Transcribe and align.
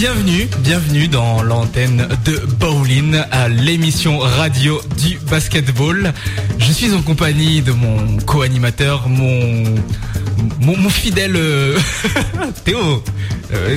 Bienvenue, 0.00 0.48
bienvenue 0.60 1.08
dans 1.08 1.42
l'antenne 1.42 2.08
de 2.24 2.38
Bowling, 2.58 3.20
à 3.30 3.50
l'émission 3.50 4.18
radio 4.18 4.80
du 4.96 5.18
basketball. 5.30 6.14
Je 6.56 6.72
suis 6.72 6.94
en 6.94 7.02
compagnie 7.02 7.60
de 7.60 7.72
mon 7.72 8.16
co-animateur, 8.24 9.10
mon, 9.10 9.62
mon, 10.58 10.88
fidèle 10.88 11.36
euh, 11.36 11.78
Théo. 12.64 13.04
Euh, 13.52 13.76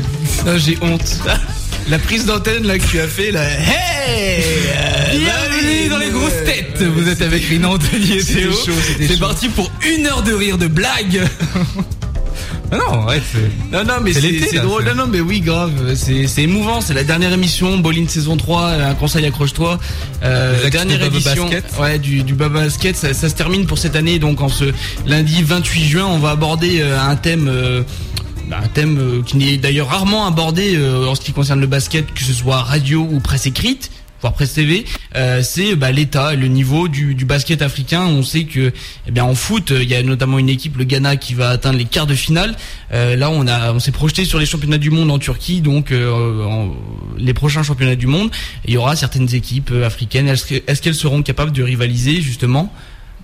j'ai 0.60 0.78
honte. 0.82 1.20
La 1.90 2.00
prise 2.00 2.26
d'antenne 2.26 2.66
là 2.66 2.80
que 2.80 2.88
tu 2.88 3.02
as 3.02 3.08
fait 3.10 3.32
là. 3.32 3.44
Hey 3.44 4.46
euh, 4.70 5.18
Bienvenue 5.18 5.90
dans 5.90 5.98
les 5.98 6.10
grosses 6.10 6.46
têtes. 6.46 6.82
Vous 6.84 7.10
êtes 7.10 7.22
avec 7.22 7.44
Rina 7.44 7.68
Anthony 7.68 8.14
et 8.14 8.24
Théo. 8.24 8.54
C'est 8.98 9.20
parti 9.20 9.50
pour 9.50 9.70
une 9.86 10.08
heure 10.08 10.24
de 10.24 10.32
rire 10.32 10.58
de 10.58 10.68
blagues. 10.68 11.28
Non, 12.74 13.06
ouais, 13.06 13.22
non, 13.72 13.84
non, 13.84 13.94
mais 14.02 14.14
c'est 14.14 14.60
drôle. 14.60 14.86
Non, 14.86 14.96
non, 14.96 15.08
mais 15.08 15.22
oui, 15.22 15.42
grave. 15.42 15.94
C'est 15.96 16.44
émouvant. 16.44 16.82
C'est 16.82 16.94
la 16.94 17.04
dernière 17.04 17.34
émission, 17.34 17.78
Bolin 17.78 18.08
saison 18.08 18.38
3. 18.38 18.68
Un 18.68 18.96
conseil, 18.96 19.26
accroche-toi. 19.26 19.80
Euh, 20.24 20.70
dernière 20.70 21.04
émission, 21.04 21.50
ouais, 21.80 22.00
du, 22.00 22.24
du 22.24 22.34
Baba 22.34 22.62
Basket. 22.62 22.96
Ça, 22.96 23.14
se 23.14 23.36
termine 23.36 23.66
pour 23.66 23.78
cette 23.78 23.96
année. 23.96 24.20
Donc, 24.20 24.42
en 24.42 24.50
ce 24.50 24.66
lundi 25.06 25.44
28 25.44 25.84
juin, 25.86 26.06
on 26.06 26.18
va 26.18 26.32
aborder 26.32 26.82
euh, 26.82 27.00
un 27.00 27.16
thème. 27.16 27.48
Euh, 27.48 27.84
bah, 28.50 28.58
un 28.62 28.68
thème 28.68 28.98
euh, 29.00 29.22
qui 29.24 29.38
n'est 29.38 29.58
d'ailleurs 29.58 29.88
rarement 29.88 30.28
abordé 30.28 30.78
en 31.08 31.16
ce 31.16 31.22
qui 31.22 31.32
concerne 31.32 31.62
le 31.62 31.68
basket, 31.68 32.14
que 32.14 32.24
ce 32.24 32.34
soit 32.34 32.58
radio 32.58 33.08
ou 33.10 33.20
presse 33.22 33.46
écrite 33.46 33.90
voire 34.24 34.34
Presse 34.34 34.54
TV, 34.54 34.86
euh, 35.18 35.42
c'est 35.44 35.76
bah, 35.76 35.92
l'état, 35.92 36.34
le 36.34 36.48
niveau 36.48 36.88
du, 36.88 37.14
basket 37.26 37.62
africain. 37.62 38.04
On 38.04 38.24
sait 38.24 38.46
que, 38.46 38.72
eh 39.06 39.12
bien, 39.12 39.26
en 39.26 39.36
foot, 39.36 39.74
il 39.76 39.90
y 39.90 39.96
a 39.96 40.02
notamment 40.02 40.40
une 40.40 40.48
équipe, 40.48 40.78
le 40.78 40.86
Ghana, 40.86 41.18
qui 41.18 41.34
va 41.34 41.50
atteindre 41.50 41.78
les 41.78 41.84
quarts 41.84 42.08
de 42.08 42.16
finale. 42.16 42.56
Euh, 42.94 43.18
là, 43.18 43.30
on 43.30 43.46
a, 43.48 43.74
on 43.74 43.80
s'est 43.80 43.92
projeté 43.92 44.24
sur 44.24 44.40
les 44.40 44.46
championnats 44.46 44.78
du 44.78 44.92
monde 44.92 45.12
en 45.12 45.20
Turquie, 45.20 45.60
donc 45.60 45.92
euh, 45.92 46.68
les 47.18 47.34
prochains 47.34 47.64
championnats 47.64 47.98
du 47.98 48.08
monde. 48.08 48.32
Il 48.64 48.74
y 48.74 48.78
aura 48.78 48.96
certaines 48.96 49.36
équipes 49.36 49.74
africaines. 49.86 50.30
Est-ce 50.30 50.82
qu'elles 50.82 50.96
seront 50.96 51.22
capables 51.22 51.52
de 51.52 51.64
rivaliser 51.64 52.22
justement 52.22 52.74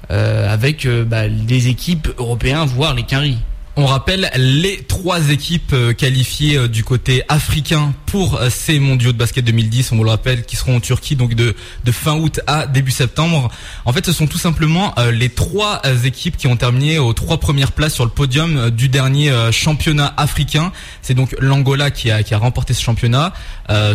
avec 0.09 0.87
bah, 0.87 1.27
les 1.27 1.67
équipes 1.67 2.09
européennes, 2.17 2.65
voire 2.65 2.95
les 2.95 3.03
quinries 3.03 3.37
on 3.79 3.85
rappelle 3.85 4.29
les 4.35 4.83
trois 4.83 5.29
équipes 5.29 5.71
euh, 5.71 5.93
qualifiées 5.93 6.57
euh, 6.57 6.67
du 6.67 6.83
côté 6.83 7.23
africain 7.29 7.93
pour 8.07 8.35
euh, 8.35 8.49
ces 8.49 8.77
mondiaux 8.77 9.13
de 9.13 9.17
basket 9.17 9.45
2010, 9.45 9.93
on 9.93 9.95
vous 9.95 10.03
le 10.03 10.09
rappelle, 10.09 10.43
qui 10.43 10.57
seront 10.57 10.75
en 10.75 10.79
Turquie 10.81 11.15
donc 11.15 11.33
de, 11.33 11.55
fin 11.91 12.17
août 12.17 12.41
à 12.45 12.67
début 12.67 12.91
septembre. 12.91 13.49
En 13.85 13.93
fait, 13.93 14.05
ce 14.05 14.11
sont 14.11 14.27
tout 14.27 14.37
simplement 14.37 14.93
les 15.11 15.29
trois 15.29 15.81
équipes 16.03 16.37
qui 16.37 16.47
ont 16.47 16.55
terminé 16.55 16.99
aux 16.99 17.13
trois 17.13 17.39
premières 17.39 17.71
places 17.71 17.95
sur 17.95 18.05
le 18.05 18.11
podium 18.11 18.69
du 18.69 18.89
dernier 18.89 19.33
championnat 19.51 20.13
africain. 20.17 20.71
C'est 21.01 21.15
donc 21.15 21.35
l'Angola 21.39 21.89
qui 21.89 22.11
a, 22.11 22.21
qui 22.21 22.35
a 22.35 22.37
remporté 22.37 22.73
ce 22.75 22.81
championnat. 22.81 23.33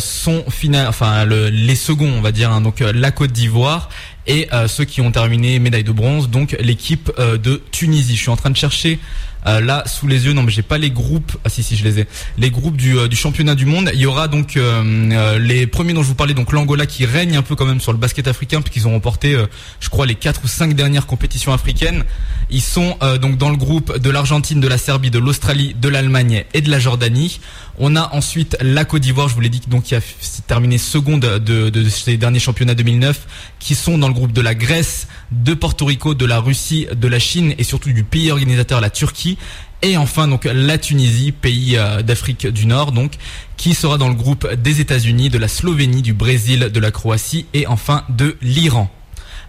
son 0.00 0.44
final, 0.50 0.88
enfin 0.88 1.24
les 1.24 1.76
seconds, 1.76 2.12
on 2.18 2.20
va 2.20 2.32
dire, 2.32 2.50
hein, 2.50 2.60
donc 2.60 2.80
la 2.80 3.12
Côte 3.12 3.30
d'Ivoire 3.32 3.88
et 4.26 4.48
ceux 4.66 4.84
qui 4.84 5.00
ont 5.00 5.12
terminé 5.12 5.60
médaille 5.60 5.84
de 5.84 5.92
bronze, 5.92 6.28
donc 6.28 6.56
l'équipe 6.58 7.12
de 7.16 7.62
Tunisie. 7.70 8.16
Je 8.16 8.22
suis 8.22 8.30
en 8.30 8.36
train 8.36 8.50
de 8.50 8.56
chercher 8.56 8.98
euh, 9.46 9.60
là 9.60 9.84
sous 9.86 10.06
les 10.06 10.26
yeux. 10.26 10.32
Non, 10.32 10.42
mais 10.42 10.52
j'ai 10.52 10.62
pas 10.62 10.78
les 10.78 10.90
groupes. 10.90 11.32
Ah 11.44 11.48
si 11.48 11.62
si, 11.62 11.76
je 11.76 11.84
les 11.84 12.00
ai. 12.00 12.06
Les 12.38 12.50
groupes 12.50 12.76
du, 12.76 12.96
euh, 12.96 13.08
championnat 13.12 13.54
du 13.54 13.66
monde. 13.66 13.90
Il 13.94 14.00
y 14.00 14.06
aura 14.06 14.28
donc 14.28 14.56
euh, 14.56 15.38
les 15.38 15.66
premiers 15.66 15.92
dont 15.92 16.02
je 16.02 16.08
vous 16.08 16.14
parlais, 16.14 16.34
donc 16.34 16.52
l'Angola 16.52 16.86
qui 16.86 17.06
règne 17.06 17.36
un 17.36 17.42
peu 17.42 17.54
quand 17.54 17.66
même 17.66 17.80
sur 17.80 17.92
le 17.92 17.98
basket 17.98 18.26
africain 18.28 18.60
puisqu'ils 18.60 18.88
ont 18.88 18.92
remporté, 18.92 19.36
je 19.80 19.88
crois, 19.88 20.06
les 20.06 20.14
quatre 20.14 20.42
ou 20.44 20.48
cinq 20.48 20.74
dernières 20.74 21.06
compétitions 21.06 21.52
africaines. 21.52 22.04
Ils 22.50 22.60
sont 22.60 22.96
donc 23.20 23.38
dans 23.38 23.50
le 23.50 23.56
groupe 23.56 23.98
de 23.98 24.10
l'Argentine, 24.10 24.60
de 24.60 24.68
la 24.68 24.78
Serbie, 24.78 25.10
de 25.10 25.18
l'Australie, 25.18 25.74
de 25.80 25.88
l'Allemagne 25.88 26.44
et 26.54 26.60
de 26.60 26.70
la 26.70 26.78
Jordanie. 26.78 27.40
On 27.78 27.96
a 27.96 28.14
ensuite 28.14 28.56
la 28.60 28.84
Côte 28.84 29.02
d'Ivoire, 29.02 29.28
je 29.28 29.34
vous 29.34 29.40
l'ai 29.40 29.48
dit, 29.48 29.60
donc 29.66 29.84
qui 29.84 29.94
a 29.94 30.00
terminé 30.46 30.78
seconde 30.78 31.20
de, 31.22 31.70
de, 31.70 31.88
ces 31.88 32.16
derniers 32.16 32.38
championnats 32.38 32.74
2009, 32.74 33.26
qui 33.58 33.74
sont 33.74 33.98
dans 33.98 34.08
le 34.08 34.14
groupe 34.14 34.32
de 34.32 34.40
la 34.40 34.54
Grèce, 34.54 35.08
de 35.32 35.54
Porto 35.54 35.86
Rico, 35.86 36.14
de 36.14 36.24
la 36.24 36.40
Russie, 36.40 36.86
de 36.94 37.08
la 37.08 37.18
Chine 37.18 37.54
et 37.58 37.64
surtout 37.64 37.92
du 37.92 38.04
pays 38.04 38.30
organisateur, 38.30 38.80
la 38.80 38.90
Turquie. 38.90 39.38
Et 39.82 39.98
enfin 39.98 40.28
donc 40.28 40.44
la 40.50 40.78
Tunisie, 40.78 41.30
pays 41.30 41.76
euh, 41.76 42.00
d'Afrique 42.00 42.46
du 42.46 42.64
Nord, 42.64 42.92
donc 42.92 43.12
qui 43.58 43.74
sera 43.74 43.98
dans 43.98 44.08
le 44.08 44.14
groupe 44.14 44.50
des 44.54 44.80
États-Unis, 44.80 45.28
de 45.28 45.36
la 45.36 45.46
Slovénie, 45.46 46.00
du 46.00 46.14
Brésil, 46.14 46.70
de 46.72 46.80
la 46.80 46.90
Croatie 46.90 47.44
et 47.52 47.66
enfin 47.66 48.04
de 48.08 48.36
l'Iran. 48.40 48.90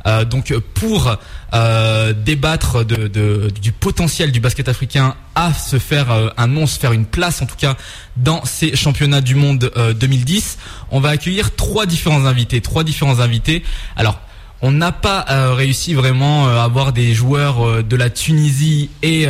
Euh, 0.07 0.25
donc 0.25 0.53
pour 0.73 1.17
euh, 1.53 2.13
débattre 2.13 2.83
du 2.83 3.71
potentiel 3.71 4.31
du 4.33 4.41
basket 4.41 4.67
africain 4.67 5.15
à 5.35 5.53
se 5.53 5.79
faire 5.79 6.07
un 6.35 6.47
nom, 6.47 6.67
se 6.67 6.77
faire 6.77 6.91
une 6.91 7.05
place 7.05 7.41
en 7.41 7.45
tout 7.45 7.55
cas 7.55 7.77
dans 8.17 8.43
ces 8.43 8.75
championnats 8.75 9.21
du 9.21 9.35
monde 9.35 9.71
2010, 9.99 10.57
on 10.91 10.99
va 10.99 11.09
accueillir 11.09 11.55
trois 11.55 11.85
différents 11.85 12.25
invités, 12.25 12.59
trois 12.59 12.83
différents 12.83 13.19
invités. 13.19 13.63
Alors 13.95 14.19
on 14.65 14.71
n'a 14.71 14.91
pas 14.91 15.25
euh, 15.29 15.53
réussi 15.53 15.93
vraiment 15.93 16.47
euh, 16.47 16.57
à 16.57 16.63
avoir 16.63 16.91
des 16.91 17.13
joueurs 17.13 17.63
euh, 17.63 17.83
de 17.83 17.95
la 17.95 18.09
Tunisie 18.09 18.89
et, 19.03 19.27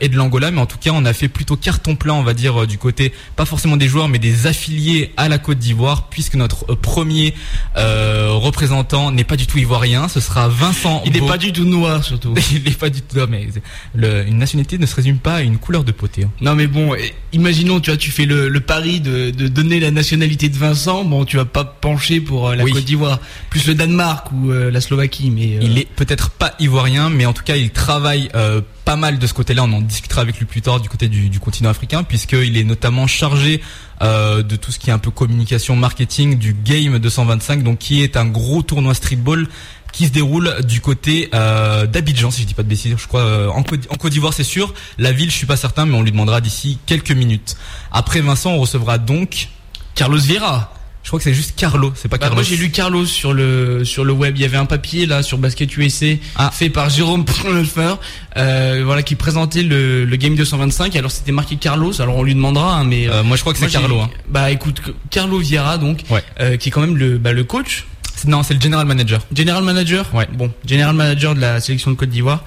et 0.00 0.08
de 0.10 0.16
l'Angola, 0.16 0.50
mais 0.50 0.60
en 0.60 0.66
tout 0.66 0.76
cas 0.76 0.90
on 0.92 1.06
a 1.06 1.14
fait 1.14 1.28
plutôt 1.28 1.56
carton 1.56 1.96
plein, 1.96 2.12
on 2.12 2.22
va 2.22 2.34
dire, 2.34 2.66
du 2.66 2.76
côté, 2.76 3.14
pas 3.34 3.46
forcément 3.46 3.78
des 3.78 3.88
joueurs, 3.88 4.08
mais 4.08 4.18
des 4.18 4.46
affiliés 4.46 5.12
à 5.16 5.30
la 5.30 5.38
Côte 5.38 5.58
d'Ivoire, 5.58 6.08
puisque 6.10 6.34
notre 6.34 6.74
premier 6.74 7.34
représentant 7.74 9.10
n'est 9.10 9.24
pas 9.24 9.36
du 9.36 9.46
tout 9.46 9.56
ivoirien, 9.56 10.08
ce 10.08 10.20
sera 10.20 10.48
Vincent. 10.48 11.02
Il 11.06 11.12
n'est 11.12 11.26
pas 11.26 11.38
du 11.38 11.52
tout 11.52 11.64
noir 11.64 12.04
surtout. 12.04 12.34
Il 12.52 12.64
n'est 12.64 12.70
pas 12.72 12.90
du 12.90 13.00
tout. 13.00 13.16
Non, 13.16 13.26
mais 13.28 13.48
une 13.94 14.38
nationalité 14.38 14.76
ne 14.76 14.86
se 14.86 14.94
résume 14.94 15.18
pas 15.18 15.36
à 15.36 15.40
une 15.40 15.56
couleur 15.56 15.84
de 15.84 15.92
beauté. 15.92 16.24
Hein. 16.24 16.30
Non 16.42 16.54
mais 16.54 16.66
bon, 16.66 16.94
imaginons, 17.32 17.80
tu 17.80 17.90
vois, 17.90 17.96
tu 17.96 18.10
fais 18.10 18.26
le, 18.26 18.60
pari 18.60 19.00
de, 19.00 19.30
donner 19.30 19.80
la 19.80 19.90
nationalité 19.90 20.48
de 20.50 20.56
Vincent, 20.56 21.04
bon, 21.04 21.24
tu 21.24 21.36
vas 21.36 21.46
pas 21.46 21.64
pencher 21.64 22.20
pour 22.20 22.50
la 22.50 22.64
Côte 22.64 22.84
d'Ivoire, 22.84 23.20
plus 23.48 23.66
le 23.66 23.74
Danemark 23.74 24.30
ou 24.32 24.52
la 24.74 24.80
Slovaquie, 24.80 25.30
mais 25.30 25.56
euh, 25.56 25.60
il 25.62 25.78
est 25.78 25.88
peut-être 25.88 26.30
pas 26.30 26.54
ivoirien, 26.58 27.08
mais 27.08 27.24
en 27.24 27.32
tout 27.32 27.44
cas 27.44 27.56
il 27.56 27.70
travaille 27.70 28.28
euh, 28.34 28.60
pas 28.84 28.96
mal 28.96 29.18
de 29.18 29.26
ce 29.26 29.32
côté-là. 29.32 29.64
On 29.64 29.72
en 29.72 29.80
discutera 29.80 30.20
avec 30.20 30.38
lui 30.38 30.44
plus 30.44 30.60
tard 30.60 30.80
du 30.80 30.88
côté 30.88 31.08
du, 31.08 31.40
continent 31.40 31.70
africain, 31.70 32.02
puisqu'il 32.02 32.58
est 32.58 32.64
notamment 32.64 33.06
chargé 33.06 33.62
euh, 34.02 34.42
de 34.42 34.56
tout 34.56 34.72
ce 34.72 34.78
qui 34.78 34.90
est 34.90 34.92
un 34.92 34.98
peu 34.98 35.10
communication, 35.10 35.76
marketing 35.76 36.36
du 36.36 36.52
Game 36.52 36.98
225, 36.98 37.62
donc 37.62 37.78
qui 37.78 38.02
est 38.02 38.16
un 38.16 38.26
gros 38.26 38.62
tournoi 38.62 38.94
streetball 38.94 39.48
qui 39.92 40.06
se 40.06 40.10
déroule 40.10 40.52
du 40.64 40.80
côté 40.80 41.28
d'Abidjan, 41.30 42.32
si 42.32 42.42
je 42.42 42.46
dis 42.48 42.54
pas 42.54 42.64
de 42.64 42.68
bêtises. 42.68 42.96
Je 42.98 43.06
crois 43.06 43.48
en 43.54 43.62
Côte 43.62 44.10
d'Ivoire, 44.10 44.34
c'est 44.34 44.42
sûr. 44.42 44.74
La 44.98 45.12
ville, 45.12 45.30
je 45.30 45.36
suis 45.36 45.46
pas 45.46 45.56
certain, 45.56 45.86
mais 45.86 45.96
on 45.96 46.02
lui 46.02 46.10
demandera 46.10 46.40
d'ici 46.40 46.78
quelques 46.84 47.12
minutes. 47.12 47.56
Après 47.92 48.20
Vincent, 48.20 48.50
on 48.50 48.58
recevra 48.58 48.98
donc 48.98 49.50
Carlos 49.94 50.18
Vieira. 50.18 50.73
Je 51.04 51.10
crois 51.10 51.20
que 51.20 51.24
c'est 51.24 51.34
juste 51.34 51.54
Carlo, 51.54 51.92
c'est 51.94 52.08
pas 52.08 52.16
bah, 52.16 52.26
Carlos. 52.26 52.36
Moi 52.36 52.42
j'ai 52.42 52.56
lu 52.56 52.70
Carlos 52.70 53.06
sur 53.06 53.32
le 53.32 53.84
sur 53.84 54.04
le 54.04 54.12
web. 54.12 54.36
Il 54.36 54.42
y 54.42 54.44
avait 54.44 54.56
un 54.56 54.64
papier 54.64 55.06
là 55.06 55.22
sur 55.22 55.38
Basket 55.38 55.76
USA 55.76 56.06
ah. 56.36 56.50
fait 56.50 56.70
par 56.70 56.88
Jérôme 56.90 57.24
Pronolfer, 57.24 57.94
euh, 58.36 58.82
voilà 58.84 59.02
qui 59.02 59.14
présentait 59.14 59.62
le, 59.62 60.04
le 60.04 60.16
Game 60.16 60.34
225. 60.34 60.96
Alors 60.96 61.10
c'était 61.10 61.30
marqué 61.30 61.56
Carlos. 61.56 62.00
Alors 62.00 62.16
on 62.16 62.22
lui 62.22 62.34
demandera, 62.34 62.76
hein, 62.76 62.84
mais 62.84 63.08
euh, 63.08 63.22
moi 63.22 63.36
je 63.36 63.42
crois 63.42 63.52
que 63.52 63.58
c'est 63.58 63.70
Carlo. 63.70 64.00
Hein. 64.00 64.10
Bah 64.28 64.50
écoute, 64.50 64.80
Carlo 65.10 65.38
Vieira 65.38 65.78
donc, 65.78 66.00
euh, 66.40 66.56
qui 66.56 66.70
est 66.70 66.72
quand 66.72 66.80
même 66.80 66.96
le 66.96 67.18
bah, 67.18 67.32
le 67.32 67.44
coach. 67.44 67.86
Non, 68.26 68.42
c'est 68.42 68.54
le 68.54 68.60
general 68.60 68.86
manager. 68.86 69.20
General 69.34 69.62
manager. 69.62 70.08
Ouais. 70.14 70.26
Bon, 70.32 70.50
general 70.64 70.94
manager 70.94 71.34
de 71.34 71.40
la 71.40 71.60
sélection 71.60 71.90
de 71.90 71.96
Côte 71.96 72.08
d'Ivoire. 72.08 72.44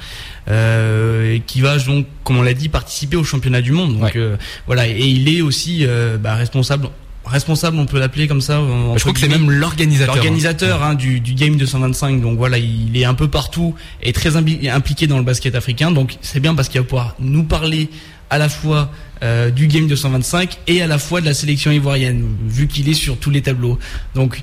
Euh, 0.49 1.39
qui 1.45 1.59
va 1.59 1.77
donc, 1.77 2.05
comme 2.23 2.37
on 2.37 2.41
l'a 2.41 2.53
dit, 2.53 2.69
participer 2.69 3.17
au 3.17 3.23
championnat 3.23 3.61
du 3.61 3.73
monde. 3.73 3.99
Donc 3.99 4.15
euh, 4.15 4.37
voilà, 4.65 4.87
et 4.87 5.05
il 5.05 5.27
est 5.27 5.41
aussi 5.41 5.79
euh, 5.81 6.17
bah, 6.17 6.35
responsable 6.35 6.89
responsable, 7.27 7.77
on 7.77 7.85
peut 7.85 7.99
l'appeler 7.99 8.27
comme 8.27 8.41
ça. 8.41 8.61
Je 8.95 8.99
crois 9.01 9.13
que 9.13 9.19
c'est 9.19 9.27
même 9.27 9.49
l'organisateur. 9.49 10.15
L'organisateur 10.15 10.83
hein, 10.83 10.95
du, 10.95 11.19
du 11.19 11.33
Game 11.33 11.55
225. 11.55 12.21
Donc 12.21 12.37
voilà, 12.37 12.57
il 12.57 12.95
est 12.97 13.05
un 13.05 13.13
peu 13.13 13.27
partout 13.27 13.75
et 14.01 14.13
très 14.13 14.35
impliqué 14.35 15.07
dans 15.07 15.17
le 15.17 15.23
basket 15.23 15.55
africain. 15.55 15.91
Donc 15.91 16.17
c'est 16.21 16.39
bien 16.39 16.55
parce 16.55 16.69
qu'il 16.69 16.79
va 16.81 16.85
pouvoir 16.87 17.15
nous 17.19 17.43
parler 17.43 17.89
à 18.29 18.37
la 18.37 18.49
fois 18.49 18.91
euh, 19.23 19.49
du 19.49 19.67
Game 19.67 19.87
225 19.87 20.57
et 20.67 20.81
à 20.81 20.87
la 20.87 20.97
fois 20.97 21.21
de 21.21 21.25
la 21.25 21.33
sélection 21.33 21.71
ivoirienne, 21.71 22.25
vu 22.47 22.67
qu'il 22.67 22.89
est 22.89 22.93
sur 22.93 23.17
tous 23.17 23.29
les 23.29 23.41
tableaux. 23.41 23.79
Donc 24.15 24.41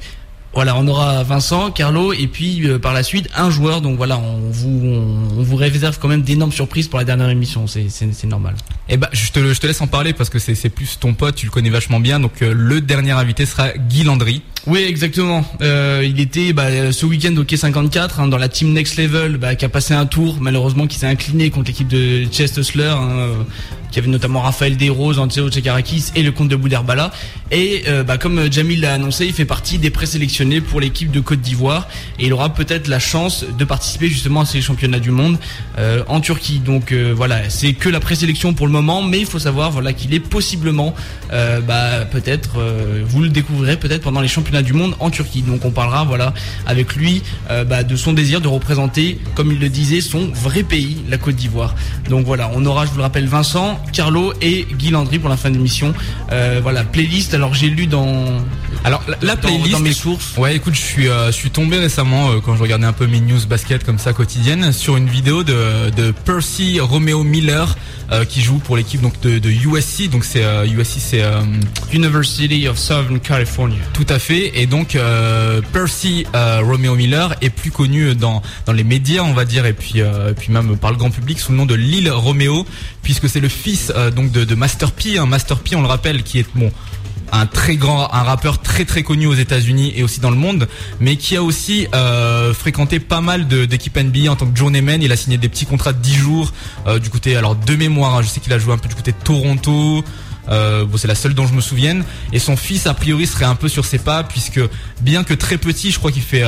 voilà, 0.54 0.76
on 0.76 0.86
aura 0.86 1.22
Vincent, 1.24 1.70
Carlo 1.72 2.12
et 2.12 2.26
puis 2.28 2.66
euh, 2.66 2.78
par 2.78 2.92
la 2.92 3.02
suite 3.02 3.28
un 3.34 3.50
joueur. 3.50 3.80
Donc 3.80 3.96
voilà, 3.96 4.18
on 4.18 4.50
vous 4.50 4.80
on, 4.84 5.42
vous 5.42 5.56
réserve 5.56 5.98
quand 5.98 6.08
même 6.08 6.22
d'énormes 6.22 6.52
surprises 6.52 6.88
pour 6.88 6.98
la 6.98 7.04
dernière 7.04 7.28
émission. 7.28 7.66
C'est 7.66 7.88
c'est 7.88 8.26
normal. 8.26 8.54
Eh 8.88 8.96
ben, 8.96 9.08
je 9.12 9.32
te 9.32 9.52
je 9.52 9.60
te 9.60 9.66
laisse 9.66 9.80
en 9.80 9.86
parler 9.86 10.12
parce 10.12 10.30
que 10.30 10.38
c'est 10.38 10.54
c'est 10.54 10.68
plus 10.68 10.98
ton 10.98 11.14
pote, 11.14 11.34
tu 11.34 11.46
le 11.46 11.50
connais 11.50 11.70
vachement 11.70 12.00
bien. 12.00 12.20
Donc 12.20 12.42
euh, 12.42 12.54
le 12.54 12.80
dernier 12.80 13.12
invité 13.12 13.46
sera 13.46 13.72
Guy 13.72 14.04
Landry. 14.04 14.42
Oui, 14.66 14.80
exactement. 14.80 15.44
Euh, 15.60 16.02
il 16.04 16.20
était 16.20 16.54
bah, 16.54 16.90
ce 16.90 17.04
week-end 17.04 17.36
au 17.36 17.44
Quai 17.44 17.56
54 17.58 18.20
hein, 18.20 18.28
dans 18.28 18.38
la 18.38 18.48
team 18.48 18.72
Next 18.72 18.96
Level, 18.96 19.36
bah, 19.36 19.54
qui 19.56 19.64
a 19.64 19.68
passé 19.68 19.92
un 19.92 20.06
tour, 20.06 20.38
malheureusement 20.40 20.86
qui 20.86 20.98
s'est 20.98 21.06
incliné 21.06 21.50
contre 21.50 21.68
l'équipe 21.68 21.88
de 21.88 22.24
Chest 22.30 22.56
Hustler. 22.56 22.94
Hein, 22.96 23.44
qui 23.94 24.00
avait 24.00 24.08
notamment 24.08 24.40
Raphaël 24.40 24.76
Desroses, 24.76 25.20
Anteo 25.20 25.48
Tchekarakis 25.48 26.06
et 26.16 26.24
le 26.24 26.32
comte 26.32 26.48
de 26.48 26.56
Bouderbala. 26.56 27.12
Et 27.52 27.84
euh, 27.86 28.02
bah, 28.02 28.18
comme 28.18 28.52
Jamil 28.52 28.80
l'a 28.80 28.94
annoncé, 28.94 29.24
il 29.24 29.32
fait 29.32 29.44
partie 29.44 29.78
des 29.78 29.90
présélectionnés 29.90 30.60
pour 30.60 30.80
l'équipe 30.80 31.12
de 31.12 31.20
Côte 31.20 31.40
d'Ivoire 31.40 31.86
et 32.18 32.26
il 32.26 32.32
aura 32.32 32.52
peut-être 32.52 32.88
la 32.88 32.98
chance 32.98 33.44
de 33.56 33.64
participer 33.64 34.08
justement 34.08 34.40
à 34.40 34.46
ces 34.46 34.60
championnats 34.60 34.98
du 34.98 35.12
monde 35.12 35.38
euh, 35.78 36.02
en 36.08 36.18
Turquie. 36.18 36.58
Donc 36.58 36.90
euh, 36.90 37.12
voilà, 37.16 37.48
c'est 37.50 37.74
que 37.74 37.88
la 37.88 38.00
présélection 38.00 38.52
pour 38.52 38.66
le 38.66 38.72
moment, 38.72 39.00
mais 39.00 39.20
il 39.20 39.26
faut 39.26 39.38
savoir 39.38 39.70
voilà 39.70 39.92
qu'il 39.92 40.12
est 40.12 40.18
possiblement, 40.18 40.92
bah, 41.30 42.04
peut-être, 42.10 42.58
vous 43.04 43.22
le 43.22 43.28
découvrirez 43.28 43.76
peut-être 43.76 44.02
pendant 44.02 44.20
les 44.20 44.28
championnats 44.28 44.53
du 44.62 44.72
monde 44.72 44.94
en 45.00 45.10
Turquie. 45.10 45.42
Donc 45.42 45.64
on 45.64 45.70
parlera 45.70 46.04
voilà 46.04 46.34
avec 46.66 46.94
lui 46.96 47.22
bah, 47.66 47.82
de 47.82 47.96
son 47.96 48.12
désir 48.12 48.40
de 48.40 48.48
représenter, 48.48 49.18
comme 49.34 49.52
il 49.52 49.58
le 49.58 49.68
disait, 49.68 50.00
son 50.00 50.28
vrai 50.28 50.62
pays, 50.62 50.98
la 51.08 51.18
Côte 51.18 51.36
d'Ivoire. 51.36 51.74
Donc 52.08 52.26
voilà, 52.26 52.50
on 52.54 52.64
aura, 52.66 52.86
je 52.86 52.90
vous 52.90 52.98
le 52.98 53.02
rappelle, 53.02 53.26
Vincent, 53.26 53.80
Carlo 53.92 54.32
et 54.40 54.66
Guy 54.78 54.90
Landry 54.90 55.18
pour 55.18 55.30
la 55.30 55.36
fin 55.36 55.50
de 55.50 55.56
l'émission. 55.56 55.94
Euh, 56.32 56.60
voilà, 56.62 56.84
playlist. 56.84 57.34
Alors 57.34 57.54
j'ai 57.54 57.68
lu 57.68 57.86
dans 57.86 58.26
alors 58.84 59.02
la, 59.22 59.36
playlist 59.36 59.72
dans 59.72 59.80
mes 59.80 59.92
sources. 59.92 60.36
Ouais, 60.36 60.56
écoute, 60.56 60.74
je 60.74 60.80
suis 60.80 61.08
euh, 61.08 61.28
je 61.28 61.32
suis 61.32 61.50
tombé 61.50 61.78
récemment 61.78 62.30
euh, 62.30 62.40
quand 62.44 62.56
je 62.56 62.62
regardais 62.62 62.86
un 62.86 62.92
peu 62.92 63.06
mes 63.06 63.20
news 63.20 63.40
basket 63.48 63.84
comme 63.84 63.98
ça 63.98 64.12
quotidienne 64.12 64.72
sur 64.72 64.96
une 64.96 65.08
vidéo 65.08 65.42
de 65.42 65.90
de 65.96 66.10
Percy 66.10 66.80
Romeo 66.80 67.22
Miller 67.22 67.76
qui 68.28 68.42
joue 68.42 68.58
pour 68.58 68.76
l'équipe 68.76 69.00
donc 69.00 69.18
de, 69.22 69.38
de, 69.38 69.50
USC. 69.50 70.08
Donc 70.08 70.24
c'est 70.24 70.44
USC, 70.68 70.98
c'est 70.98 71.24
University 71.92 72.68
of 72.68 72.78
Southern 72.78 73.18
California. 73.18 73.78
Tout 73.92 74.06
à 74.08 74.18
fait. 74.18 74.43
Et 74.54 74.66
donc 74.66 74.98
Percy 75.72 76.26
Romeo 76.34 76.94
Miller 76.94 77.34
est 77.40 77.50
plus 77.50 77.70
connu 77.70 78.14
dans 78.14 78.42
dans 78.66 78.72
les 78.72 78.84
médias, 78.84 79.22
on 79.22 79.32
va 79.32 79.44
dire, 79.44 79.66
et 79.66 79.72
puis 79.72 80.02
puis 80.36 80.52
même 80.52 80.76
par 80.76 80.90
le 80.90 80.96
grand 80.96 81.10
public 81.10 81.38
sous 81.38 81.52
le 81.52 81.58
nom 81.58 81.66
de 81.66 81.74
Lil 81.74 82.10
Romeo, 82.10 82.66
puisque 83.02 83.28
c'est 83.28 83.40
le 83.40 83.48
fils 83.48 83.92
euh, 83.94 84.10
donc 84.10 84.32
de, 84.32 84.54
Master 84.54 84.92
P. 84.92 85.18
Hein. 85.18 85.26
Master 85.26 85.58
P, 85.58 85.76
on 85.76 85.82
le 85.82 85.88
rappelle, 85.88 86.22
qui 86.22 86.38
est 86.38 86.46
bon 86.54 86.72
un 87.32 87.46
très 87.46 87.74
grand, 87.76 88.12
un 88.12 88.22
rappeur 88.22 88.62
très 88.62 88.84
très 88.84 89.02
connu 89.02 89.26
aux 89.26 89.34
États-Unis 89.34 89.92
et 89.96 90.04
aussi 90.04 90.20
dans 90.20 90.30
le 90.30 90.36
monde, 90.36 90.68
mais 91.00 91.16
qui 91.16 91.36
a 91.36 91.42
aussi 91.42 91.88
euh, 91.92 92.54
fréquenté 92.54 93.00
pas 93.00 93.20
mal 93.20 93.48
d'équipes 93.48 93.98
NBA 93.98 94.30
en 94.30 94.36
tant 94.36 94.46
que 94.46 94.56
journeyman. 94.56 95.02
Il 95.02 95.10
a 95.10 95.16
signé 95.16 95.36
des 95.36 95.48
petits 95.48 95.66
contrats 95.66 95.92
de 95.92 95.98
10 95.98 96.14
jours 96.14 96.52
euh, 96.86 97.00
du 97.00 97.10
côté, 97.10 97.34
alors 97.34 97.56
de 97.56 97.74
mémoire, 97.74 98.16
hein, 98.16 98.22
je 98.22 98.28
sais 98.28 98.38
qu'il 98.38 98.52
a 98.52 98.58
joué 98.58 98.72
un 98.74 98.78
peu 98.78 98.88
du 98.88 98.94
côté 98.94 99.10
de 99.10 99.16
Toronto. 99.24 100.04
Bon, 100.48 100.96
c'est 100.96 101.08
la 101.08 101.14
seule 101.14 101.34
dont 101.34 101.46
je 101.46 101.54
me 101.54 101.60
souvienne. 101.60 102.04
Et 102.32 102.38
son 102.38 102.56
fils, 102.56 102.86
a 102.86 102.94
priori, 102.94 103.26
serait 103.26 103.44
un 103.44 103.54
peu 103.54 103.68
sur 103.68 103.84
ses 103.84 103.98
pas, 103.98 104.24
puisque 104.24 104.60
bien 105.00 105.24
que 105.24 105.34
très 105.34 105.58
petit, 105.58 105.90
je 105.90 105.98
crois 105.98 106.12
qu'il 106.12 106.22
fait 106.22 106.44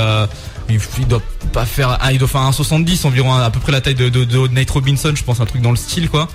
il, 0.69 1.07
doit 1.07 1.23
pas 1.53 1.65
faire 1.65 1.99
il 2.13 2.19
doit 2.19 2.29
faire 2.29 2.41
un 2.41 2.53
70 2.53 3.05
environ 3.05 3.35
à 3.35 3.51
peu 3.51 3.61
près 3.61 3.73
la 3.73 3.81
taille 3.81 3.95
de, 3.95 4.09
de, 4.09 4.49
Nate 4.49 4.71
Robinson 4.71 5.13
je 5.15 5.23
pense 5.23 5.41
un 5.41 5.47
truc 5.47 5.63
dans 5.63 5.71
le 5.71 5.77
style 5.77 6.09
quoi. 6.09 6.29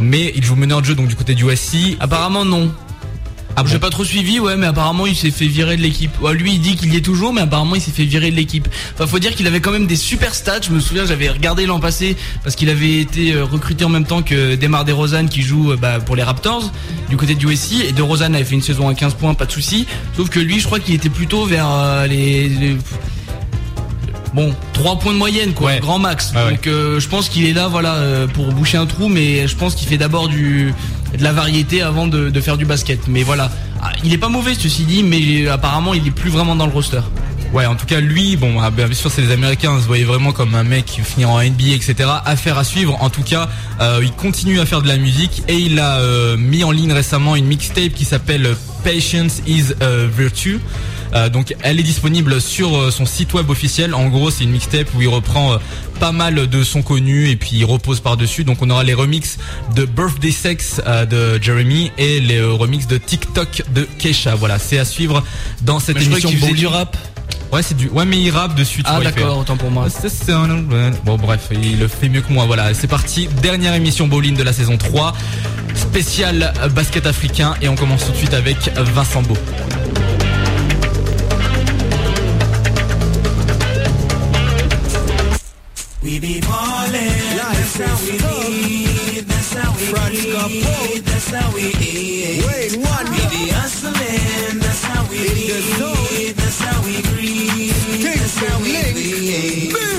Mais 0.00 0.32
il 0.34 0.44
joue 0.44 0.56
meneur 0.56 0.80
de 0.80 0.86
jeu 0.86 0.94
donc 0.94 1.08
du 1.08 1.16
côté 1.16 1.34
du 1.34 1.44
USC 1.44 1.96
apparemment 2.00 2.44
non 2.44 2.72
ah 3.56 3.62
J'ai 3.66 3.78
pas 3.78 3.90
trop 3.90 4.04
suivi, 4.04 4.40
ouais, 4.40 4.56
mais 4.56 4.66
apparemment 4.66 5.06
il 5.06 5.14
s'est 5.14 5.30
fait 5.30 5.46
virer 5.46 5.76
de 5.76 5.82
l'équipe. 5.82 6.12
lui 6.32 6.54
il 6.54 6.60
dit 6.60 6.76
qu'il 6.76 6.92
y 6.92 6.96
est 6.96 7.04
toujours, 7.04 7.32
mais 7.32 7.42
apparemment 7.42 7.74
il 7.74 7.80
s'est 7.80 7.92
fait 7.92 8.04
virer 8.04 8.30
de 8.30 8.36
l'équipe. 8.36 8.68
Enfin, 8.94 9.06
faut 9.06 9.18
dire 9.18 9.34
qu'il 9.34 9.46
avait 9.46 9.60
quand 9.60 9.70
même 9.70 9.86
des 9.86 9.96
super 9.96 10.34
stats. 10.34 10.62
Je 10.62 10.70
me 10.70 10.80
souviens, 10.80 11.06
j'avais 11.06 11.28
regardé 11.28 11.66
l'an 11.66 11.80
passé 11.80 12.16
parce 12.42 12.56
qu'il 12.56 12.70
avait 12.70 13.00
été 13.00 13.32
euh, 13.32 13.44
recruté 13.44 13.84
en 13.84 13.88
même 13.88 14.06
temps 14.06 14.22
que 14.22 14.56
Demar 14.56 14.84
DeRozan 14.84 15.26
qui 15.26 15.42
joue 15.42 15.72
euh, 15.72 15.76
bah, 15.76 16.00
pour 16.00 16.16
les 16.16 16.22
Raptors 16.22 16.72
du 17.08 17.16
côté 17.16 17.34
du 17.34 17.46
USC. 17.46 17.84
Et 17.88 17.92
DeRozan 17.92 18.34
avait 18.34 18.44
fait 18.44 18.54
une 18.54 18.62
saison 18.62 18.88
à 18.88 18.94
15 18.94 19.14
points, 19.14 19.34
pas 19.34 19.46
de 19.46 19.52
souci. 19.52 19.86
Sauf 20.16 20.30
que 20.30 20.40
lui, 20.40 20.58
je 20.60 20.66
crois 20.66 20.80
qu'il 20.80 20.94
était 20.94 21.08
plutôt 21.08 21.44
vers 21.44 21.68
euh, 21.70 22.06
les 22.06 22.76
bon, 24.34 24.52
3 24.74 24.98
points 24.98 25.12
de 25.12 25.18
moyenne, 25.18 25.54
quoi, 25.54 25.76
grand 25.78 25.98
max. 25.98 26.32
Donc 26.32 26.66
euh, 26.66 27.00
je 27.00 27.08
pense 27.08 27.28
qu'il 27.28 27.46
est 27.46 27.52
là, 27.52 27.68
voilà, 27.68 27.94
euh, 27.94 28.26
pour 28.26 28.52
boucher 28.52 28.76
un 28.76 28.86
trou, 28.86 29.08
mais 29.08 29.48
je 29.48 29.56
pense 29.56 29.74
qu'il 29.74 29.88
fait 29.88 29.96
d'abord 29.96 30.28
du 30.28 30.74
de 31.16 31.22
la 31.22 31.32
variété 31.32 31.82
avant 31.82 32.06
de, 32.06 32.40
faire 32.40 32.56
du 32.56 32.64
basket. 32.64 33.08
Mais 33.08 33.22
voilà, 33.22 33.50
ah, 33.82 33.90
il 34.04 34.12
est 34.12 34.18
pas 34.18 34.28
mauvais 34.28 34.54
ceci 34.54 34.84
dit, 34.84 35.02
mais 35.02 35.48
apparemment 35.48 35.94
il 35.94 36.06
est 36.06 36.10
plus 36.10 36.30
vraiment 36.30 36.56
dans 36.56 36.66
le 36.66 36.72
roster. 36.72 37.00
Ouais, 37.52 37.66
en 37.66 37.76
tout 37.76 37.86
cas, 37.86 38.00
lui, 38.00 38.36
bon, 38.36 38.60
ah, 38.60 38.70
bien 38.70 38.92
sûr, 38.92 39.10
c'est 39.10 39.22
les 39.22 39.30
Américains, 39.30 39.80
se 39.80 39.86
voyait 39.86 40.04
vraiment 40.04 40.32
comme 40.32 40.54
un 40.54 40.64
mec 40.64 40.86
qui 40.86 41.00
finit 41.02 41.24
en 41.24 41.38
NBA, 41.38 41.74
etc. 41.74 41.94
Affaire 42.24 42.58
à 42.58 42.64
suivre. 42.64 42.96
En 43.00 43.10
tout 43.10 43.22
cas, 43.22 43.48
euh, 43.80 44.00
il 44.02 44.12
continue 44.12 44.60
à 44.60 44.66
faire 44.66 44.82
de 44.82 44.88
la 44.88 44.96
musique 44.96 45.42
et 45.48 45.56
il 45.56 45.78
a 45.78 46.00
mis 46.36 46.64
en 46.64 46.70
ligne 46.70 46.92
récemment 46.92 47.36
une 47.36 47.46
mixtape 47.46 47.94
qui 47.94 48.04
s'appelle 48.04 48.56
Patience 48.82 49.40
is 49.46 49.72
a 49.80 50.06
Virtue. 50.06 50.60
Euh, 51.14 51.28
donc 51.28 51.54
elle 51.62 51.78
est 51.78 51.84
disponible 51.84 52.40
sur 52.40 52.76
euh, 52.76 52.90
son 52.90 53.06
site 53.06 53.32
web 53.34 53.48
officiel. 53.50 53.94
En 53.94 54.08
gros, 54.08 54.30
c'est 54.30 54.44
une 54.44 54.50
mixtape 54.50 54.92
où 54.94 55.02
il 55.02 55.08
reprend 55.08 55.54
euh, 55.54 55.58
pas 56.00 56.12
mal 56.12 56.48
de 56.48 56.62
sons 56.64 56.82
connus 56.82 57.30
et 57.30 57.36
puis 57.36 57.50
il 57.54 57.64
repose 57.64 58.00
par-dessus. 58.00 58.44
Donc 58.44 58.58
on 58.62 58.70
aura 58.70 58.82
les 58.82 58.94
remixes 58.94 59.38
de 59.76 59.84
Birthday 59.84 60.32
Sex 60.32 60.80
de 61.10 61.40
Jeremy 61.40 61.92
et 61.98 62.20
les 62.20 62.42
remixes 62.42 62.88
de 62.88 62.98
TikTok 62.98 63.62
de 63.72 63.86
Keisha. 63.98 64.34
Voilà, 64.34 64.58
c'est 64.58 64.78
à 64.78 64.84
suivre 64.84 65.22
dans 65.62 65.78
cette 65.78 66.00
émission. 66.00 66.30
Je 66.30 66.54
du 66.54 66.66
rap. 66.66 66.96
Ouais, 67.54 67.62
c'est 67.62 67.76
du. 67.76 67.88
Ouais, 67.88 68.04
mais 68.04 68.18
il 68.18 68.30
rappe 68.32 68.56
dessus. 68.56 68.82
Ah 68.84 68.98
d'accord, 69.00 69.38
autant 69.38 69.56
pour 69.56 69.70
moi. 69.70 69.86
Bon, 71.04 71.16
bref, 71.16 71.50
il 71.52 71.78
le 71.78 71.86
fait 71.86 72.08
mieux 72.08 72.20
que 72.20 72.32
moi. 72.32 72.46
Voilà, 72.46 72.74
c'est 72.74 72.88
parti. 72.88 73.28
Dernière 73.42 73.74
émission 73.74 74.08
bowling 74.08 74.36
de 74.36 74.42
la 74.42 74.52
saison 74.52 74.76
3, 74.76 75.12
spécial 75.76 76.52
basket 76.74 77.06
africain, 77.06 77.54
et 77.62 77.68
on 77.68 77.76
commence 77.76 78.06
tout 78.06 78.10
de 78.10 78.16
suite 78.16 78.34
avec 78.34 78.56
Vincent 78.76 79.22
Beau. 79.22 79.36
We 86.02 86.18
be 86.18 86.40
ballin', 86.40 87.36
that's 87.38 87.78
how 87.78 87.96
we 88.04 88.18
live, 88.18 89.26
that's 89.28 89.54
how 89.54 89.72
we 89.78 89.84
eat, 90.18 91.04
that's 91.04 91.30
how 91.30 91.54
we 91.54 91.72
eat. 91.80 92.44
Wait, 92.48 92.76
one. 92.78 93.06
We 93.12 93.22
be 93.30 93.52
hustlin', 93.52 94.63
that's 95.14 96.60
how 96.60 96.82
we 96.84 97.02
breathe, 97.02 97.72
that's 98.12 98.36
how 98.38 98.60
we 98.60 98.72
live 98.72 99.94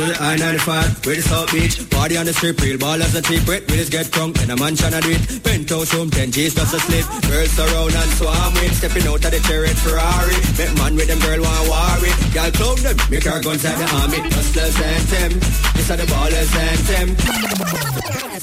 to 0.00 0.06
the 0.06 0.16
I-95, 0.16 1.04
where 1.06 1.16
the 1.16 1.22
South 1.22 1.52
Beach. 1.52 1.90
Party 1.90 2.16
on 2.16 2.24
the 2.24 2.32
strip, 2.32 2.60
real 2.60 2.78
ball 2.78 3.02
as 3.02 3.14
a 3.14 3.22
cheap 3.22 3.46
rate. 3.46 3.68
We 3.68 3.84
get 3.84 4.10
drunk 4.10 4.40
in 4.40 4.50
a 4.50 4.56
mansion 4.56 4.94
and 4.94 5.02
do 5.02 5.10
it. 5.10 5.42
Penthouse 5.42 5.92
room, 5.94 6.10
10 6.10 6.30
G's 6.30 6.54
just 6.54 6.74
a 6.74 6.80
slip. 6.80 7.04
Girls 7.28 7.50
surround 7.50 7.94
and 7.94 8.10
swarm 8.16 8.54
with. 8.54 8.74
Stepping 8.76 9.06
out 9.06 9.24
of 9.24 9.30
the 9.30 9.40
chariot 9.44 9.76
Ferrari. 9.76 10.38
Met 10.56 10.72
man 10.78 10.94
with 10.96 11.08
them 11.08 11.18
girl 11.20 11.42
want 11.42 11.68
worry. 11.68 12.12
Girl 12.32 12.50
clone 12.54 12.80
them, 12.80 12.96
make 13.10 13.24
her 13.24 13.42
guns 13.42 13.64
at 13.64 13.76
the 13.76 13.86
army. 14.00 14.20
Hustlers 14.30 14.76
and 14.80 15.04
them. 15.12 15.32
This 15.74 15.90
are 15.90 15.98
the 15.98 16.06
ballers 16.06 16.54
and 16.54 16.80
them. 16.88 18.39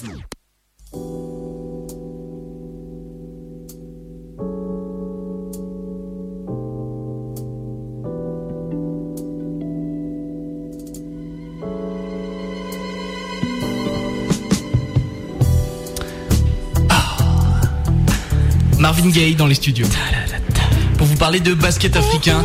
Marvin 18.87 19.09
Gaye 19.09 19.35
dans 19.35 19.47
les 19.47 19.55
studios. 19.55 19.85
Pour 20.97 21.07
vous 21.07 21.17
parler 21.17 21.41
de 21.41 21.53
basket 21.53 21.97
africain. 21.97 22.41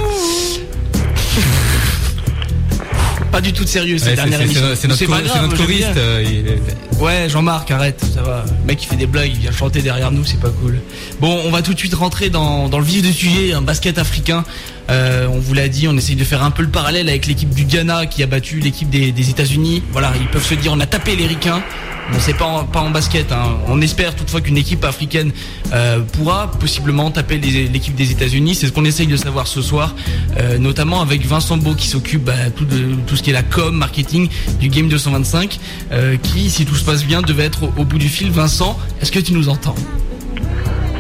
Pas 3.31 3.41
du 3.41 3.53
tout 3.53 3.63
de 3.63 3.69
sérieux 3.69 3.97
cette 3.97 4.17
dernière 4.17 4.41
émission. 4.41 4.61
C'est 4.75 4.89
notre, 4.89 5.07
notre 5.09 5.57
choriste. 5.57 5.97
Euh, 5.97 6.57
ouais, 6.99 7.29
Jean-Marc, 7.29 7.71
arrête, 7.71 8.05
ça 8.13 8.23
va. 8.23 8.45
Le 8.45 8.67
mec, 8.67 8.83
il 8.83 8.87
fait 8.89 8.97
des 8.97 9.07
blagues, 9.07 9.31
il 9.33 9.39
vient 9.39 9.53
chanter 9.53 9.83
derrière 9.83 10.11
nous, 10.11 10.25
c'est 10.25 10.41
pas 10.41 10.51
cool. 10.51 10.81
Bon, 11.21 11.43
on 11.45 11.51
va 11.53 11.63
tout 11.63 11.75
de 11.75 11.79
suite 11.79 11.95
rentrer 11.95 12.29
dans, 12.29 12.69
le 12.69 12.85
vif 12.85 13.03
du 13.03 13.13
sujet, 13.13 13.53
un 13.53 13.63
basket 13.63 13.99
africain. 13.99 14.45
Euh, 14.91 15.27
on 15.31 15.39
vous 15.39 15.55
l'a 15.55 15.69
dit, 15.69 15.89
on 15.89 15.97
essaye 15.97 16.17
de 16.17 16.25
faire 16.25 16.43
un 16.43 16.51
peu 16.51 16.63
le 16.63 16.69
parallèle 16.69 17.09
avec 17.09 17.27
l'équipe 17.27 17.51
du 17.51 17.65
Ghana 17.65 18.07
qui 18.07 18.23
a 18.23 18.27
battu 18.27 18.61
l'équipe 18.61 18.91
des, 18.91 19.31
États-Unis. 19.31 19.83
Voilà, 19.93 20.13
ils 20.21 20.29
peuvent 20.29 20.45
se 20.45 20.55
dire, 20.55 20.73
on 20.73 20.81
a 20.81 20.87
tapé 20.87 21.17
les 21.17 21.27
ricains. 21.27 21.63
Bon, 22.11 22.19
c'est 22.19 22.37
pas 22.37 22.45
en, 22.45 22.65
pas 22.65 22.81
en 22.81 22.91
basket. 22.91 23.31
Hein. 23.33 23.59
On 23.69 23.81
espère 23.81 24.17
toutefois 24.17 24.41
qu'une 24.41 24.57
équipe 24.57 24.85
africaine 24.85 25.31
euh, 25.73 26.01
pourra 26.01 26.51
possiblement 26.51 27.11
taper 27.11 27.39
l'équipe 27.39 27.95
des 27.95 28.11
États-Unis. 28.11 28.55
C'est 28.55 28.67
ce 28.67 28.73
qu'on 28.73 28.85
essaye 28.85 29.07
de 29.07 29.17
savoir 29.17 29.47
ce 29.47 29.63
soir, 29.63 29.95
euh, 30.37 30.59
notamment 30.59 31.01
avec 31.01 31.25
Vincent 31.25 31.57
Beau 31.57 31.75
qui 31.75 31.87
s'occupe 31.87 32.25
bah, 32.25 32.33
de 32.61 32.95
tout 33.07 33.17
ce 33.17 33.23
qui 33.23 33.31
est 33.31 33.35
la 33.35 33.43
com, 33.43 33.75
marketing 33.75 34.29
du 34.61 34.69
Game 34.69 34.89
225, 34.89 35.59
euh, 35.93 36.17
qui, 36.17 36.51
si 36.51 36.67
tout 36.67 36.75
se 36.75 36.85
passe 36.85 37.05
bien, 37.05 37.23
devait 37.23 37.45
être 37.45 37.65
au, 37.65 37.85
bout 37.85 37.99
du 37.99 38.09
fil. 38.09 38.31
Vincent, 38.31 38.79
est-ce 39.01 39.13
que 39.13 39.21
tu 39.21 39.33
nous 39.33 39.49
entends? 39.49 39.75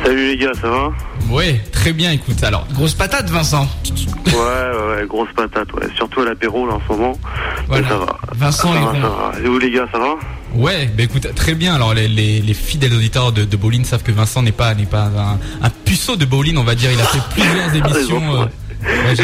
Salut 0.04 0.26
les 0.26 0.36
gars, 0.36 0.52
ça 0.60 0.68
va 0.68 0.92
Ouais, 1.30 1.60
très 1.70 1.92
bien. 1.92 2.10
Écoute, 2.10 2.42
alors 2.42 2.66
grosse 2.72 2.94
patate, 2.94 3.30
Vincent. 3.30 3.68
Ouais, 4.26 4.32
ouais, 4.32 5.06
grosse 5.06 5.28
patate, 5.36 5.72
ouais. 5.74 5.86
Surtout 5.96 6.20
à 6.20 6.24
l'apéro 6.24 6.66
là 6.66 6.74
en 6.74 6.80
ce 6.86 6.92
moment. 6.92 7.18
Voilà. 7.68 7.88
ça 7.88 7.98
va. 7.98 8.18
Vincent, 8.34 8.72
ça 8.72 9.08
va, 9.08 9.32
Et 9.42 9.46
vous 9.46 9.58
les 9.58 9.70
gars, 9.70 9.86
ça 9.92 9.98
va 9.98 10.14
Ouais, 10.54 10.90
bah 10.96 11.04
écoute, 11.04 11.26
très 11.34 11.54
bien. 11.54 11.74
Alors 11.74 11.94
les, 11.94 12.08
les, 12.08 12.54
fidèles 12.54 12.92
auditeurs 12.92 13.32
de, 13.32 13.44
de 13.44 13.84
savent 13.84 14.02
que 14.02 14.12
Vincent 14.12 14.42
n'est 14.42 14.52
pas 14.52 14.74
n'est 14.74 14.84
pas 14.86 15.04
un, 15.04 15.38
un, 15.64 15.70
puceau 15.84 16.16
de 16.16 16.24
bowling, 16.24 16.58
on 16.58 16.64
va 16.64 16.74
dire. 16.74 16.90
Il 16.92 17.00
a 17.00 17.04
fait 17.04 17.22
plusieurs 17.30 17.74
émissions. 17.74 18.48
Euh, 18.86 19.14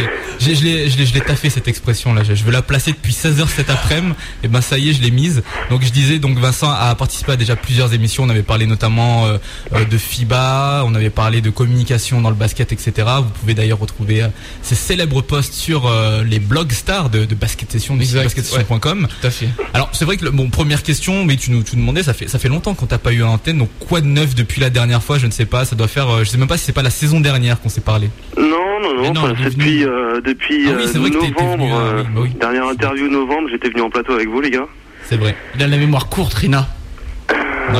je 0.40 1.14
l'ai 1.14 1.20
taffé 1.20 1.50
cette 1.50 1.68
expression 1.68 2.14
là. 2.14 2.22
Je 2.22 2.42
veux 2.44 2.52
la 2.52 2.62
placer 2.62 2.92
depuis 2.92 3.12
16h 3.12 3.48
cet 3.48 3.70
après-midi. 3.70 4.14
Et 4.42 4.48
ben 4.48 4.60
ça 4.60 4.78
y 4.78 4.90
est, 4.90 4.92
je 4.92 5.02
l'ai 5.02 5.10
mise. 5.10 5.42
Donc 5.70 5.82
je 5.82 5.90
disais, 5.90 6.18
donc 6.18 6.38
Vincent 6.38 6.70
a 6.70 6.94
participé 6.94 7.32
à 7.32 7.36
déjà 7.36 7.56
plusieurs 7.56 7.92
émissions. 7.94 8.24
On 8.24 8.28
avait 8.28 8.42
parlé 8.42 8.66
notamment 8.66 9.26
euh, 9.26 9.38
euh, 9.74 9.84
de 9.84 9.98
FIBA, 9.98 10.82
on 10.86 10.94
avait 10.94 11.10
parlé 11.10 11.40
de 11.40 11.50
communication 11.50 12.20
dans 12.20 12.30
le 12.30 12.36
basket, 12.36 12.72
etc. 12.72 12.92
Vous 13.18 13.30
pouvez 13.40 13.54
d'ailleurs 13.54 13.78
retrouver 13.78 14.22
euh, 14.22 14.28
ces 14.62 14.74
célèbres 14.74 15.22
posts 15.22 15.54
sur 15.54 15.90
les 16.24 16.38
blogs 16.38 16.72
stars 16.72 17.10
de, 17.10 17.24
de 17.24 17.34
basket 17.34 17.70
session, 17.72 17.96
de 17.96 18.00
basketsession.com. 18.00 19.08
tout 19.08 19.26
à 19.26 19.30
fait. 19.30 19.48
Alors 19.74 19.90
c'est 19.92 20.04
vrai 20.04 20.16
que 20.16 20.28
bon 20.28 20.50
première 20.50 20.82
question, 20.82 21.24
mais 21.24 21.36
tu 21.36 21.50
nous, 21.50 21.62
tu 21.62 21.76
nous 21.76 21.82
demandais, 21.82 22.02
ça 22.02 22.12
fait 22.14 22.28
ça 22.28 22.38
fait 22.38 22.48
longtemps 22.48 22.74
qu'on 22.74 22.86
t'a 22.86 22.98
pas 22.98 23.12
eu 23.12 23.22
un 23.22 23.28
antenne. 23.28 23.58
Donc 23.58 23.70
quoi 23.80 24.00
de 24.00 24.06
neuf 24.06 24.34
depuis 24.34 24.60
la 24.60 24.70
dernière 24.70 25.02
fois? 25.02 25.18
Je 25.18 25.26
ne 25.26 25.30
sais 25.32 25.46
pas. 25.46 25.64
Ça 25.64 25.76
doit 25.76 25.88
faire, 25.88 26.24
je 26.24 26.30
sais 26.30 26.36
même 26.38 26.48
pas 26.48 26.58
si 26.58 26.64
c'est 26.64 26.72
pas 26.72 26.82
la 26.82 26.90
saison 26.90 27.20
dernière 27.20 27.60
qu'on 27.60 27.68
s'est 27.68 27.80
parlé. 27.80 28.10
Non, 28.36 28.80
non, 28.80 29.12
non. 29.12 29.34
Depuis 29.50 29.80
depuis 30.24 30.68
ah 30.68 30.98
novembre. 30.98 32.04
Bah 32.14 32.22
dernière 32.40 32.66
interview 32.66 33.08
novembre, 33.08 33.48
j'étais 33.50 33.68
venu 33.68 33.82
en 33.82 33.90
plateau 33.90 34.12
avec 34.14 34.28
vous 34.28 34.40
les 34.40 34.50
gars. 34.50 34.68
C'est 35.08 35.16
vrai. 35.16 35.34
Il 35.54 35.62
a 35.62 35.66
la 35.66 35.78
mémoire 35.78 36.10
courte, 36.10 36.34
Rina. 36.34 36.66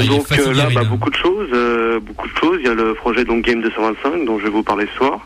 donc 0.09 0.33
euh, 0.33 0.55
là, 0.55 0.69
bah, 0.75 0.85
beaucoup 0.85 1.11
de 1.11 1.15
choses, 1.15 1.49
euh, 1.53 2.01
beaucoup 2.01 2.27
de 2.27 2.37
choses. 2.39 2.59
Il 2.61 2.67
y 2.67 2.71
a 2.71 2.75
le 2.75 2.95
projet 2.95 3.25
donc 3.25 3.45
Game 3.45 3.61
225 3.61 4.25
dont 4.25 4.39
je 4.39 4.45
vais 4.45 4.51
vous 4.51 4.63
parler 4.63 4.87
ce 4.93 4.97
soir. 4.97 5.21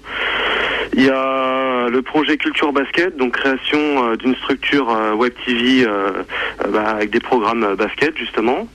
Il 0.95 1.05
y 1.05 1.11
a 1.11 1.89
le 1.89 2.03
projet 2.03 2.37
Culture 2.37 2.73
Basket, 2.73 3.17
donc 3.17 3.33
création 3.33 3.79
euh, 3.79 4.17
d'une 4.17 4.35
structure 4.37 4.89
web 5.17 5.33
TV 5.45 5.87
bah, 6.69 6.91
avec 6.91 7.11
des 7.11 7.21
programmes 7.21 7.75
basket 7.77 8.17
justement. 8.17 8.69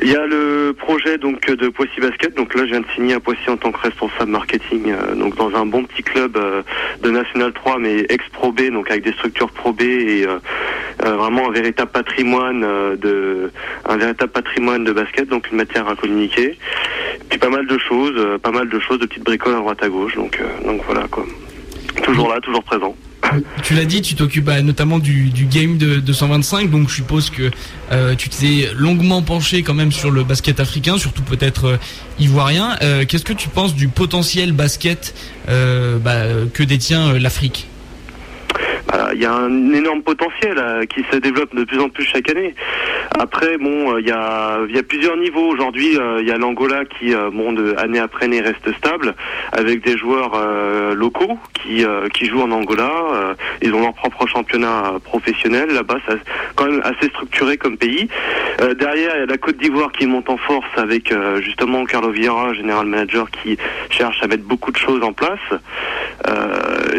Il 0.00 0.12
y 0.12 0.16
a 0.16 0.26
le 0.26 0.74
projet 0.78 1.18
donc 1.18 1.50
de 1.50 1.68
Poissy 1.68 2.00
Basket. 2.00 2.34
Donc 2.36 2.54
là, 2.54 2.64
je 2.64 2.70
viens 2.70 2.80
de 2.80 2.86
signer 2.94 3.14
à 3.14 3.20
Poissy 3.20 3.48
en 3.48 3.56
tant 3.56 3.72
que 3.72 3.80
responsable 3.80 4.30
marketing, 4.30 4.92
euh, 4.92 5.14
donc 5.14 5.34
dans 5.36 5.54
un 5.56 5.66
bon 5.66 5.84
petit 5.84 6.02
club 6.02 6.36
euh, 6.36 6.62
de 7.02 7.10
National 7.10 7.52
3, 7.52 7.78
mais 7.78 8.06
ex 8.08 8.24
Pro 8.32 8.52
B, 8.52 8.70
donc 8.70 8.90
avec 8.90 9.02
des 9.02 9.12
structures 9.12 9.50
Pro 9.50 9.72
B 9.72 9.82
et 9.82 10.26
euh, 10.26 10.38
vraiment 11.00 11.48
un 11.48 11.52
véritable 11.52 11.90
patrimoine 11.90 12.60
de 12.96 13.50
un 13.86 13.96
véritable 13.96 14.30
patrimoine 14.30 14.84
de 14.84 14.92
basket, 14.92 15.28
donc 15.28 15.50
une 15.50 15.56
matière 15.56 15.88
à 15.88 15.96
communiquer. 15.96 16.58
Puis 17.28 17.38
pas 17.38 17.50
mal 17.50 17.66
de 17.66 17.78
choses, 17.78 18.38
pas 18.42 18.50
mal 18.50 18.68
de 18.68 18.78
choses, 18.78 18.98
de 18.98 19.06
petites 19.06 19.24
bricoles 19.24 19.54
à 19.54 19.58
droite 19.58 19.82
à 19.82 19.88
gauche. 19.88 20.14
Donc 20.16 20.40
donc 20.64 20.80
voilà 20.86 21.06
quoi. 21.08 21.24
Toujours 22.02 22.28
là, 22.28 22.40
toujours 22.40 22.62
présent. 22.62 22.94
Tu 23.62 23.74
l'as 23.74 23.84
dit, 23.84 24.00
tu 24.00 24.14
t'occupes 24.14 24.44
bah, 24.44 24.62
notamment 24.62 24.98
du, 24.98 25.30
game 25.50 25.76
de, 25.76 25.96
225, 25.96 26.70
donc 26.70 26.88
je 26.88 26.94
suppose 26.94 27.30
que 27.30 27.50
euh, 27.92 28.14
tu 28.14 28.28
t'es 28.28 28.68
longuement 28.76 29.22
penché 29.22 29.62
quand 29.62 29.74
même 29.74 29.92
sur 29.92 30.10
le 30.10 30.22
basket 30.22 30.60
africain, 30.60 30.96
surtout 30.98 31.22
peut-être 31.22 31.64
euh, 31.66 31.76
ivoirien. 32.18 32.76
Euh, 32.82 33.04
qu'est-ce 33.06 33.24
que 33.24 33.32
tu 33.32 33.48
penses 33.48 33.74
du 33.74 33.88
potentiel 33.88 34.52
basket 34.52 35.14
bah, 35.46 36.24
que 36.54 36.62
détient 36.62 37.18
l'Afrique? 37.18 37.66
Il 39.14 39.22
y 39.22 39.26
a 39.26 39.32
un 39.32 39.72
énorme 39.72 40.02
potentiel 40.02 40.86
qui 40.94 41.02
se 41.10 41.16
développe 41.16 41.54
de 41.54 41.64
plus 41.64 41.80
en 41.80 41.88
plus 41.88 42.04
chaque 42.04 42.28
année. 42.30 42.54
Après, 43.18 43.58
bon, 43.58 43.98
il 43.98 44.06
y 44.06 44.10
a, 44.10 44.58
y 44.68 44.78
a 44.78 44.82
plusieurs 44.82 45.16
niveaux. 45.16 45.48
Aujourd'hui, 45.48 45.96
il 46.20 46.26
y 46.26 46.30
a 46.30 46.38
l'Angola 46.38 46.84
qui, 46.84 47.14
bon, 47.32 47.52
de, 47.52 47.74
année 47.78 47.98
après 47.98 48.26
année, 48.26 48.40
reste 48.40 48.72
stable, 48.76 49.14
avec 49.52 49.82
des 49.82 49.96
joueurs 49.96 50.32
locaux 50.94 51.38
qui, 51.54 51.84
qui 52.14 52.26
jouent 52.26 52.42
en 52.42 52.50
Angola. 52.50 53.34
ils 53.62 53.72
ont 53.74 53.80
leur 53.80 53.94
propre 53.94 54.26
championnat 54.26 54.94
professionnel 55.04 55.70
là-bas. 55.70 55.98
C'est 56.08 56.18
quand 56.54 56.66
même 56.66 56.82
assez 56.84 57.08
structuré 57.10 57.56
comme 57.56 57.76
pays. 57.76 58.08
derrière, 58.78 59.12
il 59.16 59.20
y 59.20 59.22
a 59.22 59.26
la 59.26 59.38
Côte 59.38 59.56
d'Ivoire 59.56 59.92
qui 59.92 60.06
monte 60.06 60.28
en 60.28 60.36
force 60.36 60.66
avec 60.76 61.12
justement 61.40 61.84
Carlo 61.84 62.10
Vieira, 62.10 62.52
général 62.54 62.86
manager, 62.86 63.30
qui 63.30 63.56
cherche 63.90 64.22
à 64.22 64.26
mettre 64.26 64.44
beaucoup 64.44 64.72
de 64.72 64.76
choses 64.76 65.02
en 65.02 65.12
place. 65.12 65.38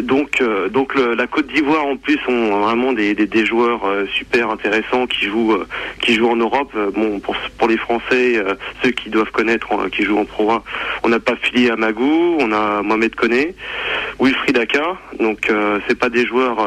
donc, 0.04 0.42
donc 0.72 0.96
la 0.96 1.28
Côte 1.28 1.48
d'Ivoire 1.48 1.86
en 1.86 1.98
plus 1.98 2.20
ont 2.28 2.60
vraiment 2.62 2.94
des, 2.94 3.14
des, 3.14 3.46
joueurs 3.46 3.86
euh, 3.86 4.06
super 4.08 4.50
intéressants 4.50 5.08
qui 5.08 5.26
jouent 5.26 5.54
euh, 5.54 5.68
qui 6.02 6.16
jouent 6.16 6.30
en 6.30 6.36
Europe. 6.36 6.72
Euh, 6.76 6.92
bon 6.92 7.20
pour 7.20 7.36
pour 7.58 7.68
les 7.68 7.78
Français, 7.78 8.42
ceux 8.84 8.92
qui 8.92 9.10
doivent 9.10 9.32
connaître, 9.32 9.68
qui 9.90 10.04
jouent 10.04 10.20
en 10.20 10.26
Pro 10.26 10.52
1, 10.52 10.64
on 11.04 11.10
n'a 11.10 11.20
pas 11.20 11.36
Fili 11.36 11.70
Amagou, 11.70 12.38
on 12.40 12.52
a 12.52 12.82
Mohamed 12.82 13.14
Koné, 13.16 13.54
Wilfried 14.20 14.58
Aka. 14.58 14.98
Donc 15.20 15.52
c'est 15.88 16.00
pas 16.00 16.10
des 16.10 16.26
joueurs 16.26 16.66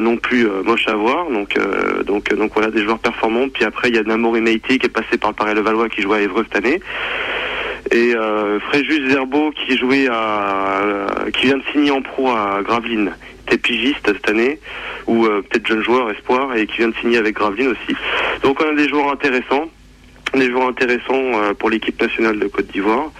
non 0.00 0.16
plus 0.18 0.46
moches 0.64 0.86
à 0.88 0.94
voir. 0.94 1.30
Donc 1.30 1.58
donc 2.04 2.32
donc 2.34 2.52
voilà 2.52 2.70
des 2.70 2.82
joueurs 2.82 2.98
performants. 2.98 3.48
Puis 3.48 3.64
après 3.64 3.88
il 3.88 3.96
y 3.96 3.98
a 3.98 4.02
Namori 4.02 4.42
Meiti 4.42 4.78
qui 4.78 4.86
est 4.86 4.90
passé 4.90 5.16
par 5.16 5.30
le 5.30 5.36
Paris 5.36 5.54
Levallois 5.54 5.88
qui 5.88 6.02
joue 6.02 6.12
à 6.12 6.20
Évreux 6.20 6.44
cette 6.44 6.62
année 6.62 6.80
et 7.90 8.14
euh, 8.14 8.58
Fréjus 8.60 9.10
Zerbo 9.10 9.52
qui 9.52 9.76
jouait 9.76 10.08
à 10.10 10.82
qui 11.32 11.46
vient 11.46 11.58
de 11.58 11.62
signer 11.72 11.90
en 11.90 12.02
pro 12.02 12.30
à 12.30 12.60
Gravelines 12.62 13.12
était 13.46 13.58
pigiste 13.58 14.06
cette 14.06 14.28
année, 14.28 14.58
ou 15.06 15.24
euh, 15.26 15.42
peut-être 15.42 15.66
jeune 15.66 15.82
joueur, 15.82 16.10
espoir, 16.10 16.54
et 16.56 16.66
qui 16.66 16.78
vient 16.78 16.88
de 16.88 16.94
signer 16.96 17.18
avec 17.18 17.36
Gravelines 17.36 17.68
aussi. 17.68 17.96
Donc 18.42 18.60
on 18.60 18.68
a 18.68 18.74
des 18.74 18.88
joueurs 18.88 19.10
intéressants, 19.10 19.70
des 20.34 20.50
joueurs 20.50 20.68
intéressants 20.68 21.02
euh, 21.12 21.54
pour 21.54 21.70
l'équipe 21.70 22.00
nationale 22.00 22.38
de 22.38 22.46
Côte 22.48 22.66
d'Ivoire. 22.66 23.10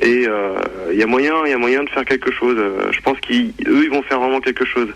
Et 0.00 0.22
il 0.22 0.28
euh, 0.28 0.94
y 0.94 1.02
a 1.02 1.06
moyen, 1.06 1.34
il 1.44 1.50
y 1.50 1.54
a 1.54 1.58
moyen 1.58 1.84
de 1.84 1.90
faire 1.90 2.04
quelque 2.04 2.32
chose. 2.32 2.56
je 2.90 3.00
pense 3.02 3.18
qu'eux, 3.20 3.52
ils 3.58 3.90
vont 3.90 4.02
faire 4.02 4.18
vraiment 4.18 4.40
quelque 4.40 4.64
chose. 4.64 4.88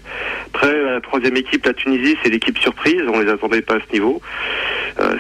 Après, 0.55 0.73
la 0.83 1.01
troisième 1.01 1.37
équipe, 1.37 1.67
la 1.67 1.75
Tunisie, 1.75 2.17
c'est 2.23 2.31
l'équipe 2.31 2.59
surprise. 2.59 3.03
On 3.13 3.21
les 3.21 3.31
attendait 3.31 3.61
pas 3.61 3.75
à 3.75 3.79
ce 3.87 3.93
niveau. 3.93 4.23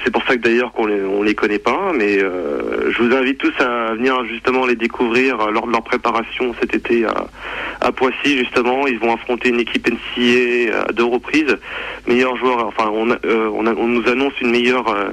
C'est 0.04 0.10
pour 0.10 0.22
ça 0.24 0.36
que 0.36 0.42
d'ailleurs 0.42 0.72
qu'on 0.72 0.86
les, 0.86 1.00
les 1.24 1.34
connaît 1.34 1.58
pas. 1.58 1.92
Mais 1.94 2.18
je 2.18 3.02
vous 3.02 3.14
invite 3.14 3.38
tous 3.38 3.52
à 3.58 3.94
venir 3.94 4.24
justement 4.26 4.66
les 4.66 4.76
découvrir 4.76 5.50
lors 5.50 5.66
de 5.66 5.72
leur 5.72 5.82
préparation 5.82 6.54
cet 6.60 6.74
été 6.74 7.04
à, 7.80 7.92
Poissy 7.92 8.38
justement. 8.38 8.86
Ils 8.86 8.98
vont 8.98 9.14
affronter 9.14 9.48
une 9.50 9.60
équipe 9.60 9.88
NCA 9.88 10.84
à 10.88 10.92
deux 10.92 11.04
reprises. 11.04 11.56
Meilleurs 12.06 12.36
joueurs, 12.36 12.66
enfin 12.66 12.90
on, 12.92 13.10
euh, 13.10 13.48
on, 13.52 13.62
nous 13.62 14.08
annonce 14.08 14.32
une 14.40 14.50
meilleure, 14.50 14.88
euh, 14.88 15.10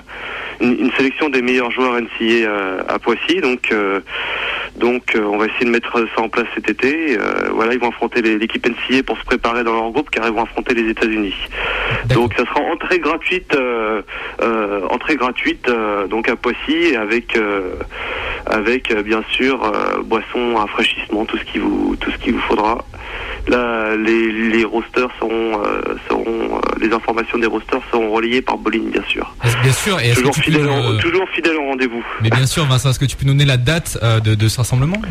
une, 0.61 0.91
sélection 0.97 1.29
des 1.29 1.41
meilleurs 1.41 1.71
joueurs 1.71 1.99
NCA 1.99 2.09
euh, 2.21 2.83
à 2.87 2.99
Poissy. 2.99 3.41
Donc 3.41 3.73
donc 4.77 5.15
on 5.15 5.37
va 5.37 5.45
essayer 5.45 5.65
de 5.65 5.71
mettre 5.71 6.05
ça 6.15 6.21
en 6.21 6.29
place 6.29 6.47
cet 6.55 6.69
été. 6.69 7.17
voilà, 7.51 7.73
ils 7.73 7.79
vont 7.79 7.89
affronter 7.89 8.21
l'équipe 8.21 8.65
NCA 8.65 9.03
pour 9.03 9.17
se 9.17 9.23
préparer 9.25 9.63
dans 9.63 9.73
leur 9.73 9.91
groupe 9.91 10.09
car 10.09 10.27
ils 10.27 10.33
vont 10.33 10.43
affronter 10.43 10.73
les 10.73 10.89
États-Unis. 10.89 11.35
Donc 12.13 12.33
ça 12.33 12.45
sera 12.45 12.61
entrée 12.61 12.99
gratuite, 12.99 13.55
entrée 14.89 15.15
gratuite 15.15 15.69
donc 16.09 16.29
à 16.29 16.35
Poissy 16.35 16.95
avec 16.95 17.37
avec 18.45 18.93
bien 19.03 19.23
sûr 19.31 19.71
boissons, 20.05 20.55
rafraîchissement, 20.55 21.25
tout 21.25 21.37
ce 21.37 21.45
qui 21.45 21.59
vous 21.59 21.95
tout 21.99 22.11
ce 22.11 22.17
qu'il 22.17 22.33
vous 22.33 22.41
faudra. 22.41 22.83
Là, 23.47 23.95
les, 23.97 24.31
les 24.31 24.63
rosters 24.63 25.09
seront, 25.19 25.61
euh, 25.65 25.81
seront 26.07 26.25
euh, 26.25 26.59
les 26.79 26.93
informations 26.93 27.37
des 27.37 27.47
rosters 27.47 27.81
seront 27.91 28.09
relayées 28.11 28.41
par 28.41 28.57
Bolin, 28.57 28.83
bien 28.91 29.03
sûr. 29.07 29.35
Bien 29.61 29.71
sûr, 29.73 29.99
et 29.99 30.13
toujours, 30.13 30.33
fidèle, 30.35 30.69
toujours 31.01 31.27
fidèle 31.29 31.57
au 31.57 31.65
rendez-vous. 31.65 32.03
Mais 32.21 32.29
bien 32.29 32.45
sûr, 32.45 32.65
Vincent, 32.65 32.89
est-ce 32.89 32.99
que 32.99 33.05
tu 33.05 33.17
peux 33.17 33.25
nous 33.25 33.33
donner 33.33 33.45
la 33.45 33.57
date 33.57 33.97
euh, 34.01 34.21
de, 34.21 34.35
de, 34.35 34.47
ce 34.47 34.57
rassemblement? 34.57 35.01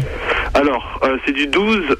Alors, 0.54 1.00
c'est 1.26 1.32
du 1.32 1.46
12, 1.46 1.96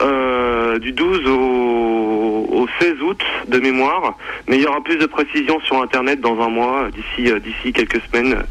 du 0.80 0.92
12 0.92 1.26
au, 1.26 2.48
au, 2.52 2.66
16 2.80 2.94
août 3.02 3.20
de 3.48 3.58
mémoire, 3.58 4.14
mais 4.48 4.56
il 4.56 4.62
y 4.62 4.66
aura 4.66 4.80
plus 4.82 4.96
de 4.96 5.06
précisions 5.06 5.58
sur 5.60 5.82
Internet 5.82 6.20
dans 6.20 6.40
un 6.40 6.48
mois, 6.48 6.88
d'ici 6.90 7.30
d'ici 7.42 7.72
quelques 7.72 8.00
semaines, 8.10 8.42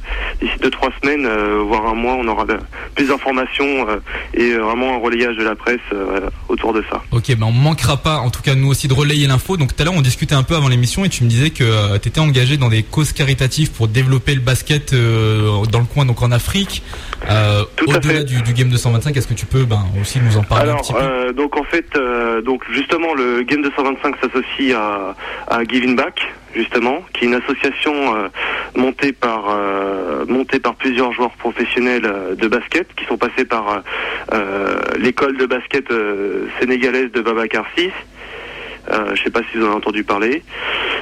d'ici 0.41 0.53
deux 0.61 0.69
trois 0.69 0.89
semaines, 1.01 1.27
voire 1.61 1.87
un 1.87 1.93
mois, 1.93 2.13
on 2.13 2.27
aura 2.27 2.45
plus 2.95 3.07
d'informations 3.07 3.87
et 4.33 4.53
vraiment 4.53 4.95
un 4.95 4.99
relayage 4.99 5.37
de 5.37 5.43
la 5.43 5.55
presse 5.55 5.79
autour 6.49 6.73
de 6.73 6.83
ça. 6.89 7.01
Ok, 7.11 7.30
ben 7.35 7.47
on 7.47 7.51
manquera 7.51 7.97
pas, 7.97 8.17
en 8.17 8.29
tout 8.29 8.41
cas 8.41 8.55
nous 8.55 8.69
aussi, 8.69 8.87
de 8.87 8.93
relayer 8.93 9.27
l'info. 9.27 9.57
Donc 9.57 9.75
tout 9.75 9.81
à 9.81 9.85
l'heure 9.85 9.93
on 9.95 10.01
discutait 10.01 10.35
un 10.35 10.43
peu 10.43 10.55
avant 10.55 10.67
l'émission 10.67 11.05
et 11.05 11.09
tu 11.09 11.23
me 11.23 11.29
disais 11.29 11.49
que 11.49 11.63
euh, 11.63 11.97
tu 11.99 12.09
étais 12.09 12.19
engagé 12.19 12.57
dans 12.57 12.69
des 12.69 12.83
causes 12.83 13.13
caritatives 13.13 13.71
pour 13.71 13.87
développer 13.87 14.35
le 14.35 14.41
basket 14.41 14.93
euh, 14.93 15.65
dans 15.71 15.79
le 15.79 15.85
coin, 15.85 16.05
donc 16.05 16.21
en 16.21 16.31
Afrique. 16.31 16.83
Euh, 17.29 17.63
Au-delà 17.87 18.23
du, 18.23 18.41
du, 18.41 18.53
Game 18.53 18.69
225, 18.69 19.15
est-ce 19.15 19.27
que 19.27 19.33
tu 19.33 19.45
peux 19.45 19.65
ben, 19.65 19.85
aussi 20.01 20.19
nous 20.19 20.37
en 20.37 20.43
parler 20.43 20.71
un 20.71 20.77
petit 20.77 20.93
peu? 20.93 21.33
Donc 21.33 21.57
en 21.57 21.63
fait, 21.63 21.85
donc 22.43 22.63
justement 22.71 23.13
le 23.13 23.43
Game 23.43 23.61
225 23.61 24.15
s'associe 24.21 24.75
à, 24.75 25.15
à 25.47 25.63
Giving 25.63 25.95
Back 25.95 26.21
justement, 26.55 27.03
qui 27.13 27.25
est 27.25 27.27
une 27.27 27.35
association 27.35 28.29
montée 28.75 29.13
par 29.13 29.55
montée 30.27 30.59
par 30.59 30.75
plusieurs 30.75 31.11
joueurs 31.13 31.31
professionnels 31.31 32.35
de 32.37 32.47
basket 32.47 32.87
qui 32.95 33.05
sont 33.05 33.17
passés 33.17 33.45
par 33.45 33.83
l'école 34.97 35.37
de 35.37 35.45
basket 35.45 35.87
sénégalaise 36.59 37.11
de 37.11 37.21
Babacar 37.21 37.65
6 37.77 37.91
euh, 38.89 39.05
je 39.07 39.11
ne 39.11 39.25
sais 39.25 39.29
pas 39.29 39.41
si 39.51 39.57
vous 39.57 39.63
en 39.63 39.67
avez 39.67 39.75
entendu 39.75 40.03
parler. 40.03 40.43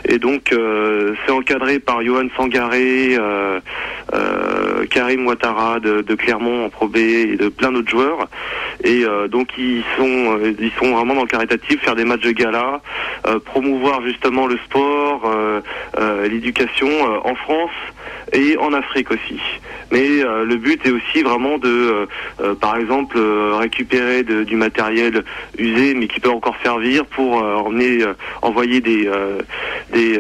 Et 0.06 0.20
donc, 0.20 0.52
euh, 0.52 1.14
c'est 1.26 1.32
encadré 1.32 1.80
par 1.80 2.04
Johan 2.04 2.28
Sangaré, 2.36 3.16
euh, 3.18 3.60
Karim 4.90 5.26
Ouattara 5.26 5.80
de, 5.80 6.16
Clermont 6.16 6.66
en 6.66 6.70
Pro 6.70 6.88
B 6.88 6.98
et 6.98 7.38
de 7.38 7.50
plein 7.50 7.72
d'autres 7.72 7.90
joueurs. 7.90 8.28
Et 8.84 9.04
donc 9.30 9.50
ils 9.58 9.84
sont 9.98 10.40
ils 10.60 10.72
sont 10.80 10.96
vraiment 10.96 11.16
dans 11.16 11.22
le 11.22 11.28
caritatif, 11.28 11.82
faire 11.82 11.96
des 11.96 12.06
matchs 12.06 12.22
de 12.22 12.32
gala, 12.32 12.82
promouvoir 13.46 14.02
justement 14.04 14.48
le 14.48 14.58
sport, 14.66 15.30
l'éducation 16.30 16.90
en 17.24 17.36
France 17.36 17.72
et 18.32 18.58
en 18.58 18.74
Afrique 18.74 19.12
aussi. 19.12 19.40
Mais 19.92 20.08
le 20.08 20.56
but 20.56 20.86
est 20.86 20.92
aussi 20.92 21.24
vraiment 21.24 21.58
de, 21.58 22.08
par 22.62 22.78
exemple, 22.78 23.20
récupérer 23.20 24.24
du 24.24 24.56
matériel 24.56 25.24
usé 25.58 25.94
mais 25.94 26.08
qui 26.08 26.20
peut 26.20 26.30
encore 26.30 26.56
servir 26.64 27.06
pour 27.06 27.34
emmener, 27.36 28.06
envoyer 28.42 28.80
des 28.82 29.10
des 29.92 30.20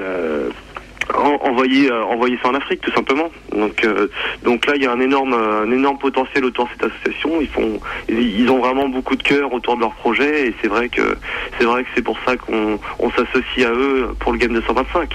envoyer 1.15 1.91
euh, 1.91 2.03
envoyer 2.05 2.37
ça 2.41 2.49
en 2.49 2.55
Afrique 2.55 2.81
tout 2.81 2.91
simplement. 2.91 3.29
Donc 3.51 3.83
euh, 3.83 4.07
donc 4.43 4.65
là 4.65 4.73
il 4.75 4.83
y 4.83 4.85
a 4.85 4.91
un 4.91 4.99
énorme 4.99 5.33
un 5.33 5.71
énorme 5.71 5.97
potentiel 5.97 6.45
autour 6.45 6.65
de 6.65 6.71
cette 6.71 6.91
association. 6.91 7.41
Ils 7.41 7.47
font 7.47 7.79
ils 8.07 8.49
ont 8.49 8.59
vraiment 8.59 8.89
beaucoup 8.89 9.15
de 9.15 9.23
cœur 9.23 9.51
autour 9.53 9.75
de 9.75 9.81
leur 9.81 9.93
projet 9.95 10.47
et 10.47 10.55
c'est 10.61 10.67
vrai 10.67 10.89
que 10.89 11.17
c'est 11.57 11.65
vrai 11.65 11.83
que 11.83 11.89
c'est 11.95 12.03
pour 12.03 12.17
ça 12.25 12.37
qu'on 12.37 12.79
on 12.99 13.11
s'associe 13.11 13.65
à 13.65 13.71
eux 13.71 14.15
pour 14.19 14.31
le 14.31 14.37
game 14.37 14.53
de 14.53 14.61
125 14.61 15.09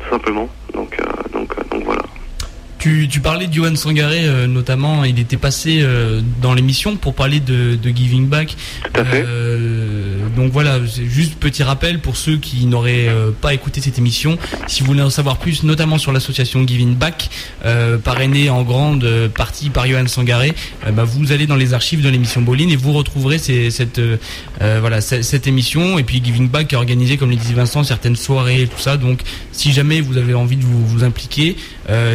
tout 0.00 0.10
simplement. 0.10 0.48
Donc 0.72 0.96
euh, 1.00 1.04
donc 1.32 1.54
donc 1.70 1.84
voilà. 1.84 1.99
Tu, 2.80 3.08
tu 3.08 3.20
parlais 3.20 3.46
de 3.46 3.52
Johan 3.52 3.76
Sangaré 3.76 4.24
euh, 4.24 4.46
notamment, 4.46 5.04
il 5.04 5.18
était 5.18 5.36
passé 5.36 5.80
euh, 5.82 6.22
dans 6.40 6.54
l'émission 6.54 6.96
pour 6.96 7.14
parler 7.14 7.38
de, 7.38 7.76
de, 7.76 7.90
Giving 7.90 8.26
Back. 8.26 8.56
Tout 8.82 9.00
à 9.02 9.04
fait. 9.04 9.22
Euh, 9.26 10.16
donc 10.34 10.50
voilà, 10.50 10.78
juste 10.86 11.34
petit 11.34 11.62
rappel 11.62 12.00
pour 12.00 12.16
ceux 12.16 12.38
qui 12.38 12.64
n'auraient 12.64 13.08
pas 13.42 13.52
écouté 13.52 13.82
cette 13.82 13.98
émission. 13.98 14.38
Si 14.66 14.80
vous 14.80 14.86
voulez 14.86 15.02
en 15.02 15.10
savoir 15.10 15.36
plus, 15.36 15.62
notamment 15.62 15.98
sur 15.98 16.12
l'association 16.12 16.66
Giving 16.66 16.94
Back, 16.94 17.28
parrainée 18.04 18.48
en 18.48 18.62
grande 18.62 19.06
partie 19.36 19.68
par 19.68 19.86
Johan 19.86 20.06
Sangaré, 20.06 20.54
bah, 20.92 21.04
vous 21.04 21.32
allez 21.32 21.46
dans 21.46 21.56
les 21.56 21.74
archives 21.74 22.02
de 22.02 22.08
l'émission 22.08 22.40
Boline 22.40 22.70
et 22.70 22.76
vous 22.76 22.92
retrouverez 22.92 23.38
cette 23.38 24.00
voilà 24.60 25.00
cette, 25.00 25.46
émission 25.46 25.98
et 25.98 26.04
puis 26.04 26.22
Giving 26.24 26.48
Back 26.48 26.72
a 26.72 26.76
organisé, 26.76 27.16
comme 27.16 27.30
le 27.30 27.36
disait 27.36 27.54
Vincent, 27.54 27.82
certaines 27.84 28.16
soirées 28.16 28.62
et 28.62 28.66
tout 28.66 28.78
ça. 28.78 28.96
Donc 28.96 29.20
si 29.52 29.72
jamais 29.72 30.00
vous 30.00 30.16
avez 30.16 30.34
envie 30.34 30.56
de 30.56 30.64
vous, 30.64 30.86
vous 30.86 31.04
impliquer, 31.04 31.56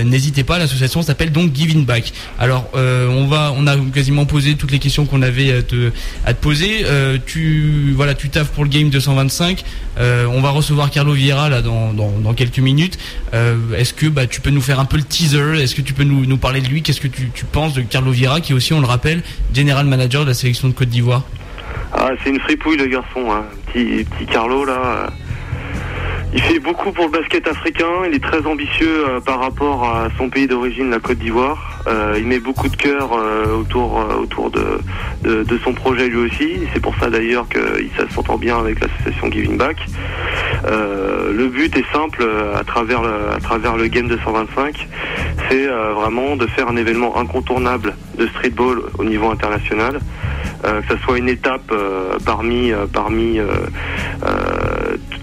n'hésitez 0.04 0.44
pas 0.44 0.55
L'association 0.58 1.02
s'appelle 1.02 1.32
donc 1.32 1.54
Giving 1.54 1.86
Back. 1.86 2.14
Alors, 2.40 2.70
euh, 2.76 3.08
on 3.08 3.28
va, 3.28 3.54
on 3.56 3.68
a 3.68 3.76
quasiment 3.94 4.26
posé 4.26 4.56
toutes 4.56 4.72
les 4.72 4.80
questions 4.80 5.06
qu'on 5.06 5.22
avait 5.22 5.52
à 5.52 5.62
te, 5.62 5.92
poser. 6.42 6.84
Euh, 6.86 7.18
tu, 7.26 7.94
voilà, 7.96 8.14
tu 8.14 8.30
taffes 8.30 8.50
pour 8.50 8.64
le 8.64 8.70
game 8.70 8.90
225. 8.90 9.64
Euh, 9.98 10.26
on 10.26 10.42
va 10.42 10.50
recevoir 10.50 10.90
Carlo 10.90 11.14
Vieira 11.14 11.50
là 11.50 11.62
dans, 11.62 11.94
dans, 11.94 12.34
quelques 12.34 12.60
minutes. 12.60 12.98
Est-ce 13.34 13.94
que 13.94 14.08
bah, 14.08 14.28
tu 14.28 14.42
peux 14.42 14.50
nous 14.50 14.62
faire 14.62 14.80
un 14.80 14.86
peu 14.86 14.98
le 14.98 15.04
teaser? 15.04 15.62
Est-ce 15.62 15.76
que 15.76 15.82
tu 15.82 15.94
peux 15.94 16.04
nous, 16.04 16.26
nous 16.26 16.38
parler 16.38 16.62
de 16.62 16.68
lui? 16.68 16.82
Qu'est-ce 16.82 17.02
que 17.02 17.08
tu, 17.08 17.30
tu 17.34 17.46
penses 17.46 17.74
de 17.74 17.82
Carlo 17.82 18.12
Vieira, 18.12 18.42
qui 18.42 18.52
est 18.52 18.56
aussi, 18.56 18.74
on 18.74 18.80
le 18.80 18.88
rappelle, 18.88 19.24
general 19.54 19.86
manager 19.86 20.24
de 20.24 20.30
la 20.30 20.34
sélection 20.34 20.68
de 20.68 20.74
Côte 20.74 20.90
d'Ivoire? 20.90 21.24
Ah, 21.94 22.10
c'est 22.24 22.30
une 22.30 22.40
fripouille 22.40 22.78
le 22.78 22.88
garçon, 22.88 23.32
hein. 23.32 23.44
petit, 23.68 24.04
petit 24.04 24.26
Carlo 24.26 24.66
là. 24.66 25.10
Il 26.36 26.42
fait 26.42 26.60
beaucoup 26.60 26.92
pour 26.92 27.06
le 27.06 27.12
basket 27.12 27.48
africain. 27.48 28.04
Il 28.06 28.14
est 28.14 28.22
très 28.22 28.46
ambitieux 28.46 29.08
euh, 29.08 29.22
par 29.22 29.40
rapport 29.40 29.86
à 29.86 30.10
son 30.18 30.30
pays 30.30 30.48
d'origine, 30.48 30.90
la 30.90 31.00
Côte 31.00 31.18
d'Ivoire. 31.18 31.80
Euh, 31.88 32.16
il 32.18 32.28
met 32.28 32.40
beaucoup 32.40 32.68
de 32.68 32.76
cœur 32.76 33.14
euh, 33.14 33.56
autour 33.56 34.06
autour 34.20 34.52
de, 34.52 35.58
son 35.64 35.72
projet 35.72 36.10
lui 36.10 36.18
aussi. 36.18 36.60
C'est 36.74 36.82
pour 36.82 36.94
ça 36.98 37.10
d'ailleurs 37.10 37.48
qu'il 37.48 37.90
s'entend 38.14 38.38
bien 38.38 38.60
avec 38.60 38.82
l'association 38.82 39.32
Giving 39.32 39.58
Back. 39.58 39.78
le 40.66 41.48
but 41.48 41.76
est 41.78 41.86
simple 41.94 42.28
à 42.54 42.64
travers 42.66 43.02
le, 43.02 43.32
à 43.34 43.40
travers 43.40 43.78
le 43.78 43.88
game 43.88 44.08
225, 44.08 44.88
c'est 45.50 45.66
vraiment 45.66 46.36
de 46.36 46.46
faire 46.48 46.68
un 46.68 46.76
événement 46.76 47.18
incontournable 47.18 47.96
de 48.18 48.28
streetball 48.28 48.82
au 49.00 49.06
niveau 49.06 49.30
international. 49.30 50.00
que 50.62 50.96
ce 50.96 50.98
soit 51.04 51.18
une 51.18 51.30
étape 51.30 51.74
parmi 52.26 52.74
parmi 52.94 53.40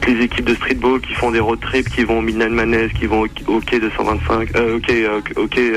les 0.07 0.25
équipes 0.25 0.45
de 0.45 0.55
streetball 0.55 1.01
qui 1.01 1.15
font 1.15 1.31
des 1.31 1.41
road 1.41 1.61
trips, 1.61 1.89
qui 1.89 2.05
vont 2.05 2.19
au 2.19 2.23
Midnight 2.23 2.51
Manès, 2.51 2.93
qui 2.93 3.07
vont 3.07 3.27
au, 3.47 3.61
quai 3.61 3.81
225, 3.81 4.57
euh, 4.57 4.79
au 5.37 5.47
quai, 5.47 5.73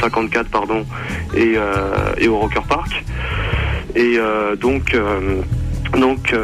54 0.00 0.46
euh, 0.46 0.48
pardon, 0.50 0.86
et, 1.34 1.54
euh, 1.56 2.14
et 2.18 2.28
au 2.28 2.38
Rocker 2.38 2.62
Park. 2.68 3.04
Et 3.94 4.16
euh, 4.18 4.56
donc 4.56 4.96
donc, 5.96 6.34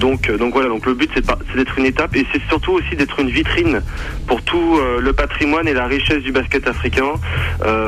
donc, 0.00 0.30
donc 0.32 0.52
voilà. 0.54 0.68
Donc 0.68 0.86
le 0.86 0.94
but 0.94 1.10
c'est 1.14 1.24
d'être 1.54 1.78
une 1.78 1.86
étape 1.86 2.16
et 2.16 2.26
c'est 2.32 2.42
surtout 2.48 2.72
aussi 2.72 2.96
d'être 2.96 3.20
une 3.20 3.30
vitrine 3.30 3.80
pour 4.26 4.42
tout 4.42 4.80
le 4.98 5.12
patrimoine 5.12 5.68
et 5.68 5.74
la 5.74 5.86
richesse 5.86 6.22
du 6.22 6.32
basket 6.32 6.66
africain, 6.66 7.12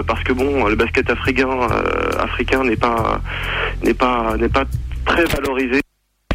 parce 0.07 0.23
que 0.23 0.33
bon, 0.33 0.67
le 0.67 0.77
basket 0.77 1.11
africain, 1.11 1.49
africain 2.21 2.63
n'est 2.63 2.77
pas, 2.77 3.21
n'est 3.83 3.95
pas, 3.95 4.37
n'est 4.39 4.49
pas 4.49 4.65
très 5.05 5.25
valorisé. 5.25 5.81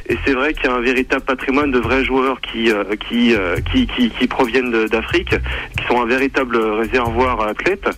Et 0.09 0.17
c'est 0.25 0.33
vrai 0.33 0.53
qu'il 0.53 0.65
y 0.65 0.67
a 0.67 0.75
un 0.75 0.81
véritable 0.81 1.23
patrimoine 1.23 1.71
de 1.71 1.79
vrais 1.79 2.03
joueurs 2.03 2.41
qui 2.41 2.71
euh, 2.71 2.83
euh, 3.13 3.57
qui, 3.71 3.87
qui, 3.87 4.27
proviennent 4.27 4.85
d'Afrique, 4.87 5.35
qui 5.77 5.85
sont 5.87 6.01
un 6.01 6.05
véritable 6.05 6.57
réservoir 6.57 7.41
à 7.41 7.49
athlètes. 7.49 7.89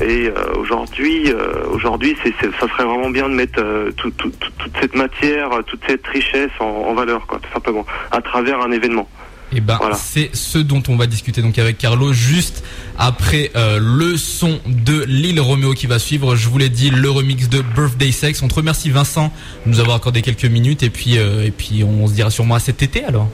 Et 0.00 0.28
euh, 0.28 0.32
aujourd'hui, 0.56 1.32
aujourd'hui, 1.70 2.16
ça 2.22 2.68
serait 2.68 2.84
vraiment 2.84 3.10
bien 3.10 3.28
de 3.28 3.34
mettre 3.34 3.62
toute 3.96 4.72
cette 4.80 4.94
matière, 4.94 5.50
toute 5.66 5.80
cette 5.88 6.06
richesse 6.06 6.50
en, 6.60 6.64
en 6.64 6.94
valeur, 6.94 7.26
quoi, 7.26 7.38
tout 7.40 7.52
simplement, 7.52 7.86
à 8.10 8.20
travers 8.20 8.60
un 8.60 8.70
événement. 8.70 9.08
Et 9.52 9.58
eh 9.58 9.60
ben 9.60 9.78
c'est 9.94 10.34
ce 10.34 10.58
dont 10.58 10.82
on 10.88 10.96
va 10.96 11.06
discuter 11.06 11.40
donc 11.40 11.56
avec 11.60 11.78
Carlo 11.78 12.12
juste 12.12 12.64
après 12.98 13.52
euh, 13.54 13.78
le 13.80 14.16
son 14.16 14.58
de 14.66 15.04
Lille 15.04 15.40
Romeo 15.40 15.72
qui 15.72 15.86
va 15.86 16.00
suivre. 16.00 16.34
Je 16.34 16.48
vous 16.48 16.58
l'ai 16.58 16.68
dit, 16.68 16.90
le 16.90 17.08
remix 17.08 17.48
de 17.48 17.62
Birthday 17.62 18.10
Sex. 18.10 18.42
On 18.42 18.48
te 18.48 18.54
remercie 18.54 18.90
Vincent 18.90 19.32
de 19.64 19.70
nous 19.70 19.78
avoir 19.78 19.96
accordé 19.96 20.20
quelques 20.22 20.46
minutes 20.46 20.82
et 20.82 20.90
puis 20.90 21.16
euh, 21.16 21.44
et 21.44 21.52
puis 21.52 21.84
on 21.84 22.08
se 22.08 22.14
dira 22.14 22.30
sûrement 22.30 22.56
à 22.56 22.58
cet 22.58 22.82
été 22.82 23.04
alors. 23.04 23.28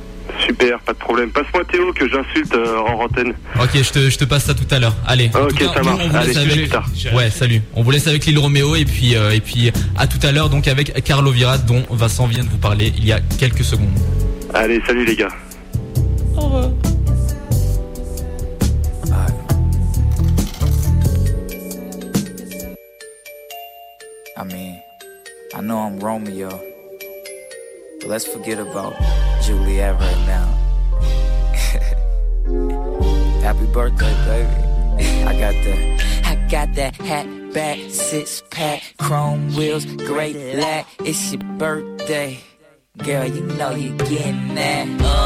Super, 0.47 0.79
pas 0.81 0.93
de 0.93 0.99
problème. 0.99 1.31
Passe-moi 1.31 1.65
Théo 1.71 1.93
que 1.95 2.07
j'insulte 2.07 2.55
euh, 2.55 2.79
en 2.81 3.05
antenne. 3.05 3.33
Ok, 3.59 3.71
je 3.75 3.91
te, 3.91 4.11
je 4.11 4.19
te 4.19 4.25
passe 4.25 4.45
ça 4.45 4.55
tout 4.55 4.67
à 4.71 4.79
l'heure. 4.79 4.95
Allez. 5.07 5.31
Ok, 5.35 5.63
ça 5.63 5.83
marche. 5.83 6.03
Allez, 6.13 6.37
avec... 6.37 6.75
Ouais, 7.15 7.31
salut. 7.31 7.63
On 7.75 7.83
vous 7.83 7.91
laisse 7.91 8.07
avec 8.07 8.27
Lille 8.27 8.39
Romeo 8.39 8.75
et 8.75 8.85
puis 8.85 9.15
et 9.15 9.41
puis 9.41 9.73
à 9.97 10.07
tout 10.07 10.25
à 10.27 10.31
l'heure 10.31 10.51
donc 10.51 10.69
avec 10.69 11.03
Carlo 11.05 11.31
Virat 11.31 11.57
dont 11.57 11.83
Vincent 11.89 12.27
vient 12.27 12.45
de 12.45 12.51
vous 12.51 12.59
parler 12.59 12.93
il 12.99 13.07
y 13.07 13.13
a 13.13 13.21
quelques 13.39 13.65
secondes. 13.65 13.89
Allez, 14.53 14.83
salut 14.87 15.07
les 15.07 15.17
gars. 15.17 15.29
Au 16.53 16.71
I 24.37 24.45
mean, 24.45 24.83
I 25.55 25.63
know 25.63 25.79
I'm 25.79 25.99
Romeo, 25.99 26.51
but 28.01 28.09
let's 28.09 28.27
forget 28.27 28.59
about 28.59 28.93
Juliet 29.43 29.99
right 29.99 30.27
now. 30.27 30.47
Happy 33.41 33.65
birthday, 33.73 34.15
baby. 34.27 35.25
I 35.27 35.33
got 35.41 35.55
that. 35.65 35.81
I 36.25 36.35
got 36.51 36.75
that 36.75 36.97
hat 36.97 37.27
back, 37.55 37.79
six 37.89 38.43
pack, 38.51 38.83
chrome 38.99 39.55
wheels, 39.55 39.87
great 39.87 40.37
lack. 40.59 40.87
It's 41.01 41.33
your 41.33 41.43
birthday. 41.57 42.41
Girl, 42.99 43.25
you 43.27 43.41
know 43.41 43.71
you're 43.71 43.97
getting 43.97 44.55
that. 44.55 45.22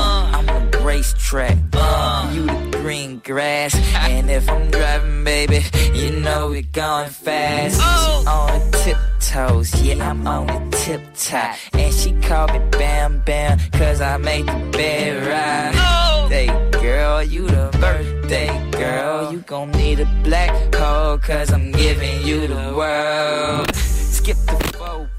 Racetrack. 0.86 1.58
Uh, 1.72 2.30
you 2.32 2.46
the 2.46 2.78
green 2.82 3.18
grass. 3.18 3.74
And 4.16 4.30
if 4.30 4.48
I'm 4.48 4.70
driving, 4.70 5.24
baby, 5.24 5.60
you 5.92 6.20
know 6.20 6.48
we're 6.48 6.62
going 6.72 7.10
fast. 7.10 7.80
Oh. 7.82 8.24
On 8.28 8.70
the 8.70 8.78
tiptoes, 8.78 9.82
yeah, 9.82 10.10
I'm 10.10 10.26
on 10.26 10.46
the 10.46 10.76
tip 10.76 11.02
top. 11.16 11.56
And 11.72 11.92
she 11.92 12.12
called 12.20 12.52
me 12.52 12.60
Bam 12.70 13.20
Bam, 13.26 13.58
cause 13.72 14.00
I 14.00 14.16
made 14.16 14.46
the 14.46 14.70
bed 14.72 15.26
right. 15.26 15.74
Oh. 15.74 16.28
Hey, 16.28 16.46
girl, 16.80 17.22
you 17.22 17.46
the 17.48 17.76
birthday 17.80 18.70
girl. 18.70 19.32
You 19.32 19.38
gon' 19.40 19.72
need 19.72 20.00
a 20.00 20.06
black 20.22 20.74
hole, 20.74 21.18
cause 21.18 21.52
I'm 21.52 21.72
giving 21.72 22.22
you 22.22 22.46
the 22.46 22.74
world. 22.76 23.74
Skip 23.74 24.36
the 24.46 24.65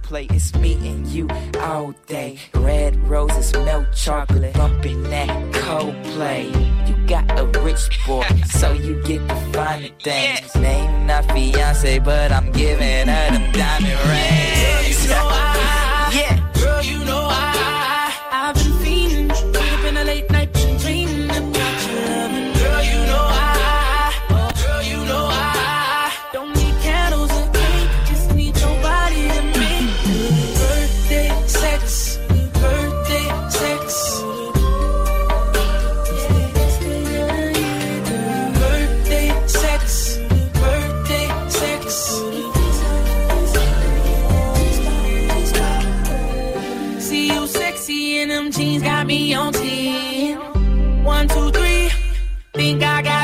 plate. 0.08 0.32
It's 0.32 0.56
me 0.56 0.74
and 0.88 1.06
you 1.08 1.28
all 1.60 1.94
day. 2.08 2.40
Red 2.54 2.96
roses, 3.10 3.52
milk 3.54 3.88
chocolate, 3.94 4.54
bumping 4.54 5.04
that 5.04 5.30
Coldplay. 5.54 6.48
You 6.88 6.96
got 7.08 7.26
a 7.38 7.46
rich 7.60 7.90
boy, 8.08 8.26
so 8.46 8.72
you 8.72 9.04
get 9.04 9.28
the 9.28 9.36
finer 9.52 9.90
things. 10.02 10.56
Name 10.56 11.08
not 11.08 11.30
fiance, 11.32 12.00
but 12.00 12.32
I'm 12.32 12.52
giving 12.54 13.08
her 13.08 13.28
them 13.34 13.52
diamond 13.52 14.00
rings. 14.10 14.64
Girl, 14.64 14.84
you 14.92 15.10
know 15.10 15.28
I, 15.30 16.12
yeah. 16.16 16.54
Girl, 16.54 16.84
you 16.84 17.04
know 17.04 17.28
I, 17.30 17.47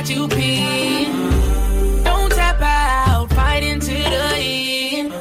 got 0.03 0.09
you 0.09 0.27
pinned. 0.27 2.03
Don't 2.03 2.31
tap 2.31 2.61
out, 2.61 3.29
fight 3.29 3.63
into 3.63 3.91
the 3.91 4.35
end. 4.35 5.13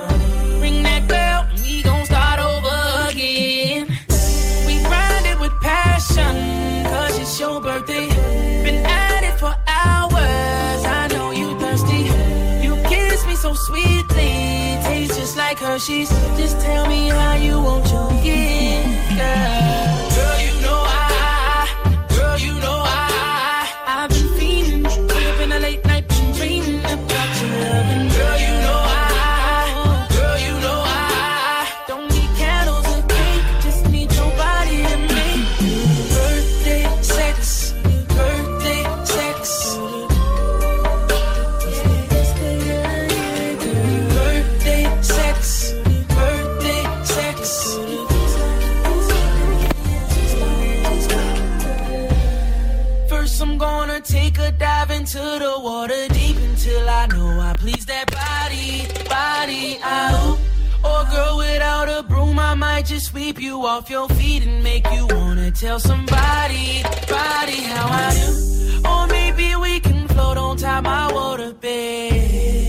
Ring 0.61 0.83
that 0.83 1.07
bell, 1.09 1.47
we 1.62 1.83
gon' 1.83 2.05
start 2.05 2.40
over 2.40 3.11
again. 3.11 3.87
We 4.66 4.83
grind 4.83 5.27
it 5.27 5.38
with 5.38 5.53
passion, 5.61 6.85
cause 6.85 7.18
it's 7.18 7.38
your 7.38 7.61
birthday. 7.61 8.09
Been 8.64 8.85
at 8.85 9.23
it 9.23 9.38
for 9.38 9.55
hours, 9.68 10.85
I 10.85 11.09
know 11.12 11.31
you 11.31 11.59
thirsty. 11.61 12.11
You 12.64 12.75
kiss 12.88 13.25
me 13.27 13.37
so 13.37 13.55
sweetly, 13.55 14.79
tastes 14.83 15.16
just 15.16 15.37
like 15.37 15.59
Hershey's. 15.59 16.11
Just 16.37 16.61
tell 16.61 16.88
me 16.88 17.09
how 17.09 17.35
you 17.35 17.61
want 17.61 17.88
your 17.90 18.11
gift, 18.23 19.16
girl. 19.16 19.62
Off 63.64 63.88
your 63.88 64.09
feet 64.11 64.42
and 64.42 64.62
make 64.62 64.85
you 64.92 65.07
wanna 65.07 65.51
tell 65.51 65.79
somebody, 65.79 66.83
body 67.09 67.61
how 67.62 67.87
I 67.88 68.12
do. 68.14 68.88
Or 68.88 69.07
maybe 69.07 69.55
we 69.57 69.81
can 69.81 70.09
float 70.09 70.37
on 70.37 70.57
top 70.57 70.85
my 70.85 71.12
water 71.12 71.53
bed. 71.53 72.62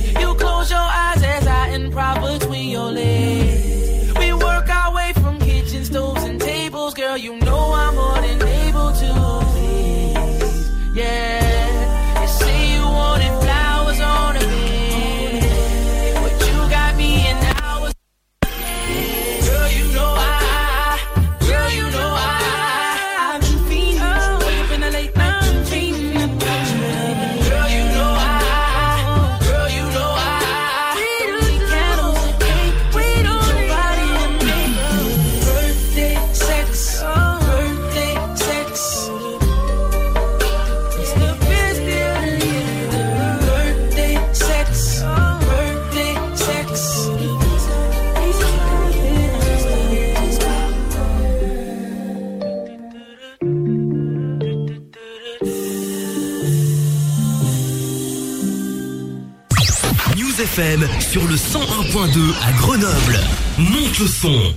Sur 60.99 61.27
le 61.27 61.35
101.2 61.35 62.33
à 62.45 62.51
Grenoble. 62.53 63.19
Monte 63.57 63.99
le 63.99 64.07
son. 64.07 64.53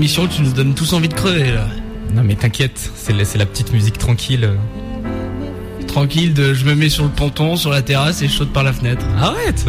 Émission, 0.00 0.26
tu 0.26 0.40
nous 0.40 0.52
donnes 0.52 0.72
tous 0.72 0.94
envie 0.94 1.08
de 1.08 1.14
crever 1.14 1.52
là. 1.52 1.66
Non 2.14 2.22
mais 2.24 2.34
t'inquiète, 2.34 2.90
c'est 2.94 3.12
la, 3.12 3.26
c'est 3.26 3.36
la 3.36 3.44
petite 3.44 3.70
musique 3.70 3.98
tranquille. 3.98 4.48
Tranquille, 5.86 6.32
de, 6.32 6.54
je 6.54 6.64
me 6.64 6.74
mets 6.74 6.88
sur 6.88 7.04
le 7.04 7.10
ponton, 7.10 7.54
sur 7.54 7.68
la 7.68 7.82
terrasse 7.82 8.22
et 8.22 8.28
je 8.28 8.32
saute 8.32 8.50
par 8.50 8.62
la 8.62 8.72
fenêtre. 8.72 9.04
Arrête 9.20 9.66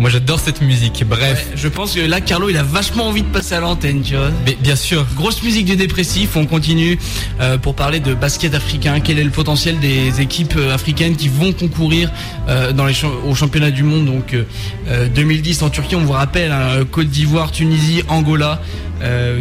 Moi 0.00 0.08
j'adore 0.08 0.40
cette 0.40 0.62
musique, 0.62 1.04
bref. 1.06 1.48
Je 1.54 1.68
pense 1.68 1.92
que 1.92 2.00
là, 2.00 2.22
Carlo, 2.22 2.48
il 2.48 2.56
a 2.56 2.62
vachement 2.62 3.08
envie 3.08 3.20
de 3.20 3.26
passer 3.28 3.54
à 3.54 3.60
l'antenne, 3.60 4.00
tu 4.00 4.16
vois. 4.16 4.30
Mais 4.46 4.56
bien 4.58 4.74
sûr. 4.74 5.06
Grosse 5.14 5.42
musique 5.42 5.66
du 5.66 5.76
dépressif, 5.76 6.36
on 6.36 6.46
continue 6.46 6.98
euh, 7.40 7.58
pour 7.58 7.74
parler 7.74 8.00
de 8.00 8.14
basket 8.14 8.54
africain. 8.54 9.00
Quel 9.00 9.18
est 9.18 9.24
le 9.24 9.30
potentiel 9.30 9.78
des 9.78 10.22
équipes 10.22 10.54
euh, 10.56 10.72
africaines 10.74 11.16
qui 11.16 11.28
vont 11.28 11.52
concourir 11.52 12.10
euh, 12.48 12.72
dans 12.72 12.86
les 12.86 12.94
au 13.28 13.34
championnat 13.34 13.70
du 13.70 13.82
monde? 13.82 14.06
Donc 14.06 14.32
euh, 14.32 14.44
euh, 14.88 15.06
2010 15.14 15.62
en 15.64 15.68
Turquie, 15.68 15.96
on 15.96 16.00
vous 16.04 16.12
rappelle, 16.12 16.50
hein, 16.50 16.82
Côte 16.90 17.08
d'Ivoire, 17.08 17.50
Tunisie, 17.52 18.02
Angola, 18.08 18.62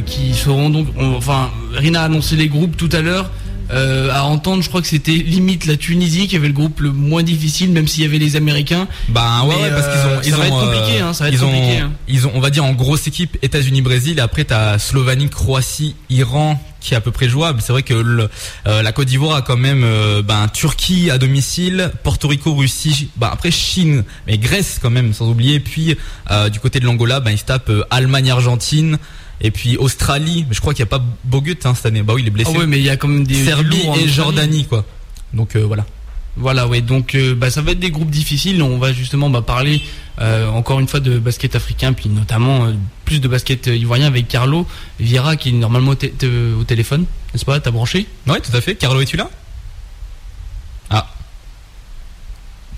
qui 0.05 0.33
seront 0.33 0.69
donc. 0.69 0.87
on- 0.97 1.15
enfin, 1.15 1.51
Rina 1.73 2.01
a 2.01 2.05
annoncé 2.05 2.35
les 2.35 2.49
groupes 2.49 2.75
tout 2.75 2.89
à 2.91 2.99
l'heure. 2.99 3.31
Euh, 3.71 4.09
à 4.11 4.23
entendre, 4.23 4.63
je 4.63 4.69
crois 4.69 4.81
que 4.81 4.87
c'était 4.87 5.11
limite 5.11 5.65
la 5.65 5.77
Tunisie 5.77 6.27
qui 6.27 6.35
avait 6.35 6.47
le 6.47 6.53
groupe 6.53 6.79
le 6.79 6.91
moins 6.91 7.23
difficile, 7.23 7.71
même 7.71 7.87
s'il 7.87 8.03
y 8.03 8.05
avait 8.05 8.17
les 8.17 8.35
Américains. 8.35 8.87
Bah 9.09 9.43
ouais, 9.45 9.69
parce 9.69 9.87
qu'ils 9.87 10.07
ont, 10.07 10.21
ils 10.23 10.31
ça 10.31 10.35
ont, 10.35 10.39
va 10.39 10.47
être 10.47 10.59
compliqué, 10.59 10.99
hein, 11.01 11.13
ça 11.13 11.25
va 11.25 11.29
être 11.29 11.35
ils 11.35 11.43
ont, 11.45 11.53
hein. 11.53 11.91
ils 12.07 12.27
ont, 12.27 12.31
on 12.33 12.39
va 12.39 12.49
dire 12.49 12.65
en 12.65 12.73
grosse 12.73 13.07
équipe 13.07 13.37
États-Unis, 13.41 13.81
Brésil. 13.81 14.17
Et 14.17 14.21
après 14.21 14.43
t'as 14.43 14.79
Slovanie, 14.79 15.29
Croatie, 15.29 15.95
Iran 16.09 16.59
qui 16.81 16.93
est 16.93 16.97
à 16.97 17.01
peu 17.01 17.11
près 17.11 17.29
jouable. 17.29 17.61
C'est 17.61 17.71
vrai 17.73 17.83
que 17.83 17.93
le, 17.93 18.29
euh, 18.67 18.81
la 18.81 18.91
Côte 18.91 19.07
d'Ivoire 19.07 19.35
a 19.35 19.41
quand 19.41 19.57
même, 19.57 19.83
euh, 19.83 20.21
ben 20.21 20.47
Turquie 20.47 21.11
à 21.11 21.17
domicile, 21.17 21.91
Porto 22.03 22.27
Rico, 22.27 22.53
Russie, 22.55 23.09
bah 23.17 23.29
après 23.31 23.51
Chine, 23.51 24.03
mais 24.27 24.37
Grèce 24.37 24.79
quand 24.81 24.89
même 24.89 25.13
sans 25.13 25.29
oublier. 25.29 25.59
Puis 25.59 25.97
euh, 26.31 26.49
du 26.49 26.59
côté 26.59 26.79
de 26.79 26.85
l'Angola, 26.85 27.19
ben 27.19 27.31
ils 27.31 27.37
se 27.37 27.45
tapent 27.45 27.69
euh, 27.69 27.83
Allemagne, 27.89 28.31
Argentine. 28.31 28.97
Et 29.41 29.51
puis 29.51 29.77
Australie, 29.77 30.45
mais 30.47 30.53
je 30.53 30.61
crois 30.61 30.73
qu'il 30.73 30.83
n'y 30.83 30.89
a 30.89 30.97
pas 30.97 31.03
Bogut 31.23 31.57
hein, 31.63 31.73
cette 31.75 31.85
année. 31.85 32.03
Bah 32.03 32.13
oui, 32.13 32.23
il 32.23 32.27
est 32.27 32.31
blessé. 32.31 32.51
Ah 32.53 32.59
ouais, 32.59 32.67
mais 32.67 32.79
il 32.79 32.85
y 32.85 32.89
a 32.89 32.97
quand 32.97 33.07
même 33.07 33.25
des 33.25 33.45
Serbie 33.45 33.87
et. 33.97 34.07
Jordanie 34.07 34.65
quoi. 34.65 34.85
Donc 35.33 35.55
euh, 35.55 35.65
voilà. 35.65 35.85
Voilà, 36.39 36.67
ouais. 36.67 36.81
Donc, 36.81 37.15
euh, 37.15 37.35
bah, 37.35 37.51
ça 37.51 37.61
va 37.61 37.71
être 37.71 37.79
des 37.79 37.91
groupes 37.91 38.09
difficiles. 38.09 38.63
On 38.63 38.77
va 38.77 38.93
justement 38.93 39.29
bah, 39.29 39.41
parler 39.41 39.81
euh, 40.21 40.47
encore 40.49 40.79
une 40.79 40.87
fois 40.87 41.01
de 41.01 41.19
basket 41.19 41.55
africain, 41.55 41.91
puis 41.91 42.07
notamment 42.09 42.65
euh, 42.65 42.73
plus 43.03 43.19
de 43.19 43.27
basket 43.27 43.67
ivoirien 43.67 44.07
avec 44.07 44.27
Carlo 44.27 44.65
Vieira 44.99 45.35
qui 45.35 45.49
est 45.49 45.51
normalement 45.51 45.91
au, 45.91 46.63
téléphone, 46.63 47.05
n'est-ce 47.33 47.45
pas? 47.45 47.59
T'as 47.59 47.71
branché? 47.71 48.07
Ouais, 48.25 48.39
tout 48.39 48.55
à 48.55 48.61
fait. 48.61 48.75
Carlo, 48.75 49.01
es-tu 49.01 49.17
là? 49.17 49.29
Ah. 50.89 51.07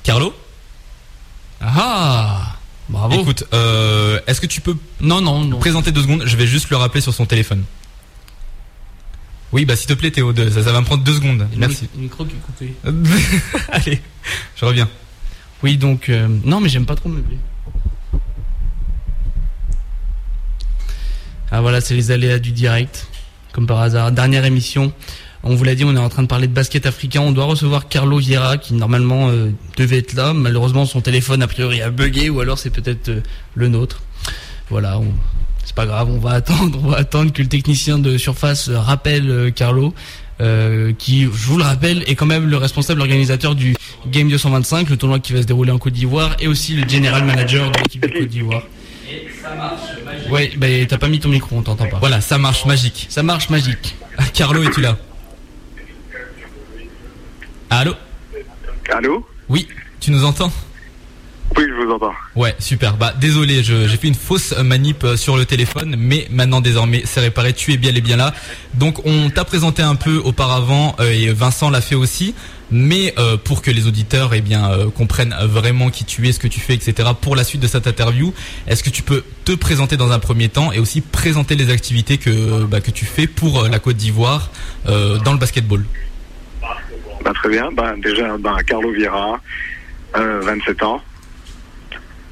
Carlo? 0.03 0.33
Ah 1.61 2.55
Bravo. 2.91 3.21
Écoute, 3.21 3.45
euh, 3.53 4.19
est-ce 4.27 4.41
que 4.41 4.47
tu 4.47 4.59
peux 4.59 4.75
non, 4.99 5.21
non, 5.21 5.45
non. 5.45 5.59
présenter 5.59 5.93
deux 5.93 6.01
secondes? 6.01 6.23
Je 6.25 6.35
vais 6.35 6.45
juste 6.45 6.69
le 6.69 6.75
rappeler 6.75 6.99
sur 6.99 7.13
son 7.13 7.25
téléphone. 7.25 7.63
Oui, 9.53 9.63
bah 9.65 9.77
s'il 9.77 9.87
te 9.87 9.93
plaît 9.93 10.11
Théo, 10.11 10.33
ça, 10.35 10.63
ça, 10.63 10.71
va 10.71 10.81
me 10.81 10.85
prendre 10.85 11.03
deux 11.03 11.13
secondes. 11.13 11.47
Merci. 11.55 11.87
Le 11.95 12.01
micro 12.01 12.25
qui 12.25 12.35
est 12.35 12.39
coupé. 12.39 12.73
Allez, 13.71 14.01
je 14.57 14.65
reviens. 14.65 14.89
Oui, 15.63 15.77
donc... 15.77 16.09
Euh, 16.09 16.27
non, 16.43 16.59
mais 16.59 16.67
j'aime 16.67 16.85
pas 16.85 16.95
trop 16.95 17.07
meubler. 17.07 17.37
Ah 21.49 21.61
voilà, 21.61 21.81
c'est 21.81 21.95
les 21.95 22.11
aléas 22.11 22.39
du 22.39 22.51
direct, 22.51 23.07
comme 23.53 23.67
par 23.67 23.79
hasard. 23.79 24.11
Dernière 24.11 24.45
émission. 24.45 24.93
On 25.43 25.55
vous 25.55 25.63
l'a 25.63 25.73
dit, 25.73 25.83
on 25.83 25.95
est 25.95 25.99
en 25.99 26.09
train 26.09 26.21
de 26.21 26.27
parler 26.27 26.47
de 26.47 26.53
basket 26.53 26.85
africain. 26.85 27.21
On 27.21 27.31
doit 27.31 27.45
recevoir 27.45 27.87
Carlo 27.87 28.17
Vieira 28.19 28.57
qui 28.57 28.75
normalement 28.75 29.29
euh, 29.29 29.49
devait 29.75 29.97
être 29.97 30.13
là. 30.13 30.33
Malheureusement, 30.33 30.85
son 30.85 31.01
téléphone 31.01 31.41
a 31.41 31.47
priori 31.47 31.81
a 31.81 31.89
bugué 31.89 32.29
ou 32.29 32.41
alors 32.41 32.59
c'est 32.59 32.69
peut-être 32.69 33.09
euh, 33.09 33.21
le 33.55 33.67
nôtre. 33.67 34.03
Voilà, 34.69 34.99
c'est 35.65 35.75
pas 35.75 35.87
grave. 35.87 36.09
On 36.11 36.19
va 36.19 36.31
attendre, 36.35 36.79
on 36.83 36.89
va 36.89 36.97
attendre 36.97 37.33
que 37.33 37.41
le 37.41 37.47
technicien 37.47 37.97
de 37.97 38.17
surface 38.17 38.69
rappelle 38.69 39.29
euh, 39.29 39.51
Carlo. 39.51 39.93
qui, 40.99 41.23
je 41.23 41.27
vous 41.47 41.57
le 41.57 41.63
rappelle, 41.63 42.03
est 42.07 42.15
quand 42.15 42.27
même 42.27 42.47
le 42.47 42.57
responsable 42.57 43.01
organisateur 43.01 43.55
du 43.55 43.75
Game 44.07 44.29
225, 44.29 44.89
le 44.89 44.97
tournoi 44.97 45.19
qui 45.19 45.33
va 45.33 45.41
se 45.41 45.47
dérouler 45.47 45.71
en 45.71 45.77
Côte 45.77 45.93
d'Ivoire, 45.93 46.35
et 46.39 46.47
aussi 46.47 46.73
le 46.75 46.87
general 46.87 47.23
manager 47.25 47.69
de 47.71 47.77
l'équipe 47.77 48.01
de 48.01 48.07
Côte 48.07 48.27
d'Ivoire. 48.27 48.63
Et 49.07 49.27
ça 49.41 49.55
marche 49.55 49.81
magique. 50.03 50.31
Ouais, 50.31 50.51
bah 50.57 50.67
t'as 50.87 50.97
pas 50.97 51.09
mis 51.09 51.19
ton 51.19 51.29
micro, 51.29 51.55
on 51.55 51.61
t'entend 51.61 51.87
pas. 51.87 51.99
Voilà, 51.99 52.21
ça 52.21 52.37
marche 52.39 52.65
magique. 52.65 53.07
Ça 53.09 53.21
marche 53.21 53.49
magique. 53.49 53.95
Carlo, 54.33 54.63
es-tu 54.63 54.81
là? 54.81 54.97
Allô 57.73 57.93
Allô 58.93 59.25
Oui, 59.47 59.65
tu 60.01 60.11
nous 60.11 60.25
entends 60.25 60.51
Oui, 61.55 61.63
je 61.65 61.85
vous 61.85 61.89
entends. 61.93 62.11
Ouais, 62.35 62.53
super. 62.59 62.97
Bah 62.97 63.13
désolé, 63.17 63.63
j'ai 63.63 63.87
fait 63.87 64.09
une 64.09 64.13
fausse 64.13 64.53
manip 64.57 65.05
euh, 65.05 65.15
sur 65.15 65.37
le 65.37 65.45
téléphone, 65.45 65.95
mais 65.97 66.27
maintenant 66.31 66.59
désormais 66.59 67.03
c'est 67.05 67.21
réparé, 67.21 67.53
tu 67.53 67.71
es 67.71 67.77
bien 67.77 67.95
et 67.95 68.01
bien 68.01 68.17
là. 68.17 68.33
Donc 68.73 69.05
on 69.05 69.29
t'a 69.29 69.45
présenté 69.45 69.81
un 69.81 69.95
peu 69.95 70.17
auparavant 70.17 70.97
euh, 70.99 71.13
et 71.13 71.31
Vincent 71.31 71.69
l'a 71.69 71.79
fait 71.79 71.95
aussi. 71.95 72.35
Mais 72.71 73.13
euh, 73.17 73.37
pour 73.37 73.61
que 73.61 73.71
les 73.71 73.87
auditeurs 73.87 74.33
eh 74.33 74.41
bien 74.41 74.69
comprennent 74.97 75.35
vraiment 75.43 75.89
qui 75.89 76.03
tu 76.03 76.27
es, 76.27 76.33
ce 76.33 76.39
que 76.39 76.49
tu 76.49 76.59
fais, 76.59 76.73
etc. 76.73 77.09
Pour 77.21 77.37
la 77.37 77.45
suite 77.45 77.61
de 77.61 77.67
cette 77.67 77.87
interview, 77.87 78.33
est-ce 78.67 78.83
que 78.83 78.89
tu 78.89 79.01
peux 79.01 79.23
te 79.45 79.53
présenter 79.53 79.95
dans 79.95 80.11
un 80.11 80.19
premier 80.19 80.49
temps 80.49 80.73
et 80.73 80.79
aussi 80.79 80.99
présenter 80.99 81.55
les 81.55 81.69
activités 81.69 82.17
que 82.17 82.65
bah, 82.65 82.81
que 82.81 82.91
tu 82.91 83.05
fais 83.05 83.27
pour 83.27 83.63
la 83.63 83.79
Côte 83.79 83.95
d'Ivoire 83.95 84.51
dans 84.85 85.31
le 85.31 85.37
basketball? 85.37 85.85
Bah, 87.23 87.31
très 87.33 87.49
bien. 87.49 87.71
Bah, 87.71 87.93
déjà, 87.97 88.37
bah, 88.37 88.57
Carlo 88.65 88.91
Vieira, 88.91 89.39
27 90.13 90.81
euh, 90.81 90.85
ans. 90.85 91.01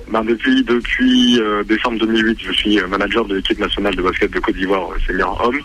Bah, 0.10 0.24
depuis 0.26 0.64
depuis 0.64 1.40
euh, 1.40 1.64
décembre 1.64 2.00
2008, 2.00 2.40
je 2.42 2.52
suis 2.52 2.82
manager 2.82 3.26
de 3.26 3.36
l'équipe 3.36 3.60
nationale 3.60 3.96
de 3.96 4.02
basket 4.02 4.32
de 4.32 4.40
Côte 4.40 4.56
d'Ivoire 4.56 4.90
senior 5.06 5.40
homme. 5.44 5.60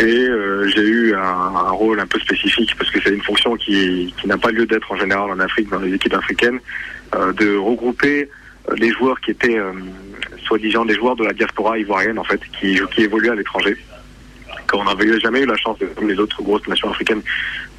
Et 0.00 0.04
euh, 0.04 0.68
j'ai 0.74 0.82
eu 0.82 1.14
un, 1.14 1.70
rôle 1.70 2.00
un 2.00 2.06
peu 2.06 2.18
spécifique 2.18 2.74
parce 2.76 2.90
que 2.90 3.00
c'est 3.00 3.14
une 3.14 3.22
fonction 3.22 3.54
qui, 3.56 4.12
n'a 4.24 4.36
pas 4.36 4.50
lieu 4.50 4.66
d'être 4.66 4.90
en 4.90 4.96
général 4.96 5.30
en 5.30 5.38
Afrique, 5.38 5.70
dans 5.70 5.78
les 5.78 5.94
équipes 5.94 6.14
africaines, 6.14 6.58
de 7.12 7.56
regrouper 7.56 8.28
les 8.76 8.90
joueurs 8.90 9.20
qui 9.20 9.30
étaient 9.30 9.60
soi-disant 10.44 10.84
des 10.84 10.94
joueurs 10.94 11.14
de 11.14 11.24
la 11.24 11.32
diaspora 11.32 11.78
ivoirienne 11.78 12.18
en 12.18 12.24
fait, 12.24 12.40
qui, 12.58 12.80
qui 12.92 13.02
évoluaient 13.02 13.30
à 13.30 13.34
l'étranger 13.36 13.76
on 14.76 14.84
n'avait 14.84 15.20
jamais 15.20 15.40
eu 15.40 15.46
la 15.46 15.56
chance, 15.56 15.78
comme 15.94 16.08
les 16.08 16.18
autres 16.18 16.42
grosses 16.42 16.66
nations 16.66 16.90
africaines, 16.90 17.22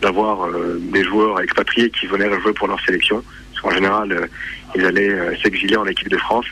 d'avoir 0.06 0.46
euh, 0.46 0.78
des 0.80 1.04
joueurs 1.04 1.42
expatriés 1.42 1.90
qui 1.90 2.06
venaient 2.06 2.30
jouer 2.40 2.54
pour 2.54 2.68
leur 2.68 2.80
sélection. 2.86 3.24
Parce 3.52 3.62
qu'en 3.64 3.72
général, 3.72 4.12
euh, 4.12 4.28
ils 4.76 4.86
allaient 4.86 5.10
euh, 5.10 5.36
s'exiler 5.42 5.78
en 5.78 5.86
équipe 5.88 6.10
de 6.10 6.18
France. 6.18 6.46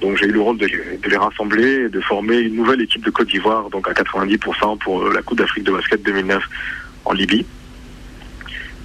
Donc 0.00 0.16
j'ai 0.16 0.26
eu 0.26 0.32
le 0.32 0.40
rôle 0.40 0.58
de, 0.58 0.66
les 0.66 1.16
rassembler 1.16 1.88
de 1.88 2.00
former 2.00 2.38
une 2.38 2.54
nouvelle 2.54 2.80
équipe 2.82 3.04
de 3.04 3.10
Côte 3.10 3.28
d'Ivoire, 3.28 3.68
donc 3.70 3.88
à 3.88 3.92
90% 3.92 4.78
pour 4.78 5.08
la 5.08 5.22
Coupe 5.22 5.38
d'Afrique 5.38 5.64
de 5.64 5.72
basket 5.72 6.02
2009 6.04 6.42
en 7.04 7.12
Libye. 7.12 7.44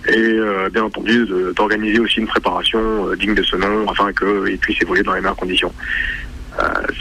Et 0.08 0.40
bien 0.72 0.86
entendu 0.86 1.28
d'organiser 1.56 2.00
aussi 2.00 2.20
une 2.20 2.28
préparation 2.28 3.14
digne 3.16 3.36
de 3.36 3.44
ce 3.44 3.58
nom 3.58 3.88
afin 3.90 4.12
qu'ils 4.14 4.58
puissent 4.58 4.82
évoluer 4.82 5.04
dans 5.04 5.14
les 5.14 5.20
meilleures 5.20 5.36
conditions. 5.36 5.74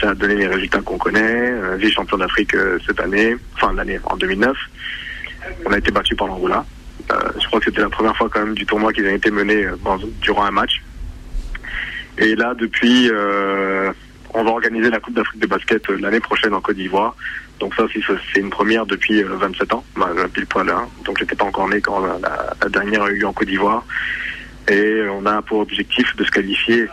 Ça 0.01 0.09
a 0.09 0.15
donné 0.15 0.35
les 0.35 0.47
résultats 0.47 0.81
qu'on 0.81 0.97
connaît. 0.97 1.53
Vice-champion 1.77 2.17
d'Afrique 2.17 2.55
cette 2.85 2.99
année, 2.99 3.35
enfin 3.55 3.71
l'année 3.73 3.99
en 4.03 4.17
2009. 4.17 4.55
On 5.65 5.71
a 5.71 5.77
été 5.77 5.91
battu 5.91 6.15
par 6.15 6.27
l'Angola. 6.27 6.65
Je 7.09 7.47
crois 7.47 7.59
que 7.59 7.65
c'était 7.65 7.81
la 7.81 7.89
première 7.89 8.15
fois 8.15 8.29
quand 8.31 8.45
même 8.45 8.55
du 8.55 8.65
tournoi 8.65 8.93
qu'ils 8.93 9.05
avaient 9.05 9.15
été 9.15 9.31
menés 9.31 9.67
durant 10.21 10.45
un 10.45 10.51
match. 10.51 10.81
Et 12.17 12.35
là, 12.35 12.53
depuis, 12.53 13.09
on 14.33 14.43
va 14.43 14.51
organiser 14.51 14.89
la 14.89 14.99
Coupe 14.99 15.13
d'Afrique 15.13 15.41
de 15.41 15.47
basket 15.47 15.89
l'année 15.89 16.19
prochaine 16.19 16.53
en 16.53 16.61
Côte 16.61 16.75
d'Ivoire. 16.75 17.15
Donc 17.59 17.75
ça 17.75 17.83
aussi, 17.83 18.01
c'est 18.33 18.39
une 18.39 18.49
première 18.49 18.85
depuis 18.85 19.21
27 19.21 19.73
ans, 19.73 19.83
pile 20.33 20.45
poil 20.45 20.67
là. 20.67 20.87
Donc 21.05 21.17
j'étais 21.19 21.35
pas 21.35 21.45
encore 21.45 21.67
né 21.67 21.81
quand 21.81 21.99
la, 21.99 22.17
la 22.61 22.69
dernière 22.69 23.03
a 23.03 23.09
eu 23.09 23.19
lieu 23.19 23.27
en 23.27 23.33
Côte 23.33 23.47
d'Ivoire. 23.47 23.83
Et 24.69 25.01
on 25.11 25.25
a 25.25 25.41
pour 25.41 25.59
objectif 25.59 26.15
de 26.15 26.23
se 26.23 26.31
qualifier 26.31 26.87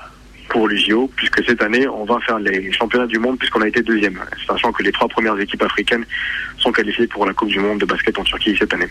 pour 0.49 0.69
les 0.69 0.79
JO, 0.79 1.11
puisque 1.17 1.45
cette 1.45 1.63
année, 1.63 1.87
on 1.89 2.05
va 2.05 2.19
faire 2.21 2.39
les 2.39 2.73
championnats 2.73 3.07
du 3.07 3.19
monde, 3.19 3.39
puisqu'on 3.39 3.63
a 3.63 3.69
été 3.69 3.83
deuxième, 3.83 4.19
sachant 4.47 4.73
que 4.73 4.83
les 4.83 4.93
trois 4.93 5.09
premières 5.09 5.39
équipes 5.39 5.63
africaines 5.63 6.07
sont 6.59 6.73
qualifiées 6.73 7.07
pour 7.07 7.27
la 7.27 7.35
Coupe 7.35 7.49
du 7.49 7.59
monde 7.59 7.81
de 7.81 7.85
basket 7.85 8.19
en 8.19 8.25
Turquie 8.25 8.57
cette 8.59 8.73
année. 8.73 8.89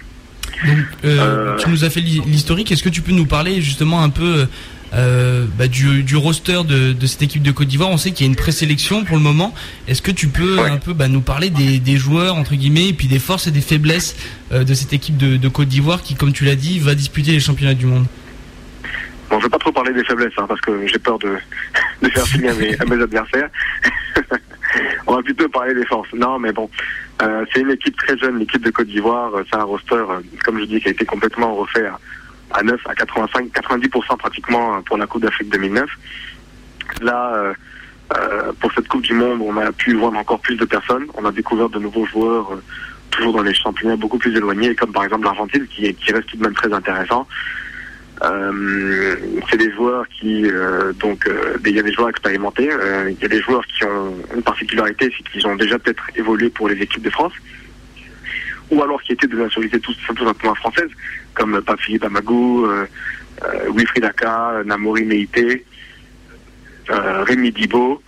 Donc, 0.64 0.78
euh, 1.04 1.20
euh, 1.20 1.58
tu 1.58 1.70
nous 1.70 1.84
as 1.84 1.90
fait 1.90 2.02
l'historique, 2.02 2.72
est-ce 2.72 2.84
que 2.84 2.90
tu 2.90 3.02
peux 3.02 3.12
nous 3.12 3.26
parler 3.26 3.62
justement 3.62 4.02
un 4.02 4.10
peu 4.10 4.48
euh, 4.94 5.46
bah, 5.58 5.68
du, 5.68 6.16
roster 6.16 6.62
de, 6.64 7.06
cette 7.06 7.22
équipe 7.22 7.44
de 7.44 7.52
Côte 7.52 7.68
d'Ivoire? 7.68 7.90
On 7.90 7.98
sait 7.98 8.12
qu'il 8.12 8.26
y 8.26 8.30
a 8.30 8.32
une 8.32 8.38
présélection 8.38 9.04
pour 9.04 9.18
le 9.18 9.24
moment. 9.24 9.54
Est-ce 9.88 10.02
que 10.02 10.12
tu 10.12 10.28
peux 10.28 10.60
un 10.60 10.78
peu 10.78 10.94
bah, 10.94 11.08
nous 11.08 11.22
parler 11.22 11.50
des, 11.50 11.98
joueurs, 11.98 12.36
entre 12.36 12.56
guillemets, 12.56 12.90
et 12.90 12.94
puis 12.94 13.08
des 13.08 13.20
forces 13.20 13.48
et 13.48 13.52
des 13.52 13.62
faiblesses 13.62 14.16
de 14.52 14.74
cette 14.74 14.94
équipe 14.94 15.18
de, 15.18 15.38
de 15.38 15.48
Côte 15.48 15.68
d'Ivoire 15.68 16.02
qui, 16.02 16.16
comme 16.16 16.34
tu 16.34 16.46
l'as 16.46 16.56
dit, 16.56 16.80
va 16.80 16.96
disputer 16.96 17.32
les 17.32 17.40
championnats 17.40 17.74
du 17.74 17.86
monde? 17.86 18.06
Bon, 19.30 19.40
je 19.40 19.46
vais 19.46 19.50
pas 19.50 19.58
trop 19.58 19.72
parler 19.72 19.94
des 19.94 20.04
faiblesses, 20.04 20.34
hein, 20.38 20.46
parce 20.48 20.62
que 20.62 20.86
j'ai 20.88 21.00
peur 21.00 21.18
de, 21.20 21.36
de 22.02 22.10
faire 22.10 22.26
signer 22.26 22.50
à 22.50 22.86
mes, 22.86 23.02
adversaires. 23.02 23.50
On 25.08 25.16
va 25.16 25.24
plutôt 25.24 25.48
parler 25.50 25.74
des 25.74 25.86
forces. 25.86 26.12
Non, 26.14 26.38
mais 26.38 26.52
bon, 26.52 26.70
euh, 27.22 27.46
c'est 27.52 27.62
une 27.62 27.72
équipe 27.72 27.96
très 27.98 28.18
jeune, 28.18 28.40
l'équipe 28.40 28.64
de 28.64 28.72
Côte 28.72 28.88
d'Ivoire. 28.88 29.32
C'est 29.50 29.58
un 29.58 29.64
roster, 29.64 29.96
euh, 29.96 30.20
comme 30.44 30.60
je 30.60 30.66
dis, 30.66 30.82
qui 30.82 30.90
a 30.90 30.92
été 30.92 31.06
complètement 31.06 31.56
refait 31.56 31.90
à, 32.52 32.64
9, 32.64 32.80
à 32.88 32.96
85, 32.96 33.48
90% 33.48 34.18
pratiquement 34.18 34.82
pour 34.82 34.98
la 34.98 35.08
Coupe 35.08 35.22
d'Afrique 35.22 35.50
2009. 35.50 35.90
Là, 37.02 37.34
euh, 37.36 37.54
euh, 38.18 38.52
pour 38.60 38.72
cette 38.74 38.88
Coupe 38.88 39.02
du 39.02 39.14
Monde, 39.14 39.42
on 39.42 39.58
a 39.58 39.72
pu 39.72 39.94
voir 39.96 40.14
encore 40.14 40.40
plus 40.40 40.56
de 40.56 40.66
personnes. 40.66 41.06
On 41.16 41.26
a 41.26 41.32
découvert 41.32 41.70
de 41.70 41.80
nouveaux 41.80 42.06
joueurs, 42.06 42.50
toujours 43.12 43.34
dans 43.34 43.44
les 43.44 43.54
championnats 43.54 43.96
beaucoup 43.96 44.18
plus 44.18 44.36
éloignés, 44.36 44.76
comme 44.76 44.92
par 44.92 45.06
exemple 45.06 45.24
l'Argentine, 45.24 45.66
qui, 45.68 45.94
qui 45.96 46.12
reste 46.12 46.28
tout 46.28 46.38
de 46.38 46.44
même 46.44 46.54
très 46.54 46.72
intéressant. 46.72 47.28
Euh, 48.24 49.16
c'est 49.50 49.58
des 49.58 49.72
joueurs 49.72 50.08
qui, 50.08 50.46
euh, 50.46 50.94
donc, 50.94 51.28
euh, 51.28 51.58
il 51.66 51.76
y 51.76 51.80
a 51.80 51.84
des 51.84 51.92
joueurs 51.92 52.10
expérimentés, 52.10 52.70
il 53.10 53.22
y 53.22 53.26
a 53.26 53.28
des 53.28 53.42
joueurs 53.42 53.66
qui 53.68 53.84
ont 53.84 54.16
une 54.34 54.42
particularité, 54.42 55.12
c'est 55.16 55.30
qu'ils 55.30 55.46
ont 55.48 55.56
déjà 55.56 55.78
peut-être 55.78 56.04
évolué 56.16 56.50
pour 56.50 56.70
les 56.70 56.82
équipes 56.82 57.04
de 57.04 57.10
France, 57.10 57.34
ou 58.72 58.82
alors 58.82 59.02
qui 59.02 59.12
étaient 59.12 59.28
de 59.28 59.38
nationalité 59.38 59.80
tout, 59.80 59.94
simplement 60.08 60.56
française, 60.56 60.90
comme 61.34 61.62
Papi 61.62 61.98
Bamagou, 61.98 62.68
Wilfried 63.76 64.06
Aka, 64.06 64.64
Namori 64.66 65.04
Meite, 65.04 65.64
Rémi 66.88 67.52
Dibo. 67.52 68.02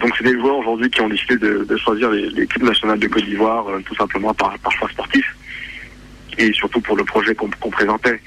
Donc 0.00 0.12
c'est 0.18 0.24
des 0.24 0.32
joueurs 0.32 0.58
aujourd'hui 0.58 0.90
qui 0.90 1.00
ont 1.00 1.08
décidé 1.08 1.36
de, 1.36 1.76
choisir 1.76 2.10
l'équipe 2.10 2.62
nationale 2.62 2.98
de 2.98 3.06
Côte 3.06 3.24
d'Ivoire 3.24 3.66
tout 3.84 3.94
simplement 3.94 4.34
par 4.34 4.58
choix 4.72 4.88
sportif 4.88 5.36
et 6.36 6.52
surtout 6.52 6.80
pour 6.80 6.96
le 6.96 7.04
projet 7.04 7.34
qu'on 7.34 7.70
présentait. 7.70 8.20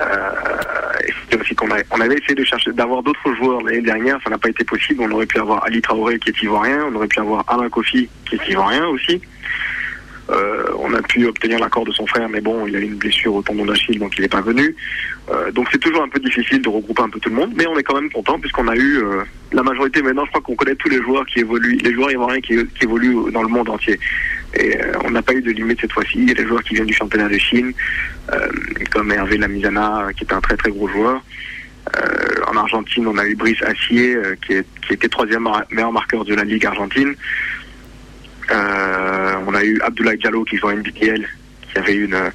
Euh, 0.00 1.38
aussi 1.40 1.54
qu'on 1.54 1.68
on 1.68 2.00
avait 2.00 2.16
essayé 2.16 2.34
de 2.34 2.44
chercher 2.44 2.72
d'avoir 2.72 3.02
d'autres 3.02 3.34
joueurs 3.34 3.62
l'année 3.62 3.80
dernière, 3.82 4.18
ça 4.24 4.30
n'a 4.30 4.38
pas 4.38 4.48
été 4.48 4.64
possible. 4.64 5.02
On 5.02 5.10
aurait 5.10 5.26
pu 5.26 5.38
avoir 5.38 5.64
Ali 5.64 5.80
Traoré 5.80 6.18
qui 6.18 6.30
est 6.30 6.42
ivoirien, 6.42 6.86
on 6.90 6.94
aurait 6.96 7.06
pu 7.06 7.20
avoir 7.20 7.44
Alain 7.48 7.68
Kofi 7.68 8.08
qui 8.28 8.36
est 8.36 8.48
ivoirien 8.48 8.86
aussi. 8.88 9.20
Euh, 10.30 10.64
on 10.78 10.92
a 10.92 11.00
pu 11.00 11.24
obtenir 11.26 11.58
l'accord 11.58 11.86
de 11.86 11.92
son 11.92 12.06
frère, 12.06 12.28
mais 12.28 12.42
bon, 12.42 12.66
il 12.66 12.76
a 12.76 12.80
eu 12.80 12.84
une 12.84 12.96
blessure 12.96 13.34
au 13.34 13.42
tendon 13.42 13.64
d'Achille, 13.64 13.98
donc 13.98 14.18
il 14.18 14.22
n'est 14.22 14.28
pas 14.28 14.42
venu. 14.42 14.76
Euh, 15.30 15.50
donc 15.52 15.68
c'est 15.72 15.78
toujours 15.78 16.02
un 16.02 16.08
peu 16.08 16.20
difficile 16.20 16.60
de 16.60 16.68
regrouper 16.68 17.02
un 17.02 17.08
peu 17.08 17.18
tout 17.18 17.30
le 17.30 17.36
monde, 17.36 17.52
mais 17.56 17.66
on 17.66 17.78
est 17.78 17.82
quand 17.82 17.94
même 17.94 18.10
content 18.10 18.38
puisqu'on 18.38 18.68
a 18.68 18.76
eu 18.76 19.02
la 19.52 19.62
majorité. 19.62 20.02
Maintenant, 20.02 20.24
je 20.26 20.30
crois 20.30 20.42
qu'on 20.42 20.56
connaît 20.56 20.74
tous 20.74 20.90
les 20.90 21.00
joueurs 21.02 21.24
qui 21.26 21.40
évoluent, 21.40 21.78
les 21.78 21.94
joueurs 21.94 22.10
ivoiriens 22.10 22.40
qui 22.40 22.58
évoluent 22.82 23.30
dans 23.32 23.42
le 23.42 23.48
monde 23.48 23.70
entier. 23.70 23.98
Et 24.54 24.76
euh, 24.76 24.92
on 25.04 25.10
n'a 25.10 25.22
pas 25.22 25.34
eu 25.34 25.42
de 25.42 25.50
limite 25.50 25.80
cette 25.80 25.92
fois-ci. 25.92 26.18
Il 26.18 26.28
y 26.28 26.32
a 26.32 26.34
des 26.34 26.46
joueurs 26.46 26.62
qui 26.62 26.74
viennent 26.74 26.86
du 26.86 26.94
championnat 26.94 27.28
de 27.28 27.38
Chine, 27.38 27.72
euh, 28.32 28.48
comme 28.90 29.12
Hervé 29.12 29.36
Lamizana, 29.36 30.08
qui 30.16 30.24
est 30.24 30.32
un 30.32 30.40
très 30.40 30.56
très 30.56 30.70
gros 30.70 30.88
joueur. 30.88 31.22
en 32.46 32.56
Argentine, 32.56 33.06
on 33.06 33.18
a 33.18 33.26
eu 33.26 33.34
Brice 33.34 33.62
Assier, 33.62 34.16
qui, 34.44 34.54
est, 34.54 34.66
qui 34.86 34.94
était 34.94 35.08
troisième 35.08 35.48
meilleur 35.70 35.92
marqueur 35.92 36.24
de 36.24 36.34
la 36.34 36.44
Ligue 36.44 36.66
argentine. 36.66 37.14
Euh, 38.50 39.34
on 39.46 39.54
a 39.54 39.62
eu 39.62 39.80
Abdoulaye 39.82 40.18
Diallo 40.18 40.44
qui 40.44 40.56
joue 40.56 40.68
à 40.68 40.74
NBTL, 40.74 41.28
qui 41.70 41.78
avait 41.78 41.94
une, 41.94 42.14
euh, 42.14 42.30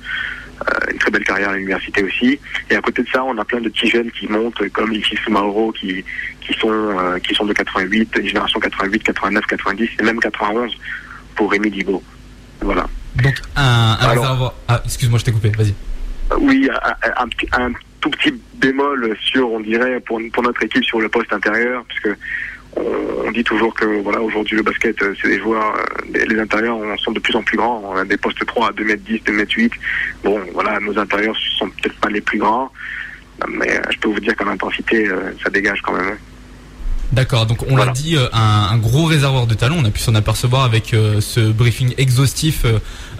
une 0.91 0.97
très 0.99 1.11
belle 1.11 1.23
carrière 1.23 1.49
à 1.49 1.55
l'université 1.55 2.03
aussi. 2.03 2.39
Et 2.69 2.75
à 2.75 2.81
côté 2.81 3.01
de 3.03 3.09
ça, 3.09 3.23
on 3.23 3.37
a 3.37 3.45
plein 3.45 3.61
de 3.61 3.69
petits 3.69 3.89
jeunes 3.89 4.11
qui 4.11 4.27
montent, 4.27 4.67
comme 4.69 4.93
ici 4.93 5.17
Mauro, 5.27 5.71
qui, 5.71 6.03
qui, 6.41 6.53
sont, 6.53 6.69
euh, 6.71 7.17
qui 7.19 7.33
sont 7.33 7.45
de 7.45 7.53
88, 7.53 8.11
une 8.19 8.27
génération 8.27 8.59
88, 8.59 9.03
89, 9.03 9.45
90 9.45 9.89
et 9.99 10.03
même 10.03 10.19
91 10.19 10.71
pour 11.35 11.51
Rémi 11.51 11.69
Dibo. 11.69 12.01
Voilà. 12.61 12.87
Donc 13.21 13.35
un, 13.55 13.97
Ah, 14.67 14.81
excuse-moi, 14.85 15.19
je 15.19 15.25
t'ai 15.25 15.31
coupé, 15.31 15.49
vas-y. 15.49 15.73
Oui, 16.39 16.69
un, 17.51 17.71
tout 18.01 18.09
petit 18.09 18.33
bémol 18.55 19.15
sur, 19.21 19.51
on 19.51 19.59
dirait, 19.59 19.99
pour, 20.01 20.19
pour 20.33 20.43
notre 20.43 20.63
équipe 20.63 20.83
sur 20.83 20.99
le 20.99 21.09
poste 21.09 21.31
intérieur, 21.31 21.83
puisque 21.87 22.17
on, 22.75 23.31
dit 23.31 23.43
toujours 23.43 23.73
que 23.73 23.85
voilà 24.01 24.21
aujourd'hui 24.21 24.57
le 24.57 24.63
basket 24.63 24.95
c'est 25.21 25.27
des 25.27 25.39
joueurs 25.39 25.75
les, 26.13 26.39
intérieurs 26.39 26.77
sont 26.99 27.11
de 27.11 27.19
plus 27.19 27.35
en 27.35 27.41
plus 27.41 27.57
grands 27.57 27.81
on 27.83 27.95
a 27.95 28.05
des 28.05 28.17
postes 28.17 28.45
3 28.45 28.69
à 28.69 28.71
2 28.71 28.89
m 28.89 28.97
10 28.97 29.21
2 29.25 29.39
m 29.39 29.45
8 29.47 29.73
bon 30.23 30.39
voilà 30.53 30.79
nos 30.79 30.97
intérieurs 30.99 31.35
sont 31.57 31.69
peut-être 31.69 31.95
pas 31.99 32.09
les 32.09 32.21
plus 32.21 32.37
grands 32.37 32.71
mais 33.47 33.81
je 33.89 33.97
peux 33.97 34.09
vous 34.09 34.19
dire 34.19 34.35
qu'en 34.35 34.47
intensité 34.47 35.09
ça 35.43 35.49
dégage 35.49 35.81
quand 35.81 35.93
même 35.93 36.17
D'accord, 37.13 37.45
donc 37.45 37.63
on 37.69 37.75
l'a 37.75 37.91
dit, 37.91 38.15
euh, 38.15 38.27
un, 38.33 38.75
gros 38.79 39.05
réservoir 39.05 39.45
de 39.45 39.53
talent. 39.53 39.75
On 39.77 39.85
a 39.85 39.91
pu 39.91 39.99
s'en 39.99 40.15
apercevoir 40.15 40.63
avec 40.63 40.95
euh, 40.95 41.21
ce 41.21 41.51
briefing 41.51 41.93
exhaustif 41.99 42.65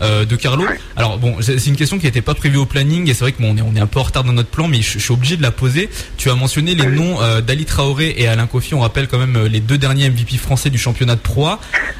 euh, 0.02 0.26
de 0.26 0.36
Carlo. 0.36 0.66
Alors 0.96 1.18
bon, 1.18 1.38
c'est 1.42 1.66
une 1.68 1.76
question 1.76 1.98
qui 2.00 2.06
n'était 2.06 2.22
pas 2.22 2.34
prévue 2.34 2.58
au 2.58 2.66
planning 2.66 3.10
et 3.10 3.14
c'est 3.14 3.24
vrai 3.24 3.32
que 3.32 3.42
bon, 3.42 3.54
on 3.54 3.58
est, 3.58 3.62
on 3.62 3.76
est 3.76 3.80
un 3.80 3.88
peu 3.88 4.00
en 4.00 4.04
retard 4.04 4.24
dans 4.24 4.34
notre 4.34 4.50
plan, 4.50 4.68
mais 4.68 4.82
je, 4.82 5.00
suis 5.00 5.14
obligé 5.14 5.38
de 5.38 5.42
la 5.42 5.52
poser. 5.52 5.90
Tu 6.18 6.30
as 6.30 6.36
mentionné 6.36 6.76
les 6.76 6.86
noms 6.86 7.20
d'Ali 7.42 7.66
Traoré 7.66 8.14
et 8.18 8.28
Alain 8.28 8.48
Kofi. 8.48 8.74
On 8.74 8.82
rappelle 8.82 9.08
quand 9.08 9.18
même 9.20 9.46
les 9.46 9.60
deux 9.60 9.78
derniers 9.78 10.10
MVP 10.10 10.38
français 10.38 10.70
du 10.70 10.78
championnat 10.78 11.16
de 11.16 11.22
Pro. 11.22 11.50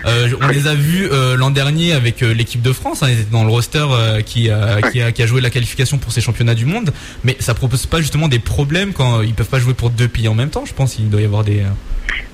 on 0.06 0.48
les 0.48 0.68
a 0.68 0.76
vus 0.76 1.08
l'an 1.36 1.52
dernier 1.52 1.94
avec 1.94 2.22
l'équipe 2.22 2.62
de 2.62 2.74
France. 2.74 3.04
Hein, 3.04 3.08
ils 3.10 3.20
étaient 3.20 3.32
dans 3.32 3.44
le 3.44 3.50
roster 3.50 3.86
qui, 4.26 4.50
qui, 4.92 5.02
a, 5.02 5.12
qui 5.12 5.24
a 5.24 5.26
joué 5.26 5.42
la 5.42 5.50
qualification 5.50 5.98
pour 5.98 6.12
ces 6.12 6.22
championnats 6.22 6.56
du 6.56 6.66
monde. 6.66 6.94
Mais 7.24 7.36
ça 7.40 7.54
propose 7.54 7.86
pas 7.86 8.00
justement 8.00 8.28
des 8.28 8.40
problèmes 8.40 8.94
quand 8.94 9.22
ils 9.22 9.34
peuvent 9.34 9.50
pas 9.50 9.60
jouer 9.60 9.74
pour 9.74 9.90
deux 9.90 10.08
pays 10.08 10.28
en 10.28 10.36
même 10.36 10.50
temps. 10.50 10.66
Je 10.66 10.74
pense 10.74 10.96
qu'il 10.96 11.10
doit 11.10 11.22
y 11.22 11.26
avoir 11.26 11.44
des 11.44 11.64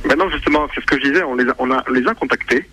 Maintenant, 0.06 0.30
justement, 0.30 0.68
c'est 0.74 0.82
ce 0.82 0.86
que 0.86 0.98
je 0.98 1.10
disais, 1.10 1.24
on 1.24 1.36
les 1.36 1.48
a, 1.48 1.56
on 1.60 1.72
a, 1.72 1.84
les 1.94 2.08
a 2.08 2.14
contactés. 2.14 2.66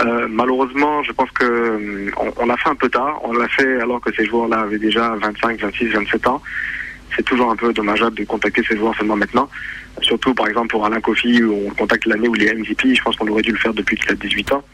Euh, 0.00 0.26
malheureusement, 0.28 1.02
je 1.02 1.12
pense 1.12 1.30
que 1.32 1.44
euh, 1.44 2.10
on, 2.38 2.46
l'a 2.46 2.56
fait 2.56 2.70
un 2.70 2.74
peu 2.74 2.88
tard. 2.88 3.20
On 3.24 3.32
l'a 3.32 3.48
fait 3.48 3.80
alors 3.80 4.00
que 4.00 4.12
ces 4.14 4.24
joueurs-là 4.24 4.60
avaient 4.60 4.78
déjà 4.78 5.14
25, 5.16 5.60
26, 5.60 5.88
27 5.88 6.26
ans. 6.28 6.42
C'est 7.14 7.24
toujours 7.24 7.50
un 7.50 7.56
peu 7.56 7.72
dommageable 7.74 8.16
de 8.16 8.24
contacter 8.24 8.62
ces 8.66 8.76
joueurs 8.76 8.94
seulement 8.96 9.16
maintenant. 9.16 9.50
Surtout, 10.00 10.32
par 10.32 10.48
exemple, 10.48 10.68
pour 10.68 10.86
Alain 10.86 11.00
Kofi, 11.00 11.42
où 11.42 11.66
on 11.66 11.70
contacte 11.74 12.06
l'année 12.06 12.26
où 12.26 12.34
il 12.36 12.44
est 12.44 12.54
MVP. 12.54 12.94
Je 12.94 13.02
pense 13.02 13.16
qu'on 13.16 13.28
aurait 13.28 13.42
dû 13.42 13.52
le 13.52 13.58
faire 13.58 13.74
depuis 13.74 13.96
qu'il 13.96 14.10
a 14.10 14.14
18 14.14 14.52
ans, 14.52 14.64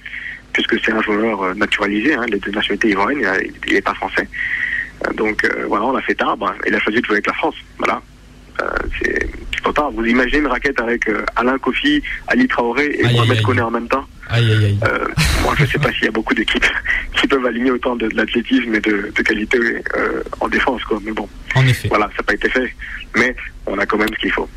puisque 0.52 0.78
c'est 0.84 0.92
un 0.92 1.02
joueur 1.02 1.42
euh, 1.42 1.54
naturalisé. 1.54 2.14
Hein, 2.14 2.24
il 2.28 2.36
est 2.36 2.44
de 2.44 2.50
nationalité 2.52 2.90
ivoirienne, 2.90 3.26
il 3.66 3.74
n'est 3.74 3.82
pas 3.82 3.94
français. 3.94 4.28
Donc 5.14 5.48
voilà, 5.68 5.86
on 5.86 5.92
l'a 5.92 6.02
fait 6.02 6.14
tard. 6.14 6.36
Ben, 6.36 6.52
il 6.66 6.74
a 6.74 6.80
choisi 6.80 7.00
de 7.00 7.04
jouer 7.04 7.16
avec 7.16 7.28
la 7.28 7.34
France. 7.34 7.54
Voilà. 7.78 8.02
c'est 9.00 9.30
vous 9.92 10.04
imaginez 10.04 10.38
une 10.38 10.46
raquette 10.46 10.80
avec 10.80 11.08
euh, 11.08 11.24
Alain 11.36 11.58
Kofi, 11.58 12.02
Ali 12.26 12.46
Traoré 12.48 12.96
et 12.98 13.08
Mohamed 13.12 13.42
Kone 13.42 13.60
en 13.60 13.70
même 13.70 13.88
temps 13.88 14.06
euh, 14.30 14.74
moi, 15.42 15.54
je 15.56 15.62
ne 15.62 15.68
sais 15.68 15.78
pas 15.78 15.90
s'il 15.92 16.04
y 16.04 16.08
a 16.08 16.10
beaucoup 16.10 16.34
d'équipes 16.34 16.66
qui 17.14 17.26
peuvent 17.26 17.46
aligner 17.46 17.70
autant 17.70 17.96
de, 17.96 18.08
l'athlétisme 18.14 18.74
et 18.74 18.80
de, 18.80 19.10
qualité 19.24 19.58
euh, 19.58 20.22
en 20.40 20.48
défense. 20.48 20.84
Quoi. 20.84 20.98
Mais 21.02 21.12
bon, 21.12 21.28
en 21.54 21.66
effet. 21.66 21.88
voilà, 21.88 22.06
ça 22.08 22.18
n'a 22.18 22.24
pas 22.24 22.34
été 22.34 22.48
fait. 22.48 22.74
Mais 23.16 23.34
on 23.66 23.78
a 23.78 23.86
quand 23.86 23.96
même 23.96 24.08
ce 24.12 24.18
qu'il 24.20 24.32
faut. 24.32 24.48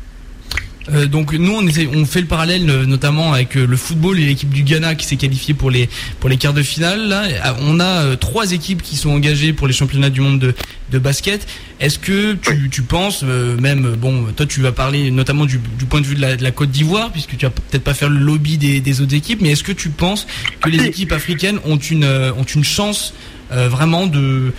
Euh, 0.90 1.06
donc 1.06 1.32
nous 1.32 1.52
on, 1.52 1.64
on 1.96 2.04
fait 2.04 2.20
le 2.20 2.26
parallèle 2.26 2.68
euh, 2.68 2.86
notamment 2.86 3.32
avec 3.32 3.56
euh, 3.56 3.66
le 3.66 3.76
football 3.76 4.18
et 4.18 4.26
l'équipe 4.26 4.50
du 4.50 4.64
Ghana 4.64 4.96
qui 4.96 5.06
s'est 5.06 5.16
qualifiée 5.16 5.54
pour 5.54 5.70
les 5.70 5.88
pour 6.18 6.28
les 6.28 6.36
quarts 6.36 6.54
de 6.54 6.62
finale. 6.62 7.08
Là, 7.08 7.54
on 7.60 7.78
a 7.78 8.16
trois 8.16 8.52
équipes 8.52 8.82
qui 8.82 8.96
sont 8.96 9.10
engagées 9.10 9.52
pour 9.52 9.66
les 9.66 9.72
championnats 9.72 10.10
du 10.10 10.20
monde 10.20 10.40
de, 10.40 10.54
de 10.90 10.98
basket. 10.98 11.46
Est-ce 11.80 11.98
que 11.98 12.34
tu, 12.34 12.68
tu 12.70 12.82
penses 12.82 13.22
même 13.22 13.94
bon 13.96 14.26
toi 14.36 14.46
tu 14.46 14.60
vas 14.60 14.72
parler 14.72 15.10
notamment 15.10 15.46
du, 15.46 15.60
du 15.78 15.84
point 15.84 16.00
de 16.00 16.06
vue 16.06 16.14
de 16.16 16.20
la, 16.20 16.36
de 16.36 16.42
la 16.42 16.50
Côte 16.50 16.70
d'Ivoire 16.70 17.12
puisque 17.12 17.36
tu 17.36 17.46
vas 17.46 17.50
peut-être 17.50 17.84
pas 17.84 17.94
faire 17.94 18.10
le 18.10 18.18
lobby 18.18 18.58
des, 18.58 18.80
des 18.80 19.00
autres 19.00 19.14
équipes, 19.14 19.40
mais 19.40 19.50
est-ce 19.50 19.64
que 19.64 19.72
tu 19.72 19.88
penses 19.90 20.26
que 20.60 20.68
les 20.68 20.84
équipes 20.84 21.12
africaines 21.12 21.58
ont 21.64 21.76
une 21.78 22.04
ont 22.04 22.44
une 22.44 22.64
chance 22.64 23.14
vraiment 23.50 24.06
de 24.06 24.52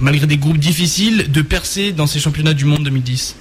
malgré 0.00 0.26
des 0.26 0.36
groupes 0.36 0.58
difficiles 0.58 1.30
de 1.30 1.42
percer 1.42 1.92
dans 1.92 2.06
ces 2.06 2.20
championnats 2.20 2.54
du 2.54 2.64
monde 2.64 2.84
2010 2.84 3.36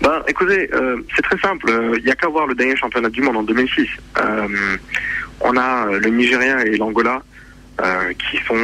ben, 0.00 0.22
écoutez, 0.26 0.68
euh, 0.74 1.00
c'est 1.14 1.22
très 1.22 1.38
simple. 1.38 1.70
Il 1.98 2.04
n'y 2.04 2.10
a 2.10 2.16
qu'à 2.16 2.28
voir 2.28 2.46
le 2.46 2.54
dernier 2.54 2.76
championnat 2.76 3.08
du 3.08 3.22
monde 3.22 3.36
en 3.36 3.42
2006. 3.42 3.88
Euh, 4.18 4.76
on 5.40 5.56
a 5.56 5.86
le 5.86 6.08
Nigeria 6.08 6.64
et 6.64 6.76
l'Angola 6.76 7.22
euh, 7.80 8.12
qui 8.14 8.38
sont 8.44 8.54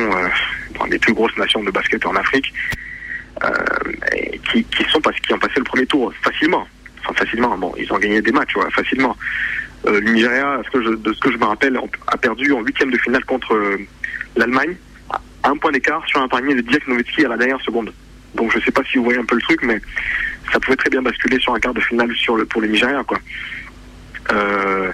les 0.88 0.98
plus 0.98 1.12
grosses 1.12 1.36
nations 1.36 1.62
de 1.62 1.70
basket 1.70 2.04
en 2.06 2.14
Afrique, 2.16 2.52
qui, 4.50 4.64
qui, 4.64 4.84
sont 4.90 5.00
qui 5.00 5.32
ont 5.32 5.38
passé 5.38 5.54
le 5.56 5.64
premier 5.64 5.86
tour 5.86 6.12
facilement. 6.22 6.66
Enfin, 7.00 7.24
facilement. 7.24 7.56
Bon, 7.56 7.72
ils 7.78 7.90
ont 7.92 7.98
gagné 7.98 8.20
des 8.20 8.32
matchs, 8.32 8.54
facilement. 8.70 9.16
le 9.86 10.00
Nigeria, 10.00 10.60
ce 10.64 10.70
que 10.70 10.82
je, 10.82 10.90
de 10.90 11.12
ce 11.12 11.20
que 11.20 11.32
je 11.32 11.38
me 11.38 11.44
rappelle, 11.44 11.78
a 12.06 12.16
perdu 12.16 12.52
en 12.52 12.60
huitième 12.60 12.90
de 12.90 12.98
finale 12.98 13.24
contre 13.24 13.58
l'Allemagne, 14.36 14.76
un 15.44 15.56
point 15.56 15.72
d'écart 15.72 16.06
sur 16.06 16.20
un 16.20 16.28
panier 16.28 16.54
de 16.54 16.60
Dirk 16.60 16.86
Nowitzki 16.86 17.24
à 17.24 17.28
la 17.28 17.36
dernière 17.36 17.60
seconde. 17.60 17.92
Donc 18.34 18.52
je 18.52 18.58
ne 18.58 18.62
sais 18.62 18.70
pas 18.70 18.82
si 18.84 18.98
vous 18.98 19.04
voyez 19.04 19.18
un 19.18 19.24
peu 19.24 19.36
le 19.36 19.42
truc, 19.42 19.62
mais 19.62 19.80
ça 20.52 20.60
pouvait 20.60 20.76
très 20.76 20.90
bien 20.90 21.02
basculer 21.02 21.38
sur 21.38 21.54
un 21.54 21.60
quart 21.60 21.74
de 21.74 21.80
finale 21.80 22.14
sur 22.14 22.36
le, 22.36 22.44
pour 22.44 22.60
le 22.60 22.68
Nigeria. 22.68 23.02
Quoi. 23.04 23.18
Euh, 24.32 24.92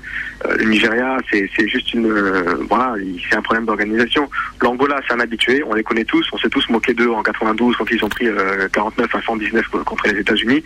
le 0.59 0.65
Nigeria, 0.65 1.19
c'est 1.31 1.69
juste 1.69 1.93
une. 1.95 2.07
Euh, 2.07 2.57
voilà, 2.69 2.95
c'est 3.29 3.37
un 3.37 3.43
problème 3.43 3.67
d'organisation. 3.67 4.29
L'Angola, 4.61 5.01
c'est 5.07 5.15
un 5.15 5.21
habitué, 5.21 5.63
on 5.65 5.75
les 5.75 5.83
connaît 5.83 6.05
tous, 6.05 6.27
on 6.33 6.39
s'est 6.39 6.49
tous 6.49 6.69
moqué 6.69 6.95
d'eux 6.95 7.11
en 7.11 7.23
92 7.23 7.77
quand 7.77 7.91
ils 7.91 8.05
ont 8.05 8.09
pris 8.09 8.27
49 8.73 9.15
euh, 9.15 9.19
à 9.19 9.23
119 9.23 9.69
contre 9.85 10.09
les 10.09 10.21
États-Unis. 10.21 10.63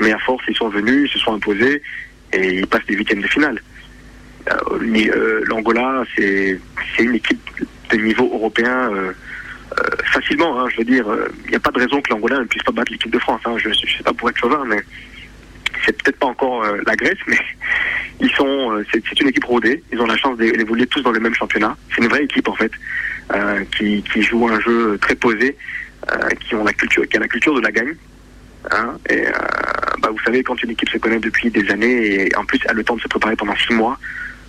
Mais 0.00 0.12
à 0.12 0.18
force, 0.18 0.42
ils 0.48 0.56
sont 0.56 0.68
venus, 0.68 1.10
ils 1.10 1.12
se 1.12 1.18
sont 1.18 1.34
imposés 1.34 1.82
et 2.32 2.54
ils 2.60 2.66
passent 2.66 2.86
des 2.86 2.94
huitièmes 2.94 3.22
de 3.22 3.26
finale. 3.26 3.60
L'Angola, 5.46 6.04
c'est 6.16 6.58
une 6.98 7.14
équipe 7.14 7.40
de 7.90 7.96
niveau 7.96 8.30
européen 8.32 8.90
euh, 8.92 9.12
facilement. 10.12 10.60
Hein, 10.60 10.68
je 10.70 10.78
veux 10.78 10.84
dire, 10.84 11.04
il 11.06 11.12
euh, 11.12 11.28
n'y 11.50 11.56
a 11.56 11.60
pas 11.60 11.70
de 11.70 11.78
raison 11.78 12.00
que 12.00 12.10
l'Angola 12.10 12.38
ne 12.38 12.44
puisse 12.44 12.62
pas 12.62 12.72
battre 12.72 12.92
l'équipe 12.92 13.10
de 13.10 13.18
France. 13.18 13.40
Hein. 13.44 13.56
je 13.58 13.68
ne 13.68 13.74
sais 13.74 14.02
pas 14.04 14.12
pour 14.12 14.28
être 14.28 14.36
chauvin, 14.36 14.64
mais 14.66 14.80
c'est 15.84 16.02
peut-être 16.02 16.18
pas 16.18 16.26
encore 16.26 16.64
euh, 16.64 16.78
la 16.86 16.96
Grèce, 16.96 17.18
mais 17.26 17.38
ils 18.20 18.30
sont, 18.32 18.82
c'est 18.92 19.20
une 19.20 19.28
équipe 19.28 19.44
rodée. 19.44 19.82
Ils 19.92 20.00
ont 20.00 20.06
la 20.06 20.16
chance 20.16 20.36
d'évoluer 20.38 20.86
tous 20.86 21.02
dans 21.02 21.12
le 21.12 21.20
même 21.20 21.34
championnat. 21.34 21.76
C'est 21.94 22.02
une 22.02 22.08
vraie 22.08 22.24
équipe 22.24 22.48
en 22.48 22.54
fait, 22.54 22.72
qui, 23.76 24.22
joue 24.22 24.48
un 24.48 24.60
jeu 24.60 24.98
très 25.00 25.14
posé, 25.14 25.56
qui 26.40 26.54
ont 26.54 26.64
la 26.64 26.72
culture, 26.72 27.08
qui 27.08 27.16
a 27.16 27.20
la 27.20 27.28
culture 27.28 27.54
de 27.54 27.60
la 27.60 27.70
gagne. 27.70 27.94
Hein. 28.72 28.98
et 29.08 29.24
bah, 30.02 30.10
vous 30.10 30.18
savez, 30.22 30.42
quand 30.42 30.62
une 30.62 30.72
équipe 30.72 30.90
se 30.90 30.98
connaît 30.98 31.18
depuis 31.18 31.50
des 31.50 31.70
années 31.70 32.26
et 32.26 32.36
en 32.36 32.44
plus 32.44 32.60
a 32.68 32.74
le 32.74 32.84
temps 32.84 32.94
de 32.94 33.00
se 33.00 33.08
préparer 33.08 33.34
pendant 33.34 33.56
six 33.56 33.72
mois, 33.72 33.98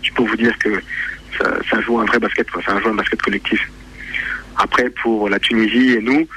je 0.02 0.12
peux 0.12 0.24
vous 0.24 0.36
dire 0.36 0.58
que 0.60 0.82
ça, 1.70 1.82
joue 1.82 2.00
un 2.00 2.06
vrai 2.06 2.20
basket, 2.20 2.48
ça 2.66 2.80
joue 2.80 2.90
un 2.90 2.96
basket 2.96 3.22
collectif. 3.22 3.72
Après, 4.58 4.90
pour 4.90 5.30
la 5.30 5.40
Tunisie 5.40 5.94
et 5.94 6.02
nous, 6.02 6.28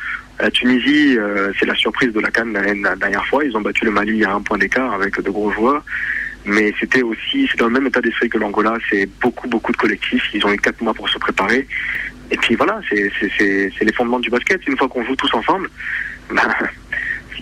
la 0.40 0.50
Tunisie, 0.50 1.16
euh, 1.16 1.52
c'est 1.58 1.66
la 1.66 1.74
surprise 1.74 2.12
de 2.12 2.20
la 2.20 2.30
Cannes 2.30 2.52
la 2.52 2.96
dernière 2.96 3.26
fois. 3.26 3.44
Ils 3.44 3.56
ont 3.56 3.60
battu 3.60 3.84
le 3.84 3.92
Mali 3.92 4.24
à 4.24 4.34
un 4.34 4.40
point 4.40 4.58
d'écart 4.58 4.92
avec 4.92 5.20
de 5.20 5.30
gros 5.30 5.50
joueurs. 5.52 5.84
Mais 6.44 6.74
c'était 6.78 7.02
aussi, 7.02 7.48
c'est 7.50 7.58
dans 7.58 7.66
le 7.66 7.72
même 7.72 7.86
état 7.86 8.00
d'esprit 8.00 8.28
que 8.28 8.38
l'Angola. 8.38 8.74
C'est 8.90 9.08
beaucoup, 9.20 9.48
beaucoup 9.48 9.72
de 9.72 9.76
collectifs. 9.76 10.28
Ils 10.34 10.44
ont 10.44 10.52
eu 10.52 10.58
quatre 10.58 10.80
mois 10.82 10.92
pour 10.92 11.08
se 11.08 11.18
préparer. 11.18 11.66
Et 12.30 12.36
puis 12.36 12.54
voilà, 12.56 12.80
c'est 12.90 13.10
les 13.80 13.92
fondements 13.92 14.20
du 14.20 14.30
basket. 14.30 14.66
Une 14.66 14.76
fois 14.76 14.88
qu'on 14.88 15.04
joue 15.04 15.16
tous 15.16 15.32
ensemble, 15.34 15.70
ben, 16.30 16.42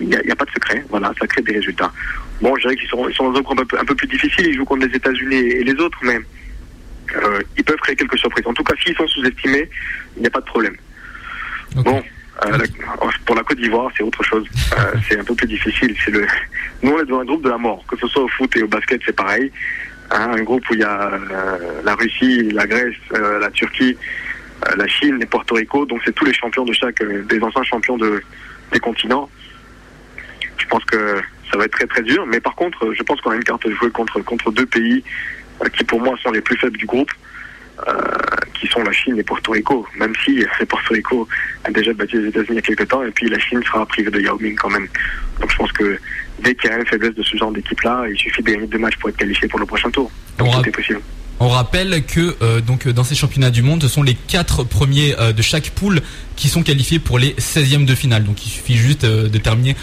il 0.00 0.08
n'y 0.08 0.30
a, 0.30 0.36
pas 0.36 0.44
de 0.44 0.50
secret. 0.50 0.84
Voilà, 0.90 1.12
ça 1.18 1.26
crée 1.26 1.42
des 1.42 1.52
résultats. 1.52 1.92
Bon, 2.40 2.54
je 2.56 2.62
dirais 2.62 2.76
qu'ils 2.76 2.88
sont, 2.88 3.08
ils 3.08 3.14
sont 3.14 3.30
dans 3.30 3.38
un 3.38 3.42
groupe 3.42 3.60
un 3.60 3.64
peu, 3.64 3.78
un 3.78 3.84
peu 3.84 3.94
plus 3.94 4.08
difficile. 4.08 4.46
Ils 4.46 4.54
jouent 4.54 4.64
contre 4.64 4.86
les 4.86 4.94
États-Unis 4.94 5.36
et 5.36 5.64
les 5.64 5.74
autres, 5.74 5.98
mais 6.02 6.18
euh, 7.16 7.40
ils 7.56 7.64
peuvent 7.64 7.76
créer 7.76 7.96
quelques 7.96 8.18
surprises. 8.18 8.46
En 8.46 8.54
tout 8.54 8.64
cas, 8.64 8.74
s'ils 8.82 8.96
sont 8.96 9.06
sous-estimés, 9.06 9.68
il 10.16 10.22
n'y 10.22 10.26
a 10.26 10.30
pas 10.30 10.40
de 10.40 10.46
problème. 10.46 10.76
Bon, 11.74 12.02
euh, 12.44 12.58
pour 13.24 13.34
la 13.34 13.42
Côte 13.42 13.58
d'Ivoire, 13.58 13.90
c'est 13.96 14.02
autre 14.02 14.22
chose. 14.22 14.46
Euh, 14.78 14.94
c'est 15.08 15.18
un 15.18 15.24
peu 15.24 15.34
plus 15.34 15.46
difficile. 15.46 15.94
C'est 16.04 16.10
le, 16.10 16.26
nous 16.82 16.92
on 16.92 17.00
est 17.00 17.06
dans 17.06 17.20
un 17.20 17.24
groupe 17.24 17.42
de 17.42 17.50
la 17.50 17.58
mort. 17.58 17.84
Que 17.88 17.96
ce 17.96 18.06
soit 18.08 18.22
au 18.22 18.28
foot 18.28 18.54
et 18.56 18.62
au 18.62 18.68
basket, 18.68 19.00
c'est 19.04 19.16
pareil. 19.16 19.50
Hein, 20.10 20.32
un 20.36 20.42
groupe 20.42 20.68
où 20.70 20.74
il 20.74 20.80
y 20.80 20.84
a 20.84 21.12
la 21.84 21.94
Russie, 21.94 22.50
la 22.50 22.66
Grèce, 22.66 22.96
la 23.12 23.50
Turquie, 23.50 23.96
la 24.76 24.86
Chine 24.86 25.18
et 25.22 25.26
Porto 25.26 25.54
Rico. 25.54 25.86
Donc 25.86 26.02
c'est 26.04 26.14
tous 26.14 26.26
les 26.26 26.34
champions 26.34 26.64
de 26.64 26.72
chaque, 26.74 27.02
des 27.02 27.40
anciens 27.40 27.62
champions 27.62 27.96
de, 27.96 28.22
des 28.72 28.78
continents. 28.78 29.30
Je 30.58 30.66
pense 30.66 30.84
que 30.84 31.22
ça 31.50 31.56
va 31.56 31.64
être 31.64 31.72
très 31.72 31.86
très 31.86 32.02
dur. 32.02 32.26
Mais 32.26 32.40
par 32.40 32.54
contre, 32.54 32.92
je 32.92 33.02
pense 33.02 33.22
qu'on 33.22 33.30
a 33.30 33.36
une 33.36 33.44
carte 33.44 33.64
à 33.64 33.70
jouer 33.70 33.90
contre 33.90 34.20
contre 34.20 34.50
deux 34.50 34.66
pays 34.66 35.02
qui 35.70 35.84
pour 35.84 36.00
moi 36.00 36.16
sont 36.22 36.30
les 36.30 36.40
plus 36.40 36.56
faibles 36.56 36.76
du 36.76 36.86
groupe, 36.86 37.10
euh, 37.88 37.92
qui 38.60 38.66
sont 38.68 38.82
la 38.82 38.92
Chine 38.92 39.18
et 39.18 39.22
Porto 39.22 39.52
Rico, 39.52 39.86
même 39.98 40.12
si 40.24 40.44
Porto 40.68 40.94
Rico 40.94 41.26
a 41.64 41.70
déjà 41.70 41.92
battu 41.92 42.20
les 42.20 42.28
États-Unis 42.28 42.48
il 42.50 42.54
y 42.54 42.58
a 42.58 42.62
quelques 42.62 42.88
temps, 42.88 43.02
et 43.02 43.10
puis 43.10 43.28
la 43.28 43.38
Chine 43.38 43.62
sera 43.64 43.84
privée 43.86 44.10
de 44.10 44.20
Yao 44.20 44.38
Ming 44.38 44.54
quand 44.54 44.70
même. 44.70 44.86
Donc 45.40 45.50
je 45.50 45.56
pense 45.56 45.72
que 45.72 45.98
dès 46.42 46.54
qu'il 46.54 46.70
y 46.70 46.72
a 46.72 46.78
une 46.78 46.86
faiblesse 46.86 47.14
de 47.14 47.22
ce 47.22 47.36
genre 47.36 47.50
d'équipe-là, 47.50 48.04
il 48.08 48.16
suffit 48.16 48.42
de 48.42 48.50
gagner 48.50 48.66
deux 48.66 48.78
matchs 48.78 48.96
pour 48.98 49.08
être 49.08 49.16
qualifié 49.16 49.48
pour 49.48 49.58
le 49.58 49.66
prochain 49.66 49.90
tour. 49.90 50.10
Donc 50.38 50.52
tout 50.52 50.68
est 50.68 50.72
possible. 50.72 51.00
On 51.40 51.48
rappelle 51.48 52.04
que 52.04 52.36
euh, 52.42 52.60
donc 52.60 52.86
dans 52.86 53.02
ces 53.02 53.16
championnats 53.16 53.50
du 53.50 53.62
monde, 53.62 53.82
ce 53.82 53.88
sont 53.88 54.04
les 54.04 54.14
quatre 54.14 54.62
premiers 54.62 55.18
euh, 55.18 55.32
de 55.32 55.42
chaque 55.42 55.70
poule 55.70 56.00
qui 56.36 56.48
sont 56.48 56.62
qualifiés 56.62 57.00
pour 57.00 57.18
les 57.18 57.30
16e 57.32 57.84
de 57.84 57.94
finale. 57.96 58.22
Donc 58.22 58.46
il 58.46 58.50
suffit 58.50 58.76
juste 58.76 59.04
de 59.04 59.38
terminer 59.38 59.74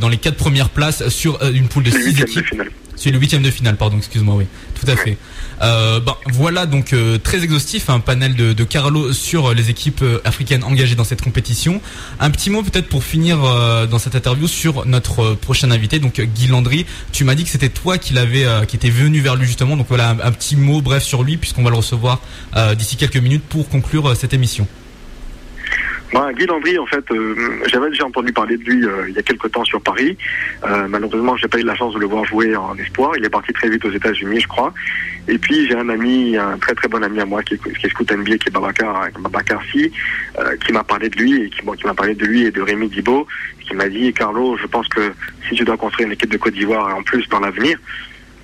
dans 0.00 0.08
les 0.08 0.16
quatre 0.16 0.36
premières 0.36 0.70
places 0.70 1.08
sur 1.08 1.40
une 1.42 1.68
poule 1.68 1.84
de 1.84 1.90
6 1.90 2.20
équipes. 2.20 2.62
C'est 2.96 3.10
le 3.10 3.18
huitième 3.18 3.42
de 3.42 3.50
finale, 3.50 3.76
pardon, 3.76 3.98
excuse-moi, 3.98 4.34
oui, 4.36 4.46
tout 4.80 4.90
à 4.90 4.96
fait. 4.96 5.18
Euh, 5.62 6.00
ben, 6.00 6.14
voilà 6.32 6.66
donc 6.66 6.92
euh, 6.92 7.18
très 7.18 7.42
exhaustif, 7.42 7.88
un 7.90 8.00
panel 8.00 8.34
de, 8.34 8.52
de, 8.52 8.64
Carlo 8.64 9.12
sur 9.12 9.54
les 9.54 9.70
équipes 9.70 10.02
euh, 10.02 10.20
africaines 10.24 10.64
engagées 10.64 10.94
dans 10.94 11.04
cette 11.04 11.22
compétition. 11.22 11.80
Un 12.20 12.30
petit 12.30 12.50
mot 12.50 12.62
peut-être 12.62 12.88
pour 12.88 13.04
finir 13.04 13.38
dans 13.90 13.98
cette 13.98 14.14
interview 14.14 14.48
sur 14.48 14.86
notre 14.86 15.34
prochain 15.34 15.70
invité, 15.70 15.98
donc 15.98 16.20
Guy 16.20 16.46
Landry. 16.46 16.86
Tu 17.12 17.24
m'as 17.24 17.34
dit 17.34 17.44
que 17.44 17.50
c'était 17.50 17.68
toi 17.68 17.98
qui 17.98 18.14
l'avait, 18.14 18.46
qui 18.66 18.76
était 18.76 18.90
venu 18.90 19.20
vers 19.20 19.36
lui 19.36 19.46
justement. 19.46 19.76
Donc 19.76 19.86
voilà 19.88 20.10
un, 20.10 20.32
petit 20.32 20.56
mot 20.56 20.80
bref 20.80 21.02
sur 21.02 21.22
lui 21.22 21.36
puisqu'on 21.36 21.62
va 21.62 21.70
le 21.70 21.76
recevoir 21.76 22.20
d'ici 22.76 22.96
quelques 22.96 23.16
minutes 23.16 23.44
pour 23.48 23.68
conclure 23.68 24.16
cette 24.16 24.34
émission. 24.34 24.66
Bah, 26.12 26.32
Guy 26.32 26.46
Landry, 26.46 26.78
en 26.78 26.86
fait, 26.86 27.04
euh, 27.10 27.34
j'avais 27.66 27.88
déjà 27.90 28.04
entendu 28.06 28.32
parler 28.32 28.56
de 28.56 28.62
lui 28.62 28.84
euh, 28.84 29.08
il 29.08 29.14
y 29.14 29.18
a 29.18 29.22
quelques 29.22 29.50
temps 29.50 29.64
sur 29.64 29.80
Paris. 29.80 30.16
Euh, 30.64 30.86
malheureusement, 30.88 31.36
j'ai 31.36 31.48
pas 31.48 31.58
eu 31.58 31.64
la 31.64 31.74
chance 31.74 31.94
de 31.94 31.98
le 31.98 32.06
voir 32.06 32.24
jouer 32.24 32.54
en 32.54 32.76
espoir. 32.76 33.12
Il 33.16 33.24
est 33.24 33.30
parti 33.30 33.52
très 33.52 33.68
vite 33.68 33.84
aux 33.84 33.90
États-Unis, 33.90 34.40
je 34.40 34.48
crois. 34.48 34.72
Et 35.26 35.38
puis 35.38 35.66
j'ai 35.66 35.74
un 35.74 35.88
ami, 35.88 36.36
un 36.36 36.58
très 36.58 36.74
très 36.74 36.86
bon 36.86 37.02
ami 37.02 37.18
à 37.18 37.24
moi 37.24 37.42
qui 37.42 37.54
est, 37.54 37.58
qui 37.58 37.86
est 37.86 37.88
scout 37.88 38.10
NBA, 38.12 38.36
qui 38.36 38.48
est 38.48 38.52
Babacar, 38.52 39.08
Babacar 39.20 39.62
Si, 39.72 39.90
euh, 40.38 40.56
qui 40.64 40.72
m'a 40.72 40.84
parlé 40.84 41.08
de 41.08 41.16
lui 41.16 41.44
et 41.44 41.50
qui, 41.50 41.64
m'a 41.64 41.94
parlé 41.94 42.14
de 42.14 42.26
lui 42.26 42.44
et 42.44 42.50
de 42.50 42.60
Rémi 42.60 42.88
Dibo, 42.88 43.26
qui 43.60 43.74
m'a 43.74 43.88
dit 43.88 44.12
Carlo, 44.12 44.58
je 44.58 44.66
pense 44.66 44.86
que 44.88 45.12
si 45.48 45.54
tu 45.54 45.64
dois 45.64 45.78
construire 45.78 46.08
une 46.08 46.12
équipe 46.12 46.30
de 46.30 46.36
Côte 46.36 46.52
d'Ivoire 46.52 46.94
en 46.94 47.02
plus 47.02 47.26
dans 47.30 47.40
l'avenir, 47.40 47.78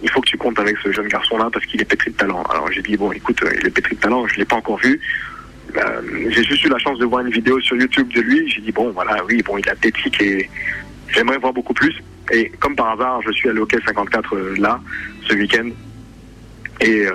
il 0.02 0.10
faut 0.10 0.22
que 0.22 0.28
tu 0.28 0.38
comptes 0.38 0.58
avec 0.58 0.78
ce 0.82 0.90
jeune 0.90 1.08
garçon-là 1.08 1.50
parce 1.52 1.66
qu'il 1.66 1.80
est 1.82 1.84
pétri 1.84 2.10
de 2.10 2.16
talent. 2.16 2.42
Alors 2.44 2.72
j'ai 2.72 2.80
dit 2.80 2.96
bon, 2.96 3.12
écoute, 3.12 3.44
il 3.60 3.66
est 3.66 3.70
pétri 3.70 3.96
de 3.96 4.00
talent, 4.00 4.26
je 4.26 4.36
l'ai 4.36 4.46
pas 4.46 4.56
encore 4.56 4.78
vu. 4.78 4.98
Euh, 5.76 6.30
j'ai 6.30 6.42
juste 6.42 6.64
eu 6.64 6.68
la 6.68 6.78
chance 6.78 6.98
de 6.98 7.04
voir 7.04 7.24
une 7.24 7.32
vidéo 7.32 7.60
sur 7.60 7.76
YouTube 7.76 8.08
de 8.12 8.20
lui. 8.20 8.48
J'ai 8.50 8.60
dit 8.60 8.72
bon 8.72 8.90
voilà 8.90 9.24
oui 9.28 9.42
bon 9.42 9.58
il 9.58 9.68
a 9.68 9.74
tétique 9.76 10.20
et 10.22 10.48
j'aimerais 11.08 11.38
voir 11.38 11.52
beaucoup 11.52 11.74
plus. 11.74 11.94
Et 12.32 12.50
comme 12.60 12.76
par 12.76 12.90
hasard, 12.92 13.20
je 13.22 13.32
suis 13.32 13.48
au 13.50 13.66
k 13.66 13.76
54 13.84 14.34
euh, 14.34 14.54
là 14.58 14.80
ce 15.28 15.34
week-end 15.34 15.68
et 16.80 17.06
euh, 17.06 17.12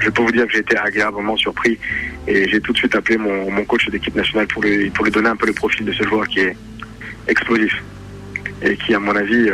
je 0.00 0.08
peux 0.10 0.22
vous 0.22 0.32
dire 0.32 0.46
que 0.46 0.52
j'ai 0.52 0.60
été 0.60 0.76
agréablement 0.76 1.36
surpris 1.36 1.78
et 2.26 2.48
j'ai 2.48 2.60
tout 2.60 2.72
de 2.72 2.78
suite 2.78 2.94
appelé 2.94 3.18
mon, 3.18 3.50
mon 3.50 3.64
coach 3.64 3.88
d'équipe 3.90 4.14
nationale 4.14 4.46
pour 4.46 4.62
lui 4.62 4.88
pour 4.90 5.04
lui 5.04 5.12
donner 5.12 5.28
un 5.28 5.36
peu 5.36 5.46
le 5.46 5.52
profil 5.52 5.84
de 5.84 5.92
ce 5.92 6.02
joueur 6.04 6.26
qui 6.28 6.40
est 6.40 6.56
explosif 7.28 7.82
et 8.62 8.76
qui 8.76 8.94
à 8.94 8.98
mon 8.98 9.14
avis 9.14 9.50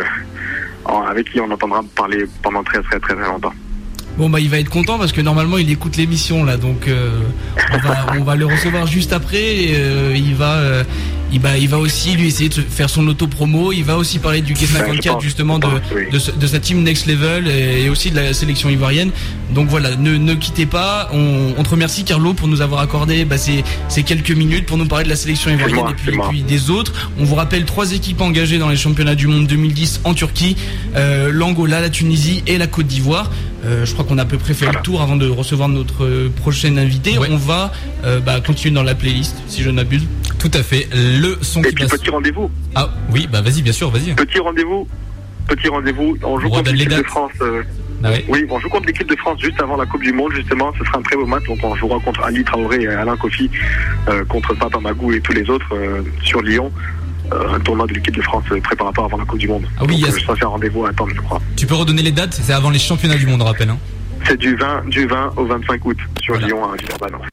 avec 0.86 1.30
qui 1.30 1.40
on 1.40 1.50
entendra 1.50 1.82
parler 1.94 2.24
pendant 2.42 2.62
très 2.62 2.82
très 2.82 2.98
très, 3.00 3.14
très 3.14 3.26
longtemps. 3.26 3.54
Bon 4.18 4.28
bah 4.28 4.40
il 4.40 4.48
va 4.48 4.58
être 4.58 4.68
content 4.68 4.98
parce 4.98 5.12
que 5.12 5.20
normalement 5.20 5.58
il 5.58 5.70
écoute 5.70 5.96
l'émission 5.96 6.42
là 6.42 6.56
donc 6.56 6.88
euh, 6.88 7.20
on, 8.18 8.24
va, 8.24 8.34
le 8.34 8.46
recevoir 8.46 8.84
juste 8.88 9.12
après 9.12 9.68
euh, 9.70 10.12
il 10.16 10.34
va 10.34 10.54
euh, 10.54 10.82
il 11.32 11.40
va, 11.40 11.58
il 11.58 11.68
va 11.68 11.78
aussi 11.78 12.14
lui 12.14 12.28
essayer 12.28 12.48
de 12.48 12.54
faire 12.54 12.88
son 12.88 13.06
auto-promo. 13.06 13.72
Il 13.72 13.84
va 13.84 13.96
aussi 13.96 14.18
parler 14.18 14.40
du 14.40 14.54
K54 14.54 15.20
justement 15.20 15.58
de, 15.58 15.68
de, 16.10 16.46
sa 16.46 16.58
team 16.58 16.82
Next 16.82 17.06
Level 17.06 17.48
et, 17.48 17.88
aussi 17.88 18.10
de 18.10 18.16
la 18.16 18.32
sélection 18.32 18.68
ivoirienne. 18.68 19.10
Donc 19.54 19.68
voilà, 19.68 19.96
ne, 19.96 20.16
ne 20.16 20.34
quittez 20.34 20.66
pas. 20.66 21.08
On, 21.12 21.54
on, 21.56 21.62
te 21.62 21.68
remercie 21.68 22.04
Carlo 22.04 22.34
pour 22.34 22.48
nous 22.48 22.60
avoir 22.60 22.80
accordé 22.80 23.24
bah, 23.24 23.38
ces, 23.38 23.64
ces, 23.88 24.02
quelques 24.02 24.30
minutes 24.30 24.66
pour 24.66 24.78
nous 24.78 24.86
parler 24.86 25.04
de 25.04 25.10
la 25.10 25.16
sélection 25.16 25.50
ivoirienne 25.50 25.94
et, 26.06 26.18
puis, 26.28 26.42
des 26.42 26.70
autres. 26.70 27.10
On 27.18 27.24
vous 27.24 27.34
rappelle 27.34 27.64
trois 27.64 27.92
équipes 27.92 28.20
engagées 28.20 28.58
dans 28.58 28.68
les 28.68 28.76
championnats 28.76 29.14
du 29.14 29.26
monde 29.26 29.46
2010 29.46 30.02
en 30.04 30.14
Turquie, 30.14 30.56
euh, 30.96 31.30
l'Angola, 31.32 31.80
la 31.80 31.90
Tunisie 31.90 32.42
et 32.46 32.58
la 32.58 32.66
Côte 32.66 32.86
d'Ivoire. 32.86 33.30
Euh, 33.64 33.84
je 33.84 33.92
crois 33.92 34.04
qu'on 34.04 34.18
a 34.18 34.22
à 34.22 34.24
peu 34.24 34.38
près 34.38 34.54
fait 34.54 34.66
le 34.66 34.80
tour 34.82 35.02
avant 35.02 35.16
de 35.16 35.28
recevoir 35.28 35.68
notre 35.68 36.04
euh, 36.04 36.30
prochain 36.34 36.76
invité. 36.76 37.18
On 37.18 37.36
va 37.36 37.72
euh, 38.04 38.20
bah, 38.20 38.40
continuer 38.40 38.74
dans 38.74 38.84
la 38.84 38.94
playlist, 38.94 39.36
si 39.48 39.62
je 39.62 39.70
n'abuse. 39.70 40.04
Tout 40.38 40.50
à 40.54 40.62
fait. 40.62 40.88
Le 40.94 41.38
son 41.42 41.62
Et 41.62 41.72
puis 41.72 41.84
petit 41.86 42.10
rendez-vous. 42.10 42.50
Ah 42.74 42.90
oui, 43.10 43.28
bah 43.30 43.40
vas-y, 43.40 43.62
bien 43.62 43.72
sûr, 43.72 43.90
vas-y. 43.90 44.14
Petit 44.14 44.38
rendez-vous. 44.38 44.86
Petit 45.48 45.68
rendez-vous. 45.68 46.16
On 46.22 46.38
joue 46.38 46.48
contre 46.48 46.72
l'équipe 46.72 46.90
de 46.90 47.02
France. 47.02 47.32
Ah 48.04 48.10
oui. 48.28 48.46
on 48.48 48.60
joue 48.60 48.68
contre 48.68 48.86
l'équipe 48.86 49.08
de 49.08 49.16
France 49.16 49.40
juste 49.40 49.60
avant 49.60 49.76
la 49.76 49.86
Coupe 49.86 50.02
du 50.02 50.12
Monde, 50.12 50.32
justement. 50.32 50.72
Ce 50.78 50.84
sera 50.84 50.98
un 50.98 51.02
très 51.02 51.16
beau 51.16 51.26
match. 51.26 51.44
Donc 51.46 51.58
on 51.62 51.74
jouera 51.74 51.98
contre 52.00 52.22
Ali 52.22 52.44
Traoré 52.44 52.82
et 52.82 52.88
Alain 52.88 53.16
Kofi, 53.16 53.50
contre 54.28 54.54
Papa 54.54 54.78
Magou 54.78 55.12
et 55.12 55.20
tous 55.20 55.32
les 55.32 55.48
autres 55.50 55.74
sur 56.22 56.40
Lyon. 56.42 56.70
un 57.32 57.60
tournoi 57.60 57.86
de 57.86 57.94
l'équipe 57.94 58.14
de 58.14 58.22
France 58.22 58.44
préparatoire 58.62 59.06
avant 59.06 59.18
la 59.18 59.24
Coupe 59.24 59.38
du 59.38 59.48
Monde. 59.48 59.66
Ah 59.78 59.84
oui, 59.88 60.00
Donc, 60.00 60.10
ça 60.20 60.34
c'est 60.38 60.44
un 60.44 60.48
rendez-vous 60.48 60.86
à 60.86 60.90
attendre, 60.90 61.12
je 61.14 61.20
crois. 61.20 61.40
Tu 61.56 61.66
peux 61.66 61.74
redonner 61.74 62.02
les 62.02 62.12
dates 62.12 62.34
C'est 62.40 62.52
avant 62.52 62.70
les 62.70 62.78
championnats 62.78 63.16
du 63.16 63.26
monde, 63.26 63.42
on 63.42 63.46
rappelle. 63.46 63.70
Hein. 63.70 63.78
C'est 64.26 64.38
du 64.38 64.54
20, 64.54 64.88
du 64.88 65.06
20 65.06 65.32
au 65.36 65.46
25 65.46 65.84
août 65.84 65.98
sur 66.22 66.36
Lyon 66.36 66.70
à 66.70 66.76
Villeurbanne. 66.76 67.28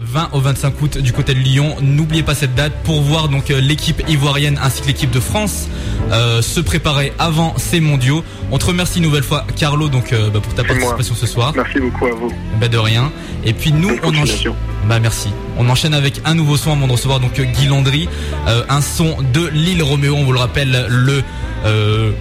20 0.00 0.30
au 0.32 0.40
25 0.40 0.80
août 0.80 0.98
du 0.98 1.12
côté 1.12 1.34
de 1.34 1.40
Lyon. 1.40 1.76
N'oubliez 1.82 2.22
pas 2.22 2.34
cette 2.34 2.54
date 2.54 2.72
pour 2.84 3.02
voir 3.02 3.28
donc 3.28 3.50
euh, 3.50 3.60
l'équipe 3.60 4.02
ivoirienne 4.08 4.58
ainsi 4.62 4.82
que 4.82 4.86
l'équipe 4.86 5.10
de 5.10 5.20
France 5.20 5.68
euh, 6.12 6.40
se 6.40 6.60
préparer 6.60 7.12
avant 7.18 7.54
ces 7.58 7.80
mondiaux. 7.80 8.24
On 8.50 8.58
te 8.58 8.66
remercie 8.66 8.98
une 8.98 9.04
nouvelle 9.04 9.24
fois 9.24 9.44
Carlo 9.56 9.88
donc 9.88 10.12
euh, 10.12 10.30
bah, 10.30 10.40
pour 10.40 10.54
ta 10.54 10.62
participation 10.62 11.14
ce 11.14 11.26
soir. 11.26 11.52
Merci 11.56 11.80
beaucoup 11.80 12.06
à 12.06 12.12
vous. 12.12 12.32
Bah, 12.60 12.68
de 12.68 12.78
rien. 12.78 13.10
Et 13.44 13.52
puis 13.52 13.72
nous 13.72 13.90
on 14.02 14.14
enchaîne. 14.14 14.52
Bah 14.88 15.00
merci. 15.00 15.28
On 15.58 15.68
enchaîne 15.68 15.92
avec 15.92 16.20
un 16.24 16.34
nouveau 16.34 16.56
son 16.56 16.72
avant 16.72 16.86
de 16.86 16.92
recevoir 16.92 17.20
donc 17.20 17.38
Guy 17.40 17.66
Landry, 17.66 18.08
un 18.46 18.80
son 18.80 19.16
de 19.34 19.46
Lille 19.48 19.82
Roméo. 19.82 20.14
On 20.14 20.24
vous 20.24 20.32
le 20.32 20.38
rappelle 20.38 20.86
le 20.88 21.22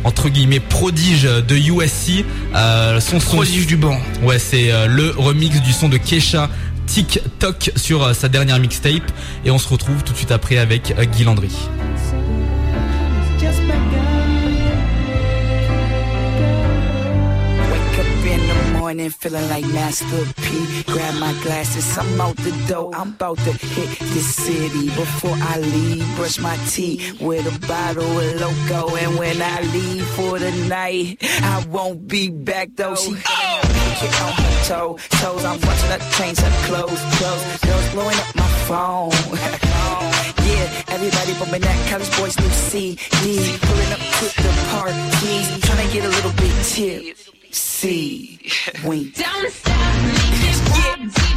entre 0.04 0.30
guillemets 0.30 0.60
prodige 0.60 1.24
de 1.24 1.56
USC. 1.56 2.26
son 3.00 3.20
prodige 3.20 3.68
du 3.68 3.78
banc. 3.78 4.00
Ouais 4.24 4.40
c'est 4.40 4.72
le 4.88 5.14
remix 5.16 5.62
du 5.62 5.72
son 5.72 5.88
de 5.88 5.98
Kesha 5.98 6.50
TikTok 6.88 7.72
sur 7.76 8.04
euh, 8.04 8.14
sa 8.14 8.30
dernière 8.30 8.60
mixtape. 8.60 9.12
Et 9.46 9.52
on 9.52 9.60
se 9.60 9.68
retrouve 9.68 10.04
tout 10.04 10.14
de 10.14 10.18
suite 10.18 10.32
après 10.32 10.58
avec 10.58 10.92
euh, 10.98 11.06
Guy 11.06 11.24
Landry. 11.24 11.52
morning 18.88 19.10
feeling 19.10 19.50
like 19.50 19.66
Master 19.74 20.24
P. 20.38 20.84
Grab 20.84 21.20
my 21.20 21.34
glasses, 21.44 21.98
I'm 21.98 22.22
out 22.22 22.38
the 22.38 22.52
door. 22.70 22.90
I'm 22.96 23.10
about 23.10 23.38
to 23.40 23.52
hit 23.52 24.00
the 24.00 24.22
city. 24.22 24.86
Before 24.88 25.36
I 25.36 25.60
leave, 25.60 26.16
brush 26.16 26.40
my 26.40 26.56
teeth 26.68 27.20
with 27.20 27.46
a 27.46 27.68
bottle 27.68 28.18
of 28.18 28.42
loco. 28.42 28.96
And 28.96 29.20
when 29.20 29.42
I 29.42 29.62
leave 29.74 30.06
for 30.16 30.40
the 30.40 30.52
night, 30.70 31.18
I 31.22 31.66
won't 31.70 32.08
be 32.08 32.30
back 32.30 32.70
though. 32.76 32.96
She 32.96 33.16
kick 34.00 34.14
on 34.22 34.32
her 34.32 34.64
toe, 34.64 34.98
toes. 35.22 35.44
I'm 35.46 35.60
watching 35.62 35.90
her 35.90 36.02
change 36.18 36.38
her 36.40 36.54
clothes, 36.68 37.02
clothes. 37.18 37.44
Girls 37.66 37.90
blowing 37.94 38.18
up 38.18 38.36
my 38.36 38.48
phone. 38.70 39.12
yeah, 40.46 40.94
everybody 40.94 41.34
bumping 41.40 41.62
that 41.62 41.78
college 41.90 42.12
boys 42.18 42.38
new 42.40 42.50
CD. 42.50 43.58
Pulling 43.58 43.92
up 43.94 44.02
to 44.20 44.26
the 44.46 44.54
party, 44.72 44.94
trying 45.66 45.88
to 45.88 45.94
get 45.94 46.06
a 46.06 46.10
little 46.10 46.34
bit 46.34 46.54
tipsy. 46.64 48.40
Wink. 48.86 49.16
Don't 49.16 49.52
stop, 49.52 50.04
make 50.04 50.42
it 50.50 51.37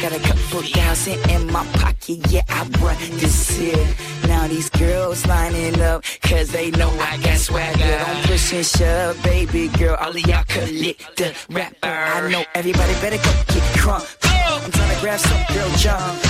Got 0.00 0.12
a 0.12 0.20
couple 0.20 0.62
thousand 0.62 1.30
in 1.30 1.50
my 1.50 1.66
pocket, 1.72 2.18
yeah, 2.30 2.42
I 2.48 2.68
brought 2.78 2.98
this 3.18 3.50
here. 3.50 3.86
Now 4.28 4.46
these 4.46 4.70
girls 4.70 5.26
lining 5.26 5.80
up, 5.80 6.04
cause 6.22 6.52
they 6.52 6.70
know 6.70 6.88
I 7.00 7.16
got 7.16 7.36
swagger. 7.36 7.98
Don't 8.06 8.26
push 8.26 8.52
and 8.52 8.64
shove, 8.64 9.20
baby 9.24 9.66
girl, 9.66 9.96
all 10.00 10.10
of 10.10 10.20
y'all 10.20 10.44
could 10.48 10.70
lick 10.70 10.98
the 11.16 11.34
rapper. 11.50 11.88
I 11.88 12.30
know 12.30 12.44
everybody 12.54 12.92
better 12.94 13.16
go 13.16 13.32
get 13.52 13.64
crunk. 13.74 14.06
I'm 14.24 14.70
trying 14.70 14.94
to 14.94 15.00
grab 15.00 15.18
some 15.18 15.56
girl 15.56 15.70
jump. 15.78 16.22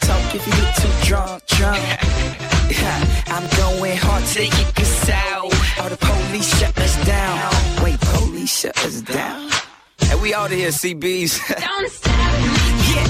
Talk 0.00 0.34
if 0.34 0.46
you 0.46 0.52
get 0.52 0.76
too 0.76 1.08
drunk, 1.08 1.46
drunk. 1.46 1.82
I'm 3.26 3.46
going 3.56 3.96
hard 3.96 4.24
to 4.24 4.44
get 4.44 4.74
this 4.76 5.10
out. 5.10 5.52
All 5.80 5.88
the 5.88 5.96
police 5.98 6.58
shut 6.60 6.78
us 6.78 7.04
down. 7.04 7.82
Wait, 7.82 8.00
police 8.00 8.60
shut 8.60 8.78
us 8.84 9.00
down. 9.00 9.50
And 10.10 10.22
we 10.22 10.32
out 10.32 10.52
of 10.52 10.56
here, 10.56 10.68
CBs. 10.68 11.60
Don't 11.60 11.90
stop. 11.90 12.55
Yeah. 12.78 13.06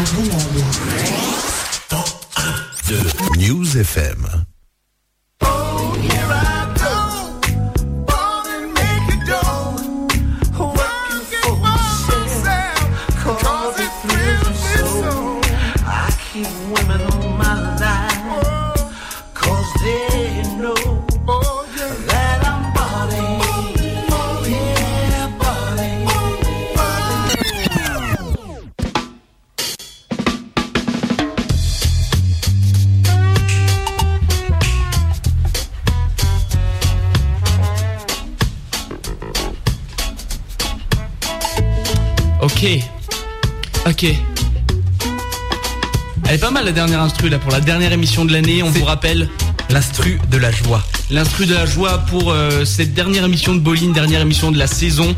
News 0.00 0.06
FM. 0.16 1.36
News 3.36 3.74
FM. 3.74 4.49
Ok. 44.02 44.16
Elle 46.26 46.34
est 46.34 46.38
pas 46.38 46.50
mal 46.50 46.64
la 46.64 46.72
dernière 46.72 47.02
instru 47.02 47.28
là 47.28 47.38
pour 47.38 47.50
la 47.50 47.60
dernière 47.60 47.92
émission 47.92 48.24
de 48.24 48.32
l'année, 48.32 48.62
on 48.62 48.70
vous 48.70 48.84
rappelle. 48.84 49.28
L'instru 49.68 50.18
de 50.30 50.38
la 50.38 50.50
joie. 50.50 50.82
L'instru 51.10 51.44
de 51.44 51.54
la 51.54 51.66
joie 51.66 51.98
pour 51.98 52.32
euh, 52.32 52.64
cette 52.64 52.94
dernière 52.94 53.24
émission 53.24 53.54
de 53.54 53.60
Bolin, 53.60 53.92
dernière 53.92 54.22
émission 54.22 54.50
de 54.50 54.58
la 54.58 54.66
saison. 54.66 55.14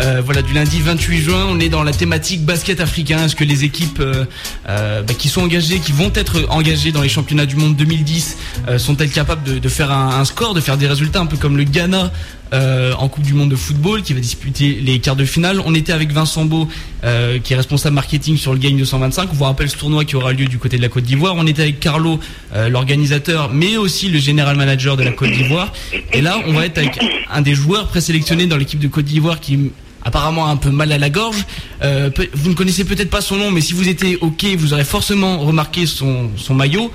Euh, 0.00 0.20
voilà, 0.24 0.42
du 0.42 0.52
lundi 0.52 0.80
28 0.80 1.18
juin, 1.18 1.46
on 1.48 1.58
est 1.60 1.70
dans 1.70 1.82
la 1.82 1.92
thématique 1.92 2.44
basket 2.44 2.80
africain. 2.80 3.24
Est-ce 3.24 3.34
que 3.34 3.44
les 3.44 3.64
équipes 3.64 4.00
euh, 4.00 4.26
bah, 4.66 5.14
qui 5.16 5.28
sont 5.28 5.42
engagées, 5.42 5.78
qui 5.78 5.92
vont 5.92 6.10
être 6.14 6.46
engagées 6.50 6.92
dans 6.92 7.02
les 7.02 7.08
championnats 7.08 7.46
du 7.46 7.56
monde 7.56 7.76
2010, 7.76 8.36
sont-elles 8.78 9.10
capables 9.10 9.60
de, 9.60 9.68
faire 9.68 9.90
un, 9.90 10.24
score, 10.24 10.54
de 10.54 10.60
faire 10.60 10.76
des 10.76 10.86
résultats 10.86 11.20
un 11.20 11.26
peu 11.26 11.36
comme 11.36 11.56
le 11.56 11.64
Ghana 11.64 12.10
euh, 12.54 12.92
en 12.94 13.08
Coupe 13.08 13.24
du 13.24 13.34
Monde 13.34 13.50
de 13.50 13.56
football 13.56 14.02
qui 14.02 14.12
va 14.14 14.20
disputer 14.20 14.74
les 14.74 15.00
quarts 15.00 15.16
de 15.16 15.24
finale. 15.24 15.60
On 15.66 15.74
était 15.74 15.92
avec 15.92 16.12
Vincent 16.12 16.44
Beau 16.44 16.68
euh, 17.02 17.40
qui 17.40 17.52
est 17.52 17.56
responsable 17.56 17.96
marketing 17.96 18.36
sur 18.36 18.52
le 18.52 18.60
Game 18.60 18.76
225. 18.76 19.28
On 19.32 19.34
vous 19.34 19.44
rappelle 19.44 19.68
ce 19.68 19.76
tournoi 19.76 20.04
qui 20.04 20.14
aura 20.14 20.32
lieu 20.32 20.44
du 20.44 20.58
côté 20.58 20.76
de 20.76 20.82
la 20.82 20.88
Côte 20.88 21.02
d'Ivoire. 21.02 21.34
On 21.36 21.46
était 21.46 21.62
avec 21.62 21.80
Carlo, 21.80 22.20
euh, 22.54 22.68
l'organisateur, 22.68 23.52
mais 23.52 23.76
aussi 23.76 24.08
le 24.10 24.20
général 24.20 24.56
manager 24.56 24.96
de 24.96 25.02
la 25.02 25.10
Côte 25.10 25.32
d'Ivoire. 25.32 25.72
Et 26.12 26.20
là, 26.20 26.38
on 26.46 26.52
va 26.52 26.66
être 26.66 26.78
avec 26.78 27.00
un 27.32 27.40
des 27.40 27.56
joueurs 27.56 27.88
présélectionnés 27.88 28.46
dans 28.46 28.56
l'équipe 28.56 28.78
de 28.78 28.88
Côte 28.88 29.06
d'Ivoire 29.06 29.40
qui 29.40 29.72
apparemment 30.06 30.48
un 30.48 30.56
peu 30.56 30.70
mal 30.70 30.90
à 30.92 30.98
la 30.98 31.10
gorge. 31.10 31.44
vous 31.82 32.48
ne 32.48 32.54
connaissez 32.54 32.84
peut-être 32.84 33.10
pas 33.10 33.20
son 33.20 33.36
nom, 33.36 33.50
mais 33.50 33.60
si 33.60 33.74
vous 33.74 33.88
étiez 33.88 34.16
OK, 34.22 34.44
vous 34.56 34.72
aurez 34.72 34.84
forcément 34.84 35.38
remarqué 35.40 35.84
son, 35.84 36.30
maillot, 36.50 36.90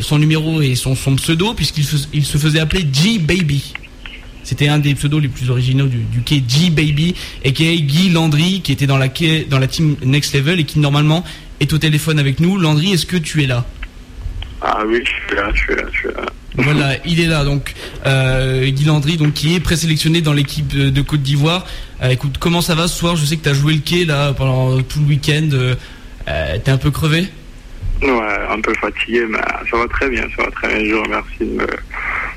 son 0.00 0.18
numéro 0.18 0.60
et 0.60 0.74
son, 0.74 0.94
pseudo, 1.16 1.54
puisqu'il 1.54 1.84
se 1.84 2.38
faisait 2.38 2.60
appeler 2.60 2.86
G-Baby. 2.92 3.72
C'était 4.48 4.68
un 4.68 4.78
des 4.78 4.94
pseudos 4.94 5.20
les 5.20 5.28
plus 5.28 5.50
originaux 5.50 5.88
du, 5.88 5.98
du 5.98 6.22
G 6.26 6.70
Baby, 6.70 7.14
et 7.44 7.52
qui 7.52 7.68
est 7.68 7.82
Guy 7.82 8.08
Landry, 8.08 8.62
qui 8.62 8.72
était 8.72 8.86
dans 8.86 8.96
la, 8.96 9.08
dans 9.50 9.58
la 9.58 9.66
team 9.66 9.96
Next 10.02 10.34
Level 10.34 10.58
et 10.58 10.64
qui 10.64 10.78
normalement 10.78 11.22
est 11.60 11.70
au 11.74 11.76
téléphone 11.76 12.18
avec 12.18 12.40
nous. 12.40 12.56
Landry, 12.56 12.92
est-ce 12.92 13.04
que 13.04 13.18
tu 13.18 13.42
es 13.42 13.46
là? 13.46 13.66
Ah 14.62 14.78
oui, 14.86 15.04
je 15.04 15.10
suis 15.10 15.36
là, 15.36 15.50
je 15.52 15.60
suis 15.60 15.74
là, 15.74 15.82
je 15.92 15.98
suis 15.98 16.08
là. 16.08 16.24
Voilà, 16.58 16.96
il 17.06 17.20
est 17.20 17.26
là 17.26 17.44
donc 17.44 17.72
euh, 18.04 18.68
Guy 18.68 18.84
Landry, 18.84 19.16
donc 19.16 19.32
qui 19.34 19.54
est 19.54 19.60
présélectionné 19.60 20.20
dans 20.20 20.32
l'équipe 20.32 20.66
de, 20.68 21.02
Côte 21.02 21.22
d'Ivoire. 21.22 21.64
Euh, 22.02 22.10
écoute, 22.10 22.36
comment 22.38 22.60
ça 22.60 22.74
va 22.74 22.88
ce 22.88 22.98
soir? 22.98 23.14
Je 23.14 23.24
sais 23.24 23.36
que 23.36 23.44
tu 23.44 23.48
as 23.48 23.54
joué 23.54 23.74
le 23.74 23.80
quai 23.80 24.04
là 24.04 24.32
pendant 24.32 24.82
tout 24.82 24.98
le 24.98 25.06
week-end. 25.06 25.48
Euh, 25.52 25.74
T'es 26.62 26.70
un 26.70 26.76
peu 26.76 26.90
crevé? 26.90 27.26
Ouais, 28.02 28.38
un 28.50 28.60
peu 28.60 28.74
fatigué, 28.74 29.24
mais 29.30 29.38
ça 29.70 29.78
va 29.78 29.86
très 29.88 30.10
bien, 30.10 30.22
ça 30.36 30.42
va 30.42 30.50
très 30.50 30.68
bien. 30.68 30.84
Je 30.84 30.94
vous 30.94 31.02
remercie 31.04 31.58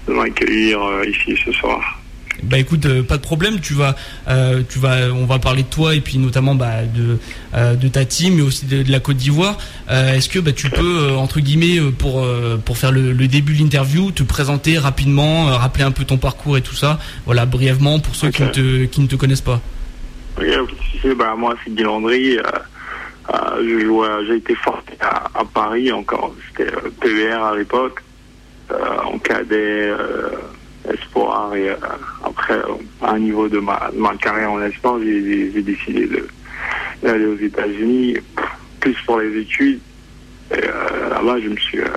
de 0.08 0.14
m'accueillir 0.14 0.80
ici 1.08 1.38
ce 1.44 1.52
soir. 1.52 2.01
Bah 2.44 2.58
écoute, 2.58 2.86
euh, 2.86 3.04
pas 3.04 3.18
de 3.18 3.22
problème. 3.22 3.60
Tu 3.60 3.74
vas, 3.74 3.96
euh, 4.28 4.64
tu 4.68 4.80
vas, 4.80 5.12
on 5.14 5.26
va 5.26 5.38
parler 5.38 5.64
de 5.64 5.68
toi 5.68 5.94
et 5.96 6.02
puis 6.02 6.18
notamment 6.18 6.56
bah, 6.56 6.84
de 6.84 7.20
euh, 7.54 7.76
de 7.76 7.88
ta 7.88 8.06
team, 8.06 8.36
mais 8.36 8.42
aussi 8.42 8.66
de, 8.66 8.92
la 8.92 9.00
Côte 9.00 9.18
d'Ivoire. 9.18 9.58
Est-ce 9.90 10.30
que 10.30 10.40
bah, 10.40 10.52
tu 10.52 10.70
peux 10.70 11.12
entre 11.12 11.40
guillemets 11.40 11.80
pour 11.98 12.26
pour 12.66 12.78
faire 12.78 12.92
le, 12.92 13.14
début 13.28 13.54
de 13.54 13.60
l'interview, 13.60 14.12
te 14.12 14.24
présenter 14.24 14.78
rapidement, 14.78 15.46
rappeler 15.46 15.84
un 15.84 15.92
peu 15.92 16.06
ton 16.06 16.18
parcours 16.18 16.58
et 16.58 16.62
tout 16.62 16.76
ça? 16.76 17.00
Voilà, 17.26 17.46
brièvement 17.46 18.00
pour 18.00 18.16
ceux 18.16 18.30
qui 18.32 18.44
ne 18.44 18.50
te 18.50 18.86
qui 18.86 19.02
ne 19.02 19.08
te 19.08 19.16
connaissent 19.16 19.42
pas. 19.42 19.62
Bah, 20.38 21.36
moi 21.38 21.56
c'est 21.64 21.76
Guy 21.76 21.84
Landry. 21.84 22.38
j'ai 24.28 24.36
été 24.36 24.56
fort 24.56 24.82
à, 25.00 25.40
à, 25.40 25.46
Paris 25.46 25.92
encore. 25.92 26.34
C'était 26.50 26.72
PVR 27.00 27.44
à 27.44 27.56
l'époque. 27.56 28.02
en 29.04 29.20
cadet 29.20 29.92
espoir. 30.90 31.56
Et 31.56 31.70
euh, 31.70 31.76
après, 32.24 32.60
à 33.02 33.12
un 33.12 33.20
niveau 33.20 33.48
de 33.48 33.60
ma, 33.60 33.90
ma 33.96 34.16
carrière 34.16 34.52
en 34.52 34.62
espoir, 34.62 35.00
j'ai 35.02 35.62
décidé 35.62 36.10
d'aller 37.02 37.26
aux 37.26 37.38
États-Unis, 37.38 38.18
plus 38.80 38.96
pour 39.06 39.20
les 39.20 39.42
études. 39.42 39.80
Et 40.52 40.56
euh, 40.56 41.10
là-bas, 41.10 41.40
je 41.42 41.50
me 41.50 41.58
suis, 41.58 41.80
euh, 41.80 41.88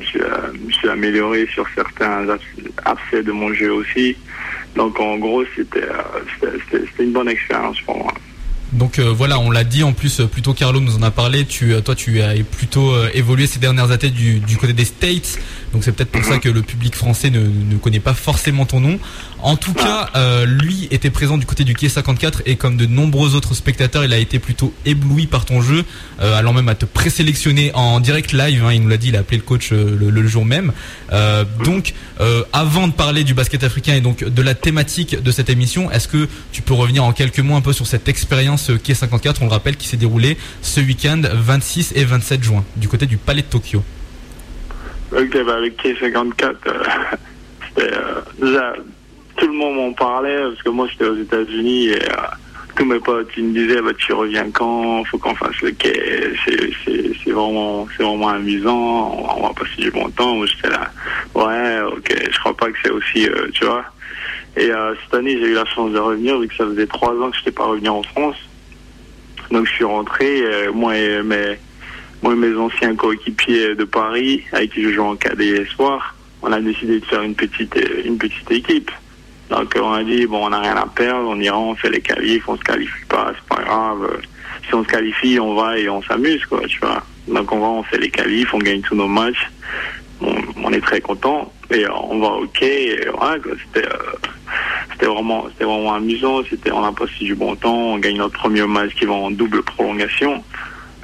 je 0.00 0.66
me 0.66 0.70
suis, 0.70 0.88
amélioré 0.88 1.46
sur 1.52 1.66
certains 1.74 2.26
aspects 2.84 3.22
de 3.24 3.32
mon 3.32 3.52
jeu 3.54 3.72
aussi. 3.72 4.16
Donc 4.74 4.98
en 4.98 5.18
gros, 5.18 5.44
c'était 5.54 5.86
une 6.98 7.12
bonne 7.12 7.28
expérience 7.28 7.80
pour 7.82 7.98
moi. 7.98 8.12
Donc 8.72 8.98
euh, 8.98 9.12
voilà, 9.12 9.38
on 9.38 9.50
l'a 9.50 9.64
dit 9.64 9.82
en 9.82 9.92
plus, 9.92 10.20
euh, 10.20 10.26
plutôt 10.26 10.54
Carlo 10.54 10.80
nous 10.80 10.96
en 10.96 11.02
a 11.02 11.10
parlé. 11.10 11.44
Tu, 11.44 11.74
euh, 11.74 11.80
toi, 11.80 11.94
tu 11.94 12.22
as 12.22 12.34
plutôt 12.44 12.94
évolué 13.12 13.46
ces 13.46 13.58
dernières 13.58 13.90
années 13.90 14.10
du, 14.10 14.40
du 14.40 14.56
côté 14.56 14.72
des 14.72 14.84
States. 14.84 15.38
Donc 15.72 15.84
c'est 15.84 15.92
peut-être 15.92 16.10
pour 16.10 16.24
ça 16.24 16.38
que 16.38 16.48
le 16.48 16.62
public 16.62 16.94
français 16.94 17.30
ne, 17.30 17.40
ne, 17.40 17.76
connaît 17.78 18.00
pas 18.00 18.14
forcément 18.14 18.66
ton 18.66 18.80
nom. 18.80 18.98
En 19.40 19.56
tout 19.56 19.72
cas, 19.72 20.10
lui 20.44 20.86
était 20.90 21.10
présent 21.10 21.38
du 21.38 21.46
côté 21.46 21.64
du 21.64 21.74
quai 21.74 21.88
54 21.88 22.42
et 22.46 22.56
comme 22.56 22.76
de 22.76 22.84
nombreux 22.86 23.34
autres 23.34 23.54
spectateurs, 23.54 24.04
il 24.04 24.12
a 24.12 24.18
été 24.18 24.38
plutôt 24.38 24.72
ébloui 24.84 25.26
par 25.26 25.46
ton 25.46 25.62
jeu, 25.62 25.84
allant 26.20 26.52
même 26.52 26.68
à 26.68 26.74
te 26.74 26.84
présélectionner 26.84 27.72
en 27.74 28.00
direct 28.00 28.32
live. 28.32 28.64
Hein, 28.64 28.74
il 28.74 28.82
nous 28.82 28.88
l'a 28.88 28.98
dit, 28.98 29.08
il 29.08 29.16
a 29.16 29.20
appelé 29.20 29.38
le 29.38 29.42
coach 29.42 29.72
le, 29.72 30.10
le, 30.10 30.28
jour 30.28 30.44
même. 30.44 30.72
donc, 31.64 31.94
avant 32.52 32.86
de 32.86 32.92
parler 32.92 33.24
du 33.24 33.32
basket 33.32 33.64
africain 33.64 33.94
et 33.94 34.02
donc 34.02 34.22
de 34.22 34.42
la 34.42 34.54
thématique 34.54 35.20
de 35.20 35.30
cette 35.32 35.48
émission, 35.48 35.90
est-ce 35.90 36.06
que 36.06 36.28
tu 36.52 36.60
peux 36.60 36.74
revenir 36.74 37.02
en 37.02 37.12
quelques 37.12 37.40
mots 37.40 37.56
un 37.56 37.62
peu 37.62 37.72
sur 37.72 37.86
cette 37.86 38.08
expérience 38.08 38.61
ce 38.62 38.72
Quai 38.72 38.94
54, 38.94 39.42
on 39.42 39.46
le 39.46 39.50
rappelle, 39.50 39.76
qui 39.76 39.88
s'est 39.88 39.96
déroulé 39.96 40.38
ce 40.62 40.80
week-end 40.80 41.20
26 41.32 41.94
et 41.96 42.04
27 42.04 42.42
juin, 42.42 42.64
du 42.76 42.88
côté 42.88 43.06
du 43.06 43.16
Palais 43.16 43.42
de 43.42 43.48
Tokyo. 43.48 43.82
Ok, 45.10 45.36
bah 45.44 45.56
avec 45.56 45.76
Quai 45.76 45.96
54, 45.98 46.56
euh, 46.68 46.72
euh, 47.78 48.72
tout 49.36 49.46
le 49.46 49.52
monde 49.52 49.76
m'en 49.76 49.92
parlait 49.92 50.38
parce 50.42 50.62
que 50.62 50.68
moi 50.68 50.86
j'étais 50.90 51.06
aux 51.06 51.16
États-Unis 51.16 51.88
et 51.88 52.02
euh, 52.02 52.16
tous 52.76 52.84
mes 52.84 53.00
potes 53.00 53.28
ils 53.36 53.44
me 53.44 53.52
disaient 53.52 53.82
bah, 53.82 53.90
tu 53.98 54.12
reviens 54.12 54.48
quand, 54.52 55.04
faut 55.04 55.18
qu'on 55.18 55.34
fasse 55.34 55.60
le 55.60 55.72
quai, 55.72 56.32
c'est 56.46 57.30
vraiment 57.32 57.88
c'est 57.96 58.04
vraiment 58.04 58.28
amusant, 58.28 59.36
on, 59.36 59.48
va 59.48 59.52
passer 59.54 59.82
du 59.82 59.90
bon 59.90 60.08
temps. 60.10 60.36
Moi 60.36 60.46
j'étais 60.46 60.70
là, 60.70 60.88
ouais, 61.34 61.80
ok, 61.96 62.14
je 62.30 62.38
crois 62.38 62.56
pas 62.56 62.70
que 62.70 62.78
c'est 62.82 62.90
aussi, 62.90 63.28
tu 63.54 63.64
vois. 63.64 63.84
Et 64.56 64.70
cette 65.02 65.14
année 65.14 65.36
j'ai 65.38 65.48
eu 65.48 65.54
la 65.54 65.64
chance 65.66 65.90
de 65.90 65.98
revenir 65.98 66.38
vu 66.38 66.46
que 66.46 66.54
ça 66.54 66.64
faisait 66.64 66.86
trois 66.86 67.12
ans 67.20 67.30
que 67.30 67.36
je 67.36 67.40
n'étais 67.40 67.52
pas 67.52 67.66
revenu 67.66 67.88
en 67.88 68.04
France. 68.04 68.36
Donc 69.50 69.66
je 69.66 69.72
suis 69.72 69.84
rentré, 69.84 70.42
euh, 70.42 70.72
moi, 70.72 70.96
et 70.96 71.22
mes, 71.22 72.56
anciens 72.56 72.94
coéquipiers 72.94 73.74
de 73.74 73.84
Paris, 73.84 74.42
avec 74.52 74.72
qui 74.72 74.82
je 74.82 74.90
joue 74.90 75.02
en 75.02 75.16
cadet 75.16 75.62
espoir, 75.62 76.14
on 76.42 76.52
a 76.52 76.60
décidé 76.60 77.00
de 77.00 77.04
faire 77.04 77.22
une 77.22 77.34
petite, 77.34 77.76
euh, 77.76 78.02
une 78.04 78.18
petite 78.18 78.50
équipe. 78.50 78.90
Donc 79.50 79.74
on 79.80 79.92
a 79.92 80.02
dit, 80.02 80.26
bon, 80.26 80.46
on 80.46 80.50
n'a 80.50 80.60
rien 80.60 80.76
à 80.76 80.86
perdre, 80.86 81.28
on 81.28 81.38
ira, 81.38 81.58
on 81.58 81.74
fait 81.74 81.90
les 81.90 82.00
qualifs, 82.00 82.48
on 82.48 82.56
se 82.56 82.62
qualifie 82.62 83.04
pas, 83.08 83.32
c'est 83.34 83.56
pas 83.56 83.62
grave. 83.62 84.20
Si 84.66 84.74
on 84.74 84.82
se 84.82 84.88
qualifie, 84.88 85.38
on 85.38 85.54
va 85.54 85.78
et 85.78 85.88
on 85.88 86.02
s'amuse, 86.02 86.44
quoi, 86.46 86.62
tu 86.66 86.78
vois. 86.80 87.02
Donc 87.28 87.52
on 87.52 87.60
va, 87.60 87.66
on 87.66 87.82
fait 87.82 87.98
les 87.98 88.10
qualifs, 88.10 88.54
on 88.54 88.58
gagne 88.58 88.80
tous 88.80 88.94
nos 88.94 89.08
matchs. 89.08 89.50
On, 90.64 90.72
est 90.72 90.80
très 90.80 91.00
content 91.00 91.52
et 91.70 91.86
on 91.88 92.18
va 92.18 92.28
ok. 92.28 92.58
C'était... 92.60 93.86
Euh, 93.86 94.12
c'était 94.92 95.06
vraiment, 95.06 95.46
c'était 95.48 95.64
vraiment 95.64 95.94
amusant. 95.94 96.42
C'était, 96.48 96.70
on 96.70 96.84
a 96.84 96.92
passé 96.92 97.12
du 97.20 97.34
bon 97.34 97.56
temps. 97.56 97.74
On 97.74 97.98
gagne 97.98 98.18
notre 98.18 98.38
premier 98.38 98.66
match 98.66 98.94
qui 98.94 99.04
va 99.04 99.14
en 99.14 99.30
double 99.30 99.62
prolongation. 99.62 100.44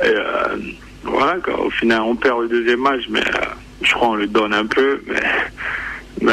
Et 0.05 0.09
euh, 0.09 0.57
voilà, 1.03 1.37
quoi. 1.41 1.61
Au 1.61 1.71
final, 1.71 2.03
on 2.03 2.15
perd 2.15 2.43
le 2.43 2.49
deuxième 2.49 2.81
match, 2.81 3.03
mais 3.09 3.21
euh, 3.21 3.45
je 3.83 3.93
crois 3.95 4.09
qu'on 4.09 4.15
le 4.15 4.27
donne 4.27 4.55
un 4.55 4.67
peu. 4.67 5.03
Mais, 5.07 6.33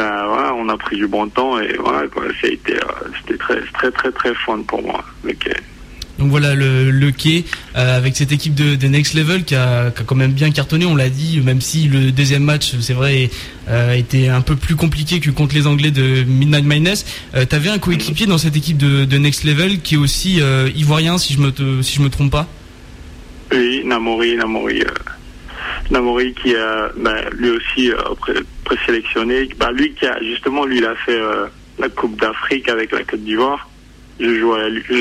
on 0.58 0.68
a 0.68 0.76
pris 0.76 0.96
du 0.96 1.06
bon 1.06 1.28
temps 1.28 1.58
et 1.60 1.76
c'était 2.42 2.78
très, 3.38 3.60
très, 3.60 3.90
très, 3.90 4.12
très 4.12 4.34
fun 4.34 4.62
pour 4.66 4.82
moi. 4.82 5.04
Donc 6.18 6.30
voilà 6.30 6.54
le, 6.54 6.90
le 6.90 7.10
quai 7.10 7.44
avec 7.74 8.16
cette 8.16 8.32
équipe 8.32 8.54
de, 8.54 8.86
Next 8.86 9.14
Level 9.14 9.44
qui 9.44 9.54
a, 9.54 9.90
quand 9.90 10.14
même 10.14 10.32
bien 10.32 10.50
cartonné, 10.50 10.86
on 10.86 10.96
l'a 10.96 11.10
dit, 11.10 11.40
même 11.44 11.60
si 11.60 11.88
le 11.88 12.10
deuxième 12.10 12.42
match, 12.42 12.74
c'est 12.80 12.94
vrai, 12.94 13.28
a 13.68 13.96
été 13.96 14.30
un 14.30 14.40
peu 14.40 14.56
plus 14.56 14.76
compliqué 14.76 15.20
que 15.20 15.30
contre 15.30 15.54
les 15.54 15.66
Anglais 15.66 15.90
de 15.90 16.24
Midnight 16.24 16.64
Madness. 16.64 17.04
tu 17.34 17.54
avais 17.54 17.68
un 17.68 17.78
coéquipier 17.78 18.26
dans 18.26 18.38
cette 18.38 18.56
équipe 18.56 18.78
de, 18.78 19.18
Next 19.18 19.44
Level 19.44 19.80
qui 19.80 19.96
est 19.96 19.98
aussi 19.98 20.40
ivoirien, 20.74 21.18
si 21.18 21.34
je 21.34 21.40
me 21.40 21.50
me 21.50 22.08
trompe 22.08 22.32
pas. 22.32 22.46
Oui, 23.52 23.82
Namori, 23.84 24.36
Namori. 24.36 24.82
Namori 25.90 26.34
qui 26.34 26.54
a 26.56 26.90
bah, 26.96 27.14
lui 27.32 27.50
aussi 27.50 27.92
euh, 27.92 28.42
présélectionné. 28.64 29.48
Bah, 29.56 29.70
lui 29.72 29.92
qui 29.94 30.06
a 30.06 30.20
justement 30.20 30.64
lui 30.64 30.78
il 30.78 30.84
a 30.84 30.94
fait 30.96 31.20
euh, 31.20 31.46
la 31.78 31.88
Coupe 31.88 32.20
d'Afrique 32.20 32.68
avec 32.68 32.92
la 32.92 33.04
Côte 33.04 33.20
d'Ivoire. 33.20 33.68
Je 34.18 34.40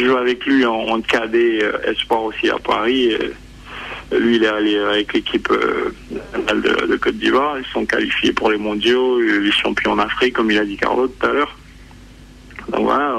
joue, 0.05 0.17
avec 0.17 0.45
lui 0.45 0.65
en, 0.65 0.73
en 0.73 1.01
cadet 1.01 1.63
euh, 1.63 1.91
espoir 1.91 2.23
aussi 2.23 2.49
à 2.49 2.57
Paris. 2.57 3.15
lui 4.11 4.35
il 4.35 4.43
est 4.43 4.47
allé 4.47 4.77
avec 4.77 5.13
l'équipe 5.13 5.49
de, 5.49 6.87
de, 6.87 6.95
Côte 6.97 7.17
d'Ivoire. 7.17 7.57
Ils 7.59 7.71
sont 7.71 7.85
qualifiés 7.85 8.33
pour 8.33 8.49
les 8.51 8.57
mondiaux, 8.57 9.19
les 9.19 9.51
champions 9.51 9.95
d'Afrique 9.95 10.33
comme 10.33 10.51
il 10.51 10.57
a 10.57 10.65
dit 10.65 10.77
Carlo 10.77 11.07
tout 11.07 11.25
à 11.25 11.31
l'heure. 11.31 11.57
Donc 12.69 12.83
voilà, 12.83 13.15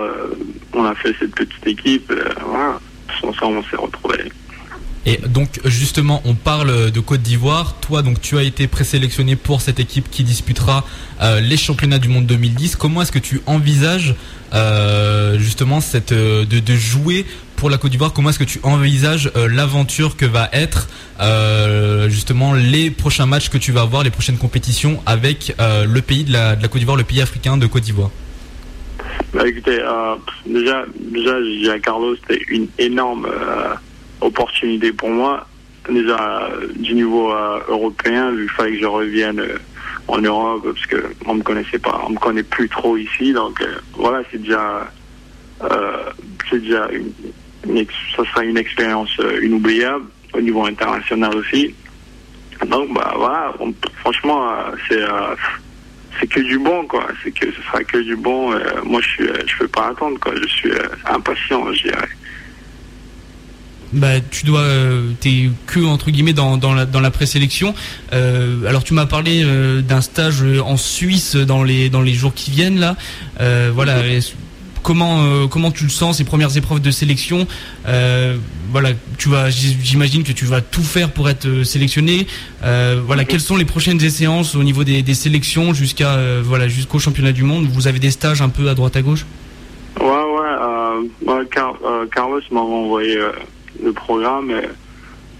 on 0.74 0.84
a 0.84 0.94
fait 0.94 1.14
cette 1.18 1.34
petite 1.34 1.66
équipe. 1.66 2.12
voilà, 2.44 2.80
ensemble 3.22 3.58
on 3.58 3.62
s'est 3.64 3.76
retrouvés. 3.76 4.30
Et 5.06 5.18
donc 5.28 5.60
justement, 5.64 6.20
on 6.24 6.34
parle 6.34 6.90
de 6.90 7.00
Côte 7.00 7.22
d'Ivoire. 7.22 7.76
Toi, 7.80 8.02
donc 8.02 8.20
tu 8.20 8.36
as 8.36 8.42
été 8.42 8.66
présélectionné 8.66 9.36
pour 9.36 9.60
cette 9.60 9.78
équipe 9.78 10.10
qui 10.10 10.24
disputera 10.24 10.84
euh, 11.22 11.40
les 11.40 11.56
championnats 11.56 12.00
du 12.00 12.08
monde 12.08 12.26
2010. 12.26 12.74
Comment 12.74 13.02
est-ce 13.02 13.12
que 13.12 13.20
tu 13.20 13.40
envisages 13.46 14.16
euh, 14.56 15.38
justement 15.38 15.80
cette 15.80 16.12
euh, 16.12 16.44
de, 16.44 16.74
jouer 16.74 17.24
pour 17.56 17.70
la 17.70 17.78
Côte 17.78 17.90
d'Ivoire 17.90 18.12
Comment 18.12 18.30
est-ce 18.30 18.38
que 18.38 18.44
tu 18.44 18.58
envisages 18.62 19.30
l'aventure 19.34 20.16
que 20.16 20.26
va 20.26 20.48
être 20.52 20.88
justement 22.08 22.52
les 22.52 22.90
prochains 22.90 23.26
matchs 23.26 23.48
que 23.48 23.58
tu 23.58 23.72
vas 23.72 23.82
avoir, 23.82 24.02
les 24.02 24.10
prochaines 24.10 24.36
compétitions 24.36 25.00
avec 25.06 25.54
le 25.58 26.00
pays 26.00 26.24
de 26.24 26.32
la, 26.32 26.56
Côte 26.68 26.78
d'Ivoire, 26.78 26.98
le 26.98 27.04
pays 27.04 27.22
africain 27.22 27.56
de 27.56 27.66
Côte 27.66 27.84
d'Ivoire? 27.84 28.10
Bah, 29.32 29.48
écoutez, 29.48 29.80
déjà, 30.44 30.84
déjà, 31.00 31.78
Carlos, 31.78 32.16
c'était 32.16 32.42
une 32.48 32.68
énorme 32.78 33.26
opportunité 34.20 34.92
pour 34.92 35.08
moi, 35.08 35.46
déjà 35.90 36.50
du 36.76 36.94
niveau 36.94 37.32
euh, 37.32 37.58
européen, 37.68 38.32
vu 38.32 38.46
qu'il 38.46 38.50
fallait 38.50 38.72
que 38.72 38.80
je 38.80 38.86
revienne 38.86 39.40
euh, 39.40 39.58
en 40.08 40.18
Europe, 40.18 40.62
parce 40.64 40.86
que 40.86 41.12
on 41.26 41.34
me 41.34 41.42
connaissait 41.42 41.78
pas, 41.78 42.02
on 42.06 42.10
me 42.10 42.18
connaît 42.18 42.42
plus 42.42 42.68
trop 42.68 42.96
ici, 42.96 43.32
donc 43.32 43.60
euh, 43.60 43.76
voilà, 43.94 44.22
c'est 44.30 44.38
déjà, 44.38 44.90
c'est 46.50 46.60
déjà 46.60 46.88
une, 46.92 47.86
ça 48.16 48.24
sera 48.24 48.44
une 48.44 48.56
expérience 48.56 49.10
inoubliable 49.42 50.04
au 50.32 50.40
niveau 50.40 50.64
international 50.64 51.34
aussi. 51.36 51.74
Donc 52.66 52.92
bah 52.94 53.14
voilà, 53.16 53.54
franchement 54.00 54.48
c'est 54.88 55.02
c'est 56.18 56.26
que 56.26 56.40
du 56.40 56.58
bon 56.58 56.86
quoi, 56.86 57.06
c'est 57.22 57.30
que 57.30 57.50
ce 57.52 57.62
sera 57.62 57.84
que 57.84 57.98
du 57.98 58.16
bon. 58.16 58.54
moi 58.84 59.00
je 59.02 59.08
suis, 59.08 59.26
je 59.46 59.58
peux 59.58 59.68
pas 59.68 59.88
attendre 59.88 60.18
quoi, 60.20 60.32
je 60.40 60.46
suis 60.46 60.72
impatient, 61.06 61.72
je 61.72 61.82
dirais 61.82 62.08
bah, 63.92 64.20
tu 64.30 64.44
dois, 64.44 64.60
euh, 64.60 65.12
t'es 65.20 65.50
que 65.66 65.80
entre 65.80 66.10
guillemets 66.10 66.32
dans, 66.32 66.56
dans 66.56 66.74
la, 66.74 66.86
dans 66.86 67.00
la 67.00 67.10
présélection. 67.10 67.74
Euh, 68.12 68.66
alors 68.66 68.84
tu 68.84 68.94
m'as 68.94 69.06
parlé 69.06 69.42
euh, 69.44 69.80
d'un 69.80 70.00
stage 70.00 70.42
en 70.64 70.76
Suisse 70.76 71.36
dans 71.36 71.62
les 71.62 71.88
dans 71.88 72.02
les 72.02 72.12
jours 72.12 72.34
qui 72.34 72.50
viennent 72.50 72.80
là. 72.80 72.96
Voilà, 73.72 74.02
comment 74.82 75.46
comment 75.48 75.70
tu 75.70 75.84
le 75.84 75.90
sens 75.90 76.18
ces 76.18 76.24
premières 76.24 76.56
épreuves 76.56 76.80
de 76.80 76.90
sélection? 76.90 77.46
Voilà, 78.72 78.90
tu 79.16 79.28
vas, 79.28 79.48
j'imagine 79.48 80.24
que 80.24 80.32
tu 80.32 80.44
vas 80.44 80.60
tout 80.60 80.82
faire 80.82 81.12
pour 81.12 81.30
être 81.30 81.62
sélectionné. 81.62 82.26
voilà, 82.62 83.24
quelles 83.24 83.40
sont 83.40 83.56
les 83.56 83.64
prochaines 83.64 84.00
séances 84.00 84.54
au 84.54 84.64
niveau 84.64 84.84
des, 84.84 85.02
des 85.02 85.14
sélections 85.14 85.74
jusqu'à 85.74 86.18
voilà 86.42 86.68
jusqu'au 86.68 86.98
championnat 86.98 87.32
du 87.32 87.44
monde? 87.44 87.66
Vous 87.70 87.86
avez 87.86 88.00
des 88.00 88.10
stages 88.10 88.42
un 88.42 88.48
peu 88.48 88.68
à 88.68 88.74
droite 88.74 88.96
à 88.96 89.02
gauche? 89.02 89.24
Ouais, 90.00 90.06
ouais. 91.26 91.42
Carlos 92.12 92.40
m'a 92.50 92.60
envoyé 92.60 93.18
le 93.82 93.92
programme. 93.92 94.52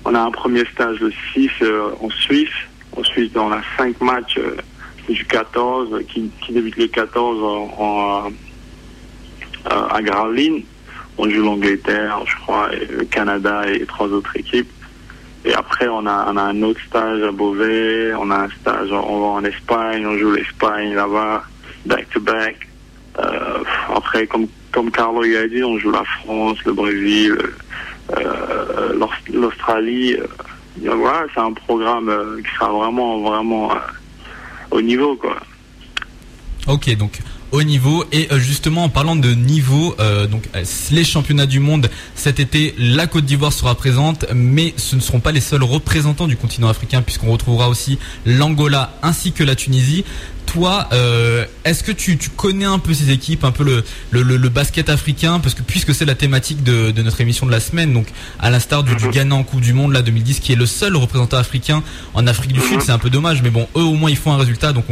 On 0.05 0.15
a 0.15 0.21
un 0.21 0.31
premier 0.31 0.65
stage 0.73 1.01
le 1.01 1.13
6 1.35 1.51
euh, 1.63 1.91
en 2.01 2.09
Suisse. 2.11 2.55
En 2.97 3.03
Suisse, 3.03 3.33
on 3.35 3.51
a 3.51 3.61
5 3.77 4.01
matchs 4.01 4.39
euh, 4.39 4.57
du 5.09 5.25
14 5.25 6.05
qui, 6.09 6.31
qui 6.41 6.53
débute 6.53 6.77
le 6.77 6.87
14 6.87 7.43
en, 7.77 8.27
euh, 8.29 9.89
à 9.91 10.01
Gravelines. 10.03 10.63
On 11.19 11.29
joue 11.29 11.43
l'Angleterre, 11.43 12.21
je 12.25 12.37
crois, 12.37 12.73
et 12.73 12.87
le 12.87 13.05
Canada 13.05 13.63
et 13.69 13.85
trois 13.87 14.07
autres 14.07 14.37
équipes. 14.37 14.71
Et 15.45 15.53
après, 15.55 15.89
on 15.89 16.07
a, 16.07 16.31
on 16.31 16.37
a 16.37 16.43
un 16.43 16.63
autre 16.63 16.81
stage 16.87 17.23
à 17.23 17.33
Beauvais, 17.33 18.13
on 18.15 18.31
a 18.31 18.45
un 18.45 18.49
stage, 18.61 18.91
on 18.93 19.21
va 19.21 19.27
en 19.27 19.45
Espagne, 19.45 20.07
on 20.07 20.17
joue 20.19 20.33
l'Espagne 20.33 20.95
là-bas, 20.95 21.45
back 21.85 22.09
to 22.11 22.21
back. 22.21 22.69
après, 23.95 24.27
comme, 24.27 24.47
comme 24.73 24.91
Carlo 24.91 25.23
a 25.23 25.49
dit, 25.49 25.65
on 25.65 25.79
joue 25.79 25.91
la 25.91 26.05
France, 26.05 26.59
le 26.65 26.73
Brésil, 26.75 27.39
l'Australie. 29.33 30.15
Euh, 30.15 31.27
c'est 31.35 31.41
un 31.41 31.53
programme 31.53 32.09
euh, 32.09 32.41
qui 32.43 32.55
sera 32.55 32.71
vraiment, 32.71 33.21
vraiment 33.21 33.71
au 34.71 34.81
niveau, 34.81 35.17
quoi. 35.17 35.37
Ok, 36.67 36.95
donc 36.97 37.21
au 37.57 37.63
niveau. 37.63 38.05
Et 38.13 38.29
justement 38.37 38.85
en 38.85 38.89
parlant 38.89 39.17
de 39.17 39.33
niveau 39.35 39.97
donc 40.31 40.49
les 40.91 41.05
championnats 41.05 41.47
du 41.47 41.61
monde 41.61 41.91
cet 42.15 42.41
été 42.41 42.75
la 42.79 43.07
Côte 43.07 43.25
d'Ivoire 43.25 43.53
sera 43.53 43.75
présente 43.75 44.27
mais 44.35 44.75
ce 44.77 44.97
ne 44.97 45.01
seront 45.01 45.21
pas 45.21 45.33
les 45.33 45.41
seuls 45.41 45.63
représentants 45.63 46.27
du 46.27 46.37
continent 46.37 46.69
africain 46.69 47.03
puisqu'on 47.03 47.33
retrouvera 47.33 47.69
aussi 47.69 47.99
l'Angola 48.25 48.95
ainsi 49.03 49.33
que 49.33 49.45
la 49.45 49.55
Tunisie. 49.55 50.05
Toi, 50.47 50.89
euh, 50.93 51.45
est-ce 51.65 51.83
que 51.83 51.91
tu, 51.91 52.17
connais 52.37 52.65
un 52.65 52.79
peu 52.79 52.95
ces 52.95 53.11
équipes, 53.11 53.43
un 53.45 53.51
peu 53.51 53.65
le, 53.65 53.83
le, 54.13 54.49
basket 54.49 54.89
africain, 54.89 55.41
parce 55.41 55.55
que 55.55 55.63
puisque 55.63 55.93
c'est 55.93 56.05
la 56.05 56.15
thématique 56.15 56.63
de, 56.63 56.93
notre 57.03 57.21
émission 57.21 57.47
de 57.47 57.51
la 57.51 57.59
semaine, 57.59 57.93
donc 57.93 58.07
à 58.39 58.49
l'instar 58.49 58.85
du, 58.85 58.95
du, 58.95 59.09
Ghana 59.09 59.35
en 59.35 59.43
Coupe 59.43 59.61
du 59.61 59.73
Monde 59.73 59.93
là 59.93 60.03
2010, 60.03 60.39
qui 60.39 60.53
est 60.53 60.57
le 60.57 60.67
seul 60.67 60.97
représentant 60.97 61.37
africain 61.37 61.83
en 62.15 62.27
Afrique 62.29 62.53
du 62.53 62.61
Sud, 62.61 62.81
c'est 62.81 62.93
un 62.93 62.99
peu 62.99 63.11
dommage, 63.11 63.43
mais 63.43 63.51
bon, 63.51 63.67
eux 63.77 63.83
au 63.83 63.95
moins 63.95 64.09
ils 64.09 64.17
font 64.17 64.33
un 64.33 64.39
résultat, 64.39 64.73
donc 64.73 64.85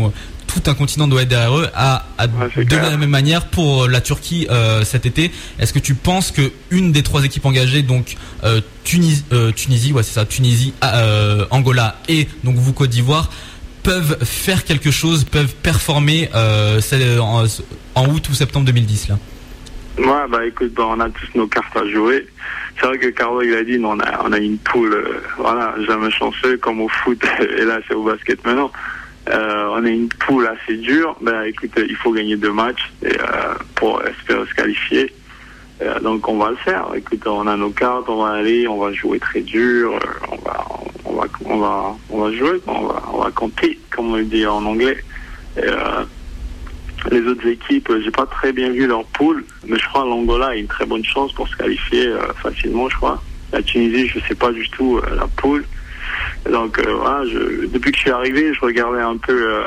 tout 0.54 0.70
un 0.70 0.74
continent 0.74 1.08
doit 1.08 1.22
être 1.22 1.28
derrière 1.28 1.56
eux. 1.56 1.68
À, 1.74 2.04
de 2.26 2.76
la 2.76 2.96
même 2.96 3.10
manière 3.10 3.46
pour 3.46 3.88
la 3.88 4.00
Turquie 4.00 4.46
euh, 4.50 4.84
cet 4.84 5.06
été, 5.06 5.30
est-ce 5.58 5.72
que 5.72 5.78
tu 5.78 5.94
penses 5.94 6.30
que 6.30 6.52
une 6.70 6.92
des 6.92 7.02
trois 7.02 7.24
équipes 7.24 7.46
engagées, 7.46 7.82
donc 7.82 8.16
euh, 8.44 8.60
Tunisie, 8.84 9.24
Tunisie, 9.56 9.92
ouais 9.92 10.02
c'est 10.02 10.14
ça, 10.14 10.24
Tunisie, 10.24 10.72
Angola 11.50 11.96
et 12.08 12.28
donc 12.44 12.56
vous 12.56 12.72
Côte 12.72 12.90
d'Ivoire 12.90 13.30
peuvent 13.84 14.24
faire 14.24 14.64
quelque 14.64 14.90
chose, 14.90 15.24
peuvent 15.24 15.54
performer 15.54 16.28
euh, 16.34 16.80
en, 17.20 17.44
en, 17.94 18.08
août 18.08 18.28
ou 18.30 18.34
septembre 18.34 18.66
2010 18.66 19.08
là? 19.08 19.18
Ouais, 19.96 20.28
bah 20.28 20.44
écoute, 20.44 20.72
bah, 20.74 20.86
on 20.88 20.98
a 20.98 21.08
tous 21.08 21.38
nos 21.38 21.46
cartes 21.46 21.76
à 21.76 21.88
jouer. 21.88 22.26
C'est 22.80 22.86
vrai 22.86 22.98
que 22.98 23.06
Carlo 23.08 23.42
il 23.42 23.54
a 23.54 23.62
dit, 23.62 23.78
on 23.84 24.00
a, 24.00 24.24
on 24.24 24.32
a 24.32 24.38
une 24.38 24.58
poule, 24.58 24.92
euh, 24.92 25.20
voilà, 25.36 25.74
jamais 25.86 26.10
chanceux 26.10 26.56
comme 26.56 26.80
au 26.80 26.88
foot, 26.88 27.22
et 27.58 27.64
là 27.64 27.78
c'est 27.86 27.94
au 27.94 28.02
basket 28.02 28.44
maintenant. 28.44 28.72
Euh, 29.28 29.68
on 29.70 29.84
a 29.84 29.88
une 29.88 30.08
poule 30.08 30.46
assez 30.46 30.76
dure. 30.76 31.16
Bah 31.20 31.48
écoute, 31.48 31.70
il 31.76 31.96
faut 31.96 32.12
gagner 32.12 32.36
deux 32.36 32.52
matchs 32.52 32.92
euh, 33.04 33.54
pour 33.74 34.02
espérer 34.04 34.46
se 34.46 34.54
qualifier. 34.54 35.12
Euh, 35.82 35.98
donc 36.00 36.28
on 36.28 36.36
va 36.36 36.50
le 36.50 36.56
faire. 36.56 36.88
Écoute, 36.94 37.26
on 37.26 37.46
a 37.46 37.56
nos 37.56 37.70
cartes, 37.70 38.08
on 38.08 38.22
va 38.22 38.32
aller, 38.32 38.68
on 38.68 38.78
va 38.78 38.92
jouer 38.92 39.18
très 39.18 39.40
dur, 39.40 39.98
on 40.30 40.36
va, 40.36 40.66
on 41.04 41.14
va, 41.14 41.26
on 41.46 41.58
va, 41.58 41.96
on 42.10 42.18
va 42.20 42.32
jouer, 42.32 42.60
on 42.66 42.86
va, 42.86 43.02
on 43.12 43.18
va 43.18 43.30
compter, 43.30 43.78
comme 43.90 44.14
on 44.14 44.22
dit 44.22 44.46
en 44.46 44.64
anglais. 44.64 44.98
Les 47.10 47.20
autres 47.20 47.46
équipes, 47.46 47.92
j'ai 48.02 48.10
pas 48.10 48.24
très 48.26 48.52
bien 48.52 48.70
vu 48.70 48.86
leur 48.86 49.04
poule, 49.04 49.44
mais 49.66 49.78
je 49.78 49.86
crois 49.88 50.04
l'Angola 50.04 50.46
a 50.48 50.54
une 50.54 50.66
très 50.66 50.86
bonne 50.86 51.04
chance 51.04 51.32
pour 51.32 51.46
se 51.48 51.56
qualifier 51.56 52.10
facilement, 52.42 52.88
je 52.88 52.96
crois. 52.96 53.22
La 53.52 53.62
Tunisie, 53.62 54.08
je 54.08 54.20
sais 54.20 54.34
pas 54.34 54.50
du 54.52 54.68
tout 54.70 55.00
la 55.14 55.26
poule. 55.26 55.64
Donc 56.50 56.80
voilà, 56.80 57.24
je, 57.26 57.66
depuis 57.66 57.90
que 57.90 57.96
je 57.96 58.02
suis 58.02 58.10
arrivé, 58.10 58.52
je 58.52 58.60
regardais 58.60 59.00
un 59.00 59.16
peu 59.16 59.64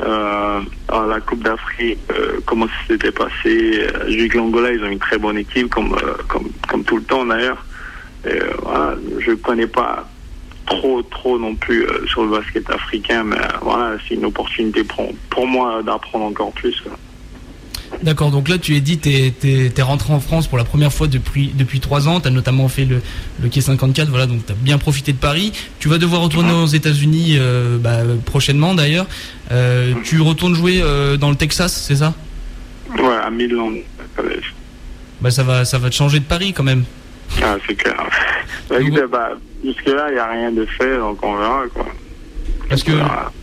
euh, 0.00 0.60
à 0.88 1.06
la 1.06 1.20
Coupe 1.20 1.44
d'Afrique, 1.44 1.98
euh, 2.10 2.40
comment 2.46 2.66
ça 2.66 2.72
s'était 2.88 3.12
passé. 3.12 3.32
Euh, 3.46 4.04
J'ai 4.08 4.16
vu 4.16 4.28
que 4.28 4.38
l'Angola, 4.38 4.72
ils 4.72 4.82
ont 4.82 4.88
une 4.88 4.98
très 4.98 5.18
bonne 5.18 5.38
équipe, 5.38 5.68
comme, 5.68 5.96
comme, 6.28 6.50
comme 6.68 6.84
tout 6.84 6.96
le 6.96 7.04
temps 7.04 7.24
d'ailleurs. 7.24 7.64
Voilà, 8.62 8.96
je 9.18 9.30
ne 9.30 9.36
connais 9.36 9.66
pas 9.66 10.08
trop, 10.66 11.02
trop 11.02 11.38
non 11.38 11.54
plus 11.56 11.86
sur 12.06 12.24
le 12.24 12.30
basket 12.30 12.70
africain, 12.70 13.24
mais 13.24 13.36
voilà, 13.60 13.96
c'est 14.06 14.14
une 14.14 14.24
opportunité 14.24 14.84
pour, 14.84 15.12
pour 15.28 15.46
moi 15.46 15.82
d'apprendre 15.82 16.26
encore 16.26 16.52
plus. 16.52 16.82
D'accord, 18.02 18.30
donc 18.30 18.48
là 18.48 18.58
tu 18.58 18.74
es 18.74 18.80
dit, 18.80 18.98
tu 18.98 19.10
es, 19.10 19.82
rentré 19.82 20.12
en 20.12 20.20
France 20.20 20.48
pour 20.48 20.58
la 20.58 20.64
première 20.64 20.92
fois 20.92 21.06
depuis, 21.06 21.52
depuis 21.54 21.80
3 21.80 22.08
ans, 22.08 22.20
tu 22.20 22.28
as 22.28 22.30
notamment 22.30 22.68
fait 22.68 22.84
le, 22.84 23.00
le 23.40 23.48
Quai 23.48 23.60
54, 23.60 24.08
voilà, 24.08 24.26
donc 24.26 24.44
tu 24.44 24.52
as 24.52 24.56
bien 24.56 24.78
profité 24.78 25.12
de 25.12 25.18
Paris. 25.18 25.52
Tu 25.78 25.88
vas 25.88 25.98
devoir 25.98 26.22
retourner 26.22 26.52
aux 26.52 26.66
États-Unis 26.66 27.36
euh, 27.38 27.78
bah, 27.78 27.98
prochainement 28.24 28.74
d'ailleurs. 28.74 29.06
Euh, 29.50 29.94
tu 30.04 30.20
retournes 30.20 30.54
jouer 30.54 30.80
euh, 30.82 31.16
dans 31.16 31.30
le 31.30 31.36
Texas, 31.36 31.84
c'est 31.86 31.96
ça? 31.96 32.14
Ouais, 32.98 33.16
à 33.22 33.30
Midland 33.30 33.72
bah 35.20 35.30
ça 35.30 35.44
va, 35.44 35.64
ça 35.64 35.78
va 35.78 35.88
te 35.88 35.94
changer 35.94 36.18
de 36.18 36.24
Paris 36.24 36.52
quand 36.52 36.64
même. 36.64 36.84
Ah, 37.42 37.56
c'est 37.66 37.74
clair. 37.74 37.94
Bah, 38.68 38.76
bah, 39.10 39.30
jusque 39.64 39.86
là, 39.86 40.06
il 40.08 40.14
n'y 40.14 40.18
a 40.18 40.26
rien 40.26 40.50
de 40.50 40.66
fait, 40.66 40.98
donc 40.98 41.22
on 41.22 41.36
verra 41.36 41.62
quoi. 41.72 41.86
Parce 42.68 42.82
que 42.82 42.92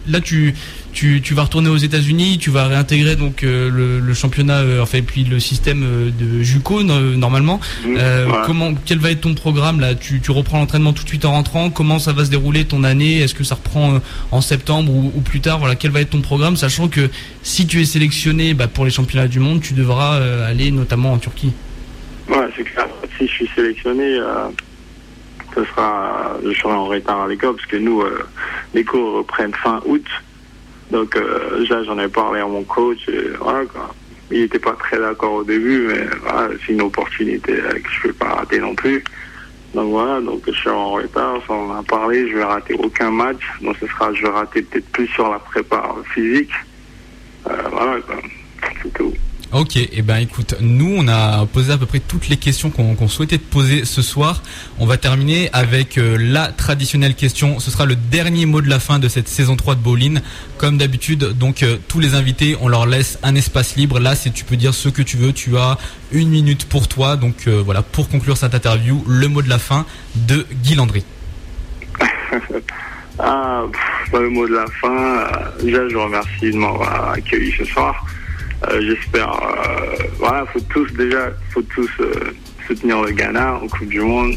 là, 0.07 0.21
tu, 0.21 0.53
tu, 0.99 1.21
tu 1.21 1.33
vas 1.33 1.43
retourner 1.43 1.69
aux 1.69 1.77
États-Unis, 1.77 2.39
tu 2.39 2.49
vas 2.49 2.67
réintégrer 2.67 3.15
donc 3.15 3.43
euh, 3.43 3.69
le, 3.69 4.01
le, 4.01 4.13
championnat, 4.13 4.57
euh, 4.57 4.81
enfin 4.81 4.99
puis 5.01 5.23
le 5.23 5.39
système 5.39 5.81
euh, 5.81 6.09
de 6.11 6.43
JUCO 6.43 6.83
normalement. 6.83 7.61
Mmh, 7.85 7.95
comment, 8.45 8.73
quel 8.85 8.99
va 8.99 9.11
être 9.11 9.21
ton 9.21 9.33
programme 9.33 9.79
là? 9.79 9.95
Tu, 9.95 10.19
tu 10.19 10.31
reprends 10.31 10.59
l'entraînement 10.59 10.91
tout 10.91 11.03
de 11.03 11.07
suite 11.07 11.23
en 11.23 11.31
rentrant. 11.31 11.69
Comment 11.69 11.99
ça 11.99 12.11
va 12.11 12.25
se 12.25 12.29
dérouler 12.29 12.65
ton 12.65 12.83
année? 12.83 13.21
Est-ce 13.21 13.33
que 13.33 13.45
ça 13.45 13.55
reprend 13.55 14.01
en 14.31 14.41
septembre 14.41 14.91
ou, 14.91 15.13
ou, 15.15 15.21
plus 15.21 15.39
tard? 15.39 15.59
Voilà, 15.59 15.75
quel 15.75 15.91
va 15.91 16.01
être 16.01 16.09
ton 16.09 16.19
programme, 16.19 16.57
sachant 16.57 16.89
que 16.89 17.09
si 17.43 17.65
tu 17.65 17.79
es 17.79 17.85
sélectionné 17.85 18.53
bah, 18.53 18.67
pour 18.67 18.83
les 18.83 18.91
championnats 18.91 19.29
du 19.29 19.39
monde, 19.39 19.61
tu 19.61 19.73
devras 19.73 20.17
aller 20.45 20.69
notamment 20.69 21.13
en 21.13 21.17
Turquie. 21.17 21.53
Ouais, 22.27 22.49
c'est 22.57 22.63
clair. 22.65 22.87
Si 23.17 23.25
je 23.25 23.31
suis 23.31 23.49
sélectionné 23.55 24.19
ce 25.55 25.63
sera, 25.63 26.35
je 26.43 26.51
serai 26.51 26.73
en 26.73 26.85
retard 26.87 27.21
à 27.21 27.27
l'école 27.29 27.55
parce 27.55 27.67
que 27.67 27.77
nous, 27.77 28.03
les 28.73 28.83
cours 28.83 29.19
reprennent 29.19 29.53
fin 29.53 29.79
août. 29.85 30.03
Donc 30.91 31.15
euh, 31.15 31.65
j'en 31.65 31.99
ai 31.99 32.07
parlé 32.07 32.39
à 32.39 32.45
mon 32.45 32.63
coach. 32.63 33.09
voilà, 33.39 33.65
quoi. 33.65 33.93
Il 34.31 34.41
n'était 34.41 34.59
pas 34.59 34.73
très 34.73 34.99
d'accord 34.99 35.33
au 35.33 35.43
début, 35.43 35.87
mais 35.87 36.05
voilà, 36.21 36.49
c'est 36.65 36.73
une 36.73 36.81
opportunité 36.83 37.53
que 37.53 37.89
je 37.89 38.07
ne 38.07 38.11
peux 38.11 38.13
pas 38.13 38.35
rater 38.35 38.59
non 38.59 38.75
plus. 38.75 39.03
Donc 39.73 39.91
voilà, 39.91 40.19
donc 40.21 40.41
je 40.47 40.51
suis 40.51 40.69
en 40.69 40.91
retard, 40.91 41.41
on 41.49 41.71
en 41.71 41.79
a 41.79 41.83
parlé, 41.83 42.27
je 42.29 42.37
vais 42.37 42.43
rater 42.43 42.75
aucun 42.75 43.11
match. 43.11 43.41
Donc 43.61 43.75
ce 43.79 43.87
sera, 43.87 44.13
je 44.13 44.23
vais 44.23 44.29
rater 44.29 44.61
peut-être 44.63 44.89
plus 44.91 45.07
sur 45.07 45.29
la 45.29 45.39
prépa 45.39 45.95
physique. 46.13 46.51
Euh, 47.47 47.55
voilà, 47.71 47.97
c'est 48.81 48.93
tout. 48.93 49.13
Ok, 49.51 49.77
et 49.77 49.89
eh 49.93 50.01
ben 50.03 50.17
écoute, 50.17 50.53
nous 50.61 50.93
on 50.95 51.07
a 51.07 51.43
posé 51.47 51.73
à 51.73 51.77
peu 51.79 51.87
près 51.87 51.99
toutes 51.99 52.29
les 52.29 52.37
questions 52.37 52.69
qu'on 52.69 53.07
souhaitait 53.07 53.39
te 53.39 53.51
poser 53.51 53.83
ce 53.83 54.03
soir. 54.03 54.43
On 54.77 54.85
va 54.85 54.97
terminer 54.97 55.49
avec 55.53 55.97
euh, 55.97 56.17
la 56.19 56.49
traditionnelle 56.49 57.15
question. 57.15 57.57
Ce 57.57 57.71
sera 57.71 57.85
le 57.85 57.95
dernier 57.95 58.45
mot 58.45 58.61
de 58.61 58.69
la 58.69 58.79
fin 58.79 58.99
de 58.99 59.07
cette 59.07 59.27
saison 59.27 59.55
3 59.55 59.73
de 59.73 59.79
Bowling. 59.79 60.19
Comme 60.59 60.77
d'habitude, 60.77 61.35
donc 61.35 61.63
euh, 61.63 61.77
tous 61.87 61.99
les 61.99 62.13
invités, 62.13 62.57
on 62.61 62.67
leur 62.67 62.85
laisse 62.85 63.17
un 63.23 63.33
espace 63.33 63.75
libre. 63.75 63.99
Là, 63.99 64.15
si 64.15 64.31
tu 64.31 64.45
peux 64.45 64.55
dire 64.55 64.75
ce 64.75 64.87
que 64.87 65.01
tu 65.01 65.17
veux, 65.17 65.33
tu 65.33 65.57
as 65.57 65.79
une 66.11 66.29
minute 66.29 66.65
pour 66.65 66.87
toi. 66.87 67.15
Donc 67.15 67.47
euh, 67.47 67.63
voilà, 67.65 67.81
pour 67.81 68.07
conclure 68.07 68.37
cette 68.37 68.53
interview, 68.53 69.03
le 69.07 69.29
mot 69.29 69.41
de 69.41 69.49
la 69.49 69.57
fin 69.57 69.87
de 70.13 70.45
Guy 70.61 70.75
Landry. 70.75 71.03
ah, 73.17 73.63
le 74.13 74.29
mot 74.29 74.47
de 74.47 74.53
la 74.53 74.67
fin. 74.79 75.23
déjà, 75.63 75.89
je 75.89 75.95
vous 75.95 76.03
remercie 76.03 76.51
de 76.51 76.55
m'avoir 76.55 77.13
accueilli 77.13 77.51
ce 77.57 77.65
soir. 77.65 78.05
Euh, 78.67 78.81
j'espère. 78.81 79.31
Euh, 79.31 79.95
voilà, 80.17 80.45
faut 80.47 80.59
tous 80.61 80.91
déjà, 80.93 81.31
faut 81.51 81.61
tous 81.61 81.89
euh, 82.01 82.11
soutenir 82.67 83.01
le 83.01 83.11
Ghana 83.11 83.55
en 83.55 83.67
Coupe 83.67 83.87
du 83.87 84.01
Monde. 84.01 84.33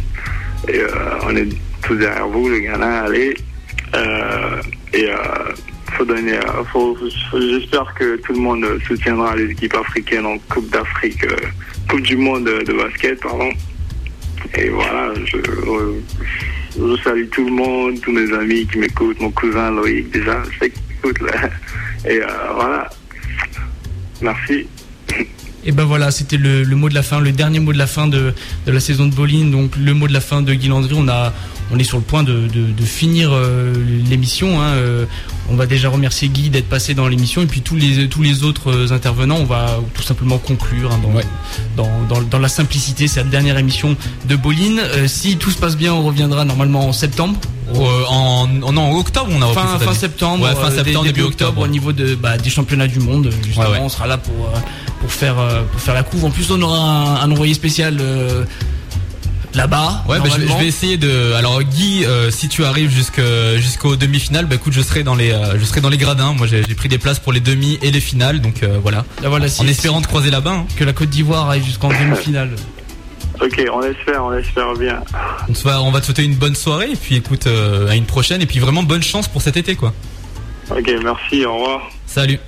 Et 0.69 0.81
on 1.25 1.35
est 1.35 1.49
tous 1.83 1.97
derrière 1.97 2.29
vous, 2.29 2.49
le 2.49 2.61
Ghana, 2.61 3.03
allez. 3.03 3.35
et 4.95 5.09
faut 5.95 6.05
donner. 6.05 6.39
J'espère 7.33 7.93
que 7.95 8.17
tout 8.19 8.33
le 8.33 8.39
monde 8.39 8.65
soutiendra 8.87 9.35
les 9.35 9.51
équipes 9.51 9.75
africaines 9.75 10.25
en 10.25 10.39
Coupe 10.39 10.71
d'Afrique, 10.71 11.27
Coupe 11.91 12.03
du 12.03 12.17
Monde 12.17 12.45
de 12.45 12.73
basket, 12.73 13.21
pardon. 13.21 13.51
Et 14.57 14.69
voilà, 14.69 15.13
je, 15.25 15.39
je, 16.77 17.03
salue 17.03 17.29
tout 17.33 17.45
le 17.45 17.53
monde, 17.53 18.01
tous 18.01 18.13
mes 18.13 18.33
amis 18.33 18.65
qui 18.67 18.79
m'écoutent, 18.79 19.21
mon 19.21 19.33
cousin 19.33 19.73
Loïc 19.73 20.11
déjà, 20.11 20.43
je 20.45 20.59
sais 20.61 20.71
qu'il 20.71 20.83
écoute 20.93 21.21
là. 21.23 21.51
Et 22.09 22.21
voilà, 22.55 22.89
Merci. 24.23 24.67
Et 25.65 25.71
ben 25.71 25.85
voilà, 25.85 26.11
c'était 26.11 26.37
le, 26.37 26.65
mot 26.75 26.89
de 26.89 26.95
la 26.95 27.03
fin, 27.03 27.21
le 27.21 27.31
dernier 27.31 27.61
mot 27.61 27.73
de 27.73 27.79
la 27.79 27.87
fin 27.87 28.09
de, 28.09 28.35
la 28.67 28.81
saison 28.81 29.07
de 29.07 29.15
bowling. 29.15 29.51
Donc 29.51 29.77
le 29.77 29.95
mot 29.95 30.09
de 30.09 30.13
la 30.13 30.21
fin 30.21 30.43
de 30.43 30.55
Guy 30.55 30.69
Landry. 30.69 30.95
On 30.97 31.09
a, 31.09 31.33
on 31.73 31.79
est 31.79 31.85
sur 31.85 31.97
le 31.97 32.05
point 32.05 32.23
de, 32.23 32.49
finir 32.85 33.31
euh, 33.33 33.73
l'émission. 34.09 34.61
Hein. 34.61 34.75
Euh, 34.75 35.07
on 35.49 35.57
va 35.57 35.67
déjà 35.67 35.89
remercier 35.89 36.29
Guy 36.29 36.51
d'être 36.51 36.69
passé 36.69 36.95
dans 36.95 37.09
l'émission 37.09 37.43
et 37.43 37.47
puis 37.47 37.63
tous 37.63 37.77
les 37.77 38.09
tous 38.09 38.23
les 38.23 38.45
autres 38.45 38.71
euh, 38.71 38.93
intervenants. 38.93 39.39
On 39.41 39.45
va 39.45 39.81
tout 39.95 40.03
simplement 40.03 40.39
conclure 40.39 40.93
hein, 40.93 41.01
dans, 41.77 41.87
dans, 42.25 42.39
la 42.39 42.49
simplicité 42.49 43.09
cette 43.09 43.31
dernière 43.31 43.57
émission 43.59 43.97
de 44.29 44.37
bowling. 44.37 44.81
si 45.07 45.37
tout 45.37 45.51
se 45.51 45.59
passe 45.59 45.77
bien, 45.77 45.95
on 45.95 46.03
reviendra 46.03 46.45
normalement 46.45 46.89
en 46.89 46.93
septembre. 46.93 47.41
en, 47.75 48.49
en 48.63 48.99
octobre, 48.99 49.31
on 49.31 49.41
a 49.41 49.47
fin, 49.55 49.79
fin 49.79 49.95
septembre, 49.95 50.47
fin 50.55 50.71
septembre 50.71 51.05
début, 51.07 51.23
octobre, 51.23 51.63
au 51.63 51.69
niveau 51.69 51.93
de 51.93 52.15
bah, 52.15 52.37
des 52.37 52.51
championnats 52.51 52.89
du 52.89 53.01
monde. 53.01 53.31
Justement, 53.47 53.81
on 53.81 53.89
sera 53.89 54.07
là 54.07 54.19
pour 54.19 54.51
pour 55.01 55.11
faire 55.11 55.37
pour 55.71 55.81
faire 55.81 55.95
la 55.95 56.03
couve. 56.03 56.25
En 56.27 56.31
plus, 56.31 56.51
on 56.51 56.61
aura 56.61 57.23
un, 57.23 57.31
envoyé 57.31 57.55
spécial 57.55 57.99
là-bas. 59.55 60.05
Ouais, 60.09 60.19
bah, 60.19 60.29
je, 60.31 60.59
vais, 60.59 60.67
essayer 60.67 60.97
de. 60.97 61.33
Alors 61.35 61.63
Guy, 61.63 62.05
euh, 62.05 62.31
si 62.31 62.49
tu 62.49 62.65
arrives 62.65 62.91
jusqu'au 62.91 63.97
demi-finale, 63.97 64.47
bah 64.47 64.57
écoute, 64.57 64.73
je 64.73 64.81
serai 64.81 65.03
dans 65.03 65.15
les, 65.15 65.33
euh, 65.33 65.59
je 65.59 65.65
serai 65.65 65.81
dans 65.81 65.89
les 65.89 65.99
gradins. 65.99 66.33
Moi, 66.33 66.47
j'ai 66.47 66.63
pris 66.75 66.89
des 66.89 66.99
places 66.99 67.19
pour 67.19 67.33
les 67.33 67.41
demi 67.41 67.79
et 67.83 67.91
les 67.91 68.01
finales, 68.01 68.41
donc 68.41 68.63
euh, 68.63 68.79
voilà. 68.83 69.05
voilà 69.23 69.47
en 69.59 69.67
espérant 69.67 70.01
de 70.01 70.07
croiser 70.07 70.31
là-bas. 70.31 70.53
Hein. 70.53 70.67
Que 70.77 70.85
la 70.85 70.93
Côte 70.93 71.11
d'Ivoire 71.11 71.49
aille 71.51 71.63
jusqu'en 71.63 71.89
demi-finale. 72.01 72.51
Ok, 73.41 73.61
on 73.73 73.83
espère, 73.83 74.25
on 74.25 74.33
espère 74.35 74.75
bien. 74.75 75.01
On, 75.49 75.53
va, 75.53 75.83
on 75.83 75.91
va 75.91 76.01
te 76.01 76.07
souhaiter 76.07 76.25
une 76.25 76.37
bonne 76.37 76.55
soirée 76.55 76.93
et 76.93 76.97
puis 76.97 77.17
écoute, 77.17 77.47
à 77.47 77.95
une 77.95 78.05
prochaine 78.05 78.41
et 78.41 78.47
puis 78.47 78.61
vraiment 78.61 78.83
bonne 78.83 79.03
chance 79.03 79.27
pour 79.27 79.43
cet 79.43 79.57
été 79.57 79.75
quoi. 79.75 79.93
Ok, 80.71 80.91
merci, 81.03 81.45
au 81.45 81.55
revoir. 81.55 81.91
Salut. 82.07 82.39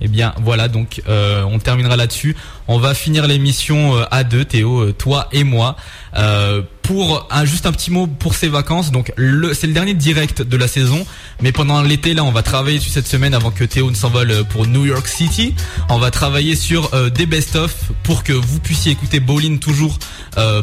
Eh 0.00 0.08
bien 0.08 0.32
voilà, 0.42 0.68
donc 0.68 1.02
on 1.08 1.58
terminera 1.58 1.96
là-dessus. 1.96 2.36
On 2.72 2.78
va 2.78 2.94
finir 2.94 3.26
l'émission 3.26 3.96
euh, 3.96 4.04
à 4.12 4.22
deux, 4.22 4.44
Théo, 4.44 4.78
euh, 4.78 4.92
toi 4.92 5.26
et 5.32 5.42
moi. 5.42 5.74
Euh, 6.16 6.62
pour 6.82 7.26
un, 7.30 7.44
juste 7.44 7.66
un 7.66 7.72
petit 7.72 7.90
mot 7.90 8.06
pour 8.06 8.34
ces 8.34 8.48
vacances. 8.48 8.92
Donc 8.92 9.12
c'est 9.16 9.66
le 9.66 9.72
dernier 9.72 9.94
direct 9.94 10.42
de 10.42 10.56
la 10.56 10.66
saison, 10.66 11.04
mais 11.40 11.52
pendant 11.52 11.82
l'été 11.82 12.14
là, 12.14 12.24
on 12.24 12.32
va 12.32 12.42
travailler 12.42 12.80
sur 12.80 12.92
cette 12.92 13.06
semaine 13.06 13.32
avant 13.34 13.52
que 13.52 13.62
Théo 13.62 13.90
ne 13.90 13.94
s'envole 13.94 14.44
pour 14.50 14.66
New 14.66 14.86
York 14.86 15.06
City. 15.06 15.54
On 15.88 15.98
va 15.98 16.10
travailler 16.10 16.56
sur 16.56 16.90
des 17.12 17.26
best-of 17.26 17.92
pour 18.02 18.24
que 18.24 18.32
vous 18.32 18.58
puissiez 18.58 18.90
écouter 18.90 19.20
Bowling 19.20 19.60
toujours 19.60 20.00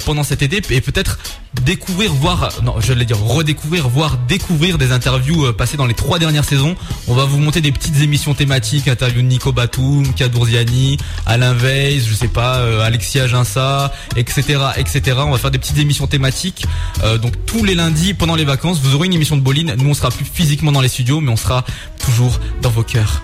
pendant 0.03 0.23
cet 0.23 0.41
été 0.41 0.57
et 0.75 0.81
peut-être 0.81 1.17
découvrir, 1.63 2.11
voir, 2.11 2.49
non, 2.61 2.75
je 2.81 2.91
vais 2.91 3.05
dire 3.05 3.19
redécouvrir, 3.19 3.87
voir 3.87 4.17
découvrir 4.27 4.77
des 4.77 4.91
interviews 4.91 5.53
passées 5.53 5.77
dans 5.77 5.85
les 5.85 5.93
trois 5.93 6.19
dernières 6.19 6.43
saisons. 6.43 6.75
On 7.07 7.15
va 7.15 7.23
vous 7.23 7.39
monter 7.39 7.61
des 7.61 7.71
petites 7.71 8.01
émissions 8.01 8.33
thématiques, 8.33 8.89
interviews 8.89 9.21
de 9.21 9.27
Nico 9.27 9.53
Batum, 9.53 10.13
Kadurziani, 10.13 10.97
Alain 11.25 11.53
Veil 11.53 11.96
je 12.05 12.13
sais 12.13 12.27
pas, 12.27 12.57
euh, 12.57 12.81
Alexia 12.81 13.27
Ginsa, 13.27 13.93
etc., 14.15 14.59
etc. 14.77 15.17
On 15.19 15.31
va 15.31 15.37
faire 15.37 15.51
des 15.51 15.59
petites 15.59 15.77
émissions 15.77 16.07
thématiques. 16.07 16.65
Euh, 17.03 17.17
donc 17.17 17.33
tous 17.45 17.63
les 17.63 17.75
lundis 17.75 18.13
pendant 18.13 18.35
les 18.35 18.45
vacances, 18.45 18.79
vous 18.81 18.95
aurez 18.95 19.07
une 19.07 19.13
émission 19.13 19.37
de 19.37 19.41
bowling. 19.41 19.73
Nous, 19.75 19.89
on 19.89 19.93
sera 19.93 20.09
plus 20.09 20.25
physiquement 20.25 20.71
dans 20.71 20.81
les 20.81 20.89
studios, 20.89 21.21
mais 21.21 21.31
on 21.31 21.37
sera 21.37 21.65
toujours 22.03 22.39
dans 22.61 22.69
vos 22.69 22.83
cœurs. 22.83 23.23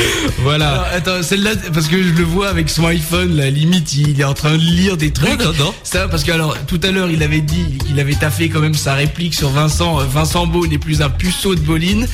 voilà. 0.38 0.84
attends, 0.92 1.22
celle-là, 1.22 1.50
parce 1.72 1.88
que 1.88 2.02
je 2.02 2.12
le 2.12 2.24
vois 2.24 2.48
avec 2.48 2.68
son 2.68 2.86
iPhone, 2.86 3.36
la 3.36 3.50
limite, 3.50 3.94
il 3.94 4.20
est 4.20 4.24
en 4.24 4.34
train 4.34 4.52
de 4.52 4.62
lire 4.62 4.96
des 4.96 5.12
trucs. 5.12 5.40
Non, 5.40 5.52
non, 5.58 5.74
Ça, 5.82 6.08
parce 6.08 6.24
que 6.24 6.32
alors, 6.32 6.56
tout 6.66 6.80
à 6.82 6.90
l'heure, 6.90 7.10
il 7.10 7.22
avait 7.22 7.40
dit 7.40 7.78
qu'il 7.86 7.98
avait 8.00 8.14
taffé 8.14 8.48
quand 8.48 8.60
même 8.60 8.74
sa 8.74 8.94
réplique 8.94 9.34
sur 9.34 9.50
Vincent. 9.50 10.00
Euh, 10.00 10.04
Vincent 10.04 10.46
Beau 10.46 10.66
n'est 10.66 10.78
plus 10.78 11.02
un 11.02 11.10
puceau 11.10 11.54
de 11.54 11.60
bowling. 11.60 12.06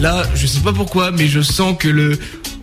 Là, 0.00 0.24
je 0.34 0.46
sais 0.46 0.60
pas 0.60 0.72
pourquoi, 0.72 1.10
mais 1.10 1.28
je 1.28 1.40
sens 1.40 1.76
que 1.78 1.88
le, 1.88 2.18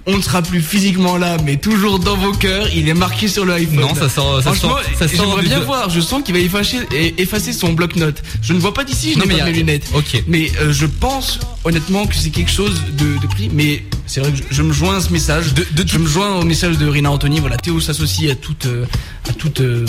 on 0.10 0.18
ne 0.18 0.22
sera 0.22 0.42
plus 0.42 0.62
physiquement 0.62 1.18
là, 1.18 1.38
mais 1.46 1.58
toujours 1.58 2.00
dans 2.00 2.16
vos 2.16 2.32
cœurs. 2.32 2.68
Il 2.74 2.90
est 2.90 2.94
marqué 2.94 3.28
sur 3.28 3.46
le 3.46 3.54
iPhone. 3.54 3.82
Non, 3.82 3.96
ça 3.96 4.10
sort. 4.10 4.42
Ça 4.42 4.54
Franchement, 4.54 4.78
j'aimerais 4.98 5.44
bien 5.44 5.60
voir. 5.60 5.90
Je 5.90 6.02
sens 6.02 6.24
qu'il 6.24 6.34
va 6.34 6.40
effacer, 6.40 6.78
effacer 7.18 7.54
son 7.54 7.74
bloc-notes. 7.74 8.22
Je 8.42 8.54
ne 8.54 8.60
vois 8.60 8.74
pas 8.74 8.84
d'ici. 8.84 9.14
Je 9.14 9.20
n'ai 9.20 9.38
pas 9.38 9.46
mes 9.46 9.52
lunettes. 9.52 9.86
Ok. 9.94 10.24
Mais 10.28 10.52
euh, 10.62 10.74
je 10.74 10.86
pense 10.86 11.40
honnêtement 11.64 12.08
que 12.08 12.16
c'est 12.16 12.32
quelque 12.32 12.52
chose 12.52 12.82
de, 12.98 13.20
de 13.20 13.28
pris. 13.28 13.50
Mais 13.54 13.84
c'est 14.08 14.22
vrai 14.22 14.32
que 14.32 14.38
je, 14.50 14.62
me 14.64 14.74
joins 14.74 14.98
à 14.98 15.02
ce 15.02 15.14
message. 15.14 15.54
De, 15.54 15.66
je 15.86 15.98
me 16.00 16.08
joins 16.08 16.38
au 16.38 16.44
message 16.44 16.78
de 16.78 16.88
Rina 16.88 17.12
Anthony. 17.12 17.40
Voilà, 17.40 17.58
Théo 17.58 17.80
s'associe 17.80 18.32
à 18.32 18.36
toute, 18.36 18.66
euh, 18.66 18.86
à 19.30 19.34
toute 19.34 19.62
euh, 19.62 19.86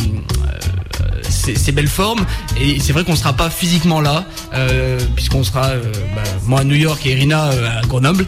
ces, 1.41 1.73
belles 1.73 1.89
formes. 1.89 2.25
Et 2.61 2.79
c'est 2.81 2.93
vrai 2.93 3.05
qu'on 3.05 3.17
sera 3.17 3.33
pas 3.33 3.51
physiquement 3.51 4.01
là, 4.01 4.25
puisqu'on 5.15 5.45
sera 5.45 5.69
bah, 6.15 6.23
moi 6.47 6.61
à 6.61 6.65
New 6.65 6.75
York 6.75 7.05
et 7.07 7.15
Rina 7.15 7.51
à 7.79 7.87
Grenoble. 7.87 8.27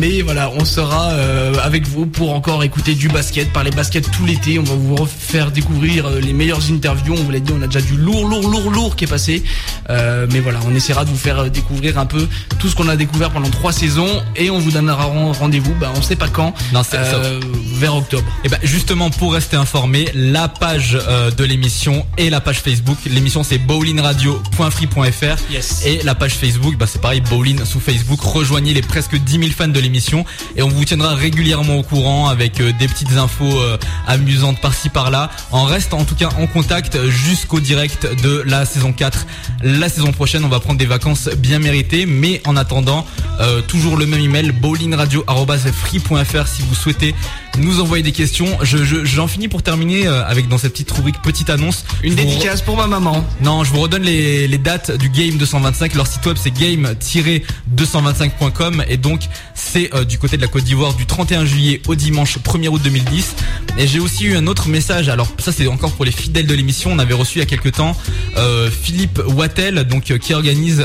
mais 0.00 0.22
voilà, 0.22 0.50
on 0.54 0.64
sera 0.64 1.10
euh, 1.10 1.54
avec 1.62 1.86
vous 1.86 2.06
pour 2.06 2.34
encore 2.34 2.62
écouter 2.64 2.94
du 2.94 3.08
basket, 3.08 3.52
parler 3.52 3.70
basket 3.70 4.10
tout 4.10 4.24
l'été. 4.24 4.58
On 4.58 4.62
va 4.62 4.74
vous 4.74 4.96
refaire 4.96 5.50
découvrir 5.50 6.06
euh, 6.06 6.20
les 6.20 6.32
meilleures 6.32 6.70
interviews. 6.70 7.14
On 7.14 7.22
vous 7.22 7.30
l'a 7.30 7.40
dit, 7.40 7.52
on 7.56 7.62
a 7.62 7.66
déjà 7.66 7.80
du 7.80 7.96
lourd, 7.96 8.26
lourd, 8.26 8.48
lourd, 8.48 8.70
lourd 8.70 8.96
qui 8.96 9.04
est 9.04 9.08
passé. 9.08 9.42
Euh, 9.90 10.26
mais 10.30 10.40
voilà, 10.40 10.60
on 10.66 10.74
essaiera 10.74 11.04
de 11.04 11.10
vous 11.10 11.16
faire 11.16 11.50
découvrir 11.50 11.98
un 11.98 12.06
peu 12.06 12.26
tout 12.58 12.68
ce 12.68 12.76
qu'on 12.76 12.88
a 12.88 12.96
découvert 12.96 13.30
pendant 13.30 13.50
trois 13.50 13.72
saisons 13.72 14.22
et 14.36 14.50
on 14.50 14.58
vous 14.58 14.70
donnera 14.70 15.04
rendez-vous. 15.04 15.74
Bah, 15.80 15.92
on 15.96 16.02
sait 16.02 16.16
pas 16.16 16.28
quand. 16.28 16.54
Non, 16.72 16.82
vers 17.74 17.94
octobre. 17.94 18.24
Et 18.44 18.48
bah, 18.48 18.58
justement 18.62 19.10
pour 19.10 19.34
rester 19.34 19.56
informé, 19.56 20.08
la 20.14 20.48
page 20.48 20.98
de 21.36 21.44
l'émission 21.44 22.04
et 22.18 22.28
la 22.30 22.40
page 22.40 22.60
Facebook. 22.60 22.98
L'émission 23.06 23.42
c'est 23.42 23.58
bowlingradio.free.fr 23.58 25.36
yes. 25.50 25.86
et 25.86 26.02
la 26.02 26.14
page 26.14 26.34
Facebook, 26.34 26.76
bah, 26.76 26.86
c'est 26.86 27.00
pareil, 27.00 27.20
bowling 27.22 27.64
sous 27.64 27.80
Facebook. 27.80 28.20
Rejoignez 28.20 28.74
les 28.74 28.82
presque 28.82 29.16
10 29.16 29.32
000 29.32 29.44
fans 29.56 29.68
de 29.68 29.80
l'émission 29.80 30.24
et 30.56 30.62
on 30.62 30.68
vous 30.68 30.84
tiendra 30.84 31.14
régulièrement 31.14 31.76
au 31.78 31.82
courant 31.82 32.28
avec 32.28 32.60
euh, 32.60 32.72
des 32.78 32.88
petites 32.88 33.12
infos 33.12 33.60
euh, 33.60 33.78
amusantes 34.06 34.60
par-ci 34.60 34.88
par-là. 34.88 35.30
On 35.52 35.64
reste 35.64 35.94
en 35.94 36.04
tout 36.04 36.16
cas 36.16 36.28
en 36.38 36.46
contact 36.46 37.06
jusqu'au 37.06 37.60
direct 37.60 38.06
de 38.22 38.42
la 38.44 38.66
saison 38.66 38.92
4. 38.92 39.26
La 39.62 39.88
saison 39.88 40.12
prochaine, 40.12 40.44
on 40.44 40.48
va 40.48 40.60
prendre 40.60 40.78
des 40.78 40.86
vacances 40.86 41.28
bien 41.38 41.58
méritées, 41.58 42.06
mais 42.06 42.42
en 42.46 42.56
attendant, 42.56 43.06
euh, 43.40 43.62
toujours 43.62 43.96
le 43.96 44.06
même 44.06 44.20
email 44.20 44.50
bowlingradio.free.fr 44.52 46.46
si 46.46 46.62
vous 46.62 46.74
souhaitez 46.74 47.14
nous 47.58 47.80
envoyer 47.80 48.02
des 48.02 48.12
questions. 48.12 48.46
Je, 48.62 49.04
j'en 49.04 49.26
finis 49.26 49.48
pour 49.48 49.62
terminer 49.62 50.06
euh, 50.06 50.24
avec 50.26 50.48
dans 50.48 50.58
cette 50.58 50.72
petite 50.72 50.90
rubrique 50.90 51.20
petite 51.22 51.48
annonce. 51.50 51.84
Une 52.02 52.14
dédicace 52.14 52.62
pour 52.62 52.76
ma 52.76 52.86
maman. 52.86 53.24
Non, 53.42 53.64
je 53.64 53.72
vous 53.72 53.80
redonne 53.80 54.02
les, 54.02 54.48
les 54.48 54.58
dates 54.58 54.96
du 54.96 55.08
Game 55.08 55.36
225. 55.36 55.94
Leur 55.94 56.06
site 56.06 56.24
web 56.26 56.36
c'est 56.40 56.50
game-225.com 56.50 58.84
et 58.88 58.96
donc 58.96 59.22
c'est 59.54 59.94
euh, 59.94 60.04
du 60.04 60.18
côté 60.18 60.36
de 60.36 60.42
la 60.42 60.48
Côte 60.48 60.64
d'Ivoire 60.64 60.94
du 60.94 61.06
31 61.06 61.44
juillet 61.44 61.80
au 61.86 61.94
dimanche 61.94 62.38
1er 62.38 62.68
août 62.68 62.80
2010. 62.82 63.36
Et 63.78 63.86
j'ai 63.86 64.00
aussi 64.00 64.24
eu 64.24 64.36
un 64.36 64.46
autre 64.46 64.68
message. 64.68 65.08
Alors 65.08 65.28
ça 65.38 65.52
c'est 65.52 65.66
encore 65.66 65.92
pour 65.92 66.04
les 66.04 66.12
fidèles 66.12 66.46
de 66.46 66.54
l'émission. 66.54 66.90
On 66.92 66.98
avait 66.98 67.14
reçu 67.14 67.38
il 67.38 67.40
y 67.40 67.42
a 67.42 67.46
quelques 67.46 67.72
temps 67.72 67.96
euh, 68.36 68.70
Philippe 68.70 69.20
Wattel 69.26 69.84
donc 69.84 70.16
qui 70.18 70.34
organise 70.34 70.84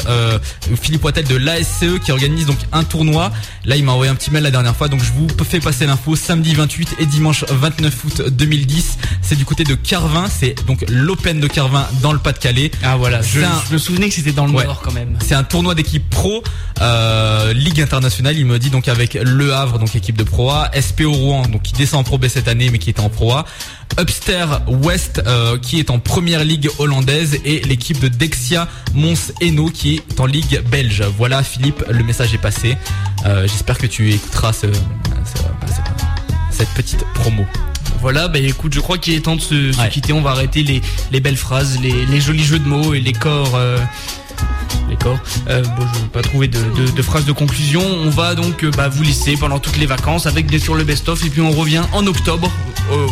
Philippe 0.82 1.04
Wattel 1.04 1.26
de 1.26 1.36
l'ASCE 1.36 2.00
qui 2.04 2.12
organise 2.12 2.46
donc 2.46 2.58
un 2.72 2.84
tournoi. 2.84 3.32
Là 3.66 3.76
il 3.76 3.84
m'a 3.84 3.92
envoyé 3.92 4.12
un 4.12 4.16
petit 4.16 4.32
mail 4.32 4.44
la 4.44 4.52
dernière 4.52 4.76
fois 4.76 4.88
donc 4.88 5.04
je 5.04 5.12
vous 5.12 5.28
fais 5.44 5.60
passer 5.60 5.86
l'info 5.86 6.16
samedi 6.16 6.54
28 6.64 6.96
et 7.00 7.06
dimanche 7.06 7.44
29 7.50 8.06
août 8.06 8.22
2010. 8.30 8.98
C'est 9.22 9.36
du 9.36 9.44
côté 9.44 9.66
de 9.66 9.76
Carvin, 9.76 10.28
c'est 10.30 10.66
donc 10.66 10.86
l'Open 10.88 11.42
de 11.42 11.48
Carvin 11.48 11.86
dans 12.02 12.14
le 12.14 12.20
Pas-de-Calais. 12.20 12.72
Ah 12.84 12.96
voilà, 12.96 13.22
je, 13.22 13.42
me 13.74 13.78
souvenais 13.78 14.08
que 14.08 14.16
c'était 14.16 14.32
dans 14.32 14.46
le 14.46 14.54
Nord 14.54 14.82
quand 14.82 14.94
même. 14.94 15.18
C'est 15.22 15.36
un 15.36 15.44
tournoi 15.44 15.76
d'équipe 15.76 16.10
pro, 16.10 16.42
euh, 16.80 17.52
Ligue 17.52 17.82
internationale. 17.82 18.38
Il 18.38 18.46
me 18.46 18.60
dit 18.60 18.70
donc 18.70 18.88
avec 18.88 19.16
Le 19.16 19.54
Havre, 19.54 19.78
donc 19.78 19.94
équipe 19.98 20.16
de 20.16 20.24
Pro 20.24 20.52
A, 20.52 20.72
SPO 20.80 21.12
Rouen, 21.12 21.42
donc 21.50 21.64
qui 21.64 21.74
descend 21.74 22.00
en 22.00 22.04
Pro 22.06 22.18
B 22.18 22.28
cette 22.30 22.48
année 22.48 22.70
mais 22.72 22.80
qui 22.80 22.90
est 22.90 23.02
en 23.02 23.10
Pro 23.10 23.34
A. 23.34 23.46
Upster 24.00 24.46
West 24.68 25.22
euh, 25.28 25.58
qui 25.60 25.80
est 25.80 25.90
en 25.90 26.00
première 26.00 26.46
ligue 26.46 26.70
hollandaise 26.80 27.40
et 27.44 27.60
l'équipe 27.60 28.00
de 28.00 28.08
Dexia 28.08 28.70
Mons 28.94 29.34
Eno 29.42 29.70
qui 29.70 29.96
est 29.96 30.20
en 30.22 30.28
ligue 30.28 30.64
belge. 30.72 31.04
Voilà 31.18 31.44
Philippe, 31.44 31.84
le 31.90 32.04
message 32.06 32.34
est 32.34 32.40
passé. 32.40 32.78
Euh, 33.26 33.42
j'espère 33.48 33.78
que 33.78 33.88
tu 33.88 34.12
écouteras 34.12 34.54
ce, 34.54 34.68
cette 36.54 36.70
petite 36.70 37.04
promo. 37.16 37.46
Voilà, 38.00 38.28
bah 38.28 38.40
écoute, 38.40 38.74
je 38.74 38.80
crois 38.80 38.98
qu'il 38.98 39.14
est 39.14 39.22
temps 39.22 39.36
de 39.36 39.42
se, 39.42 39.90
quitter. 39.90 40.14
On 40.14 40.22
va 40.22 40.32
arrêter 40.32 40.64
les, 40.64 40.82
les 41.12 41.20
belles 41.20 41.38
phrases, 41.38 41.80
les, 41.80 42.22
jolis 42.22 42.44
jeux 42.44 42.60
de 42.60 42.68
mots 42.68 42.94
et 42.94 43.00
les 43.00 43.14
corps. 43.14 43.56
Euh, 43.56 43.78
les 44.90 44.96
corps. 44.96 45.20
Euh, 45.50 45.62
bon, 45.62 45.86
je 45.94 46.00
vais 46.00 46.08
pas 46.08 46.22
trouver 46.22 46.48
de, 46.48 46.60
de, 46.96 47.02
phrases 47.02 47.26
de 47.26 47.32
conclusion. 47.32 47.82
On 48.04 48.10
va 48.10 48.36
donc 48.36 48.66
bah, 48.78 48.88
vous 48.90 49.04
laisser 49.04 49.36
pendant 49.38 49.60
toutes 49.60 49.78
les 49.78 49.86
vacances 49.86 50.26
avec 50.26 50.48
bien 50.48 50.60
sûr 50.60 50.76
le 50.76 50.84
best-of 50.84 51.26
et 51.26 51.30
puis 51.30 51.42
on 51.42 51.52
revient 51.52 51.84
en 51.94 52.06
octobre 52.08 52.52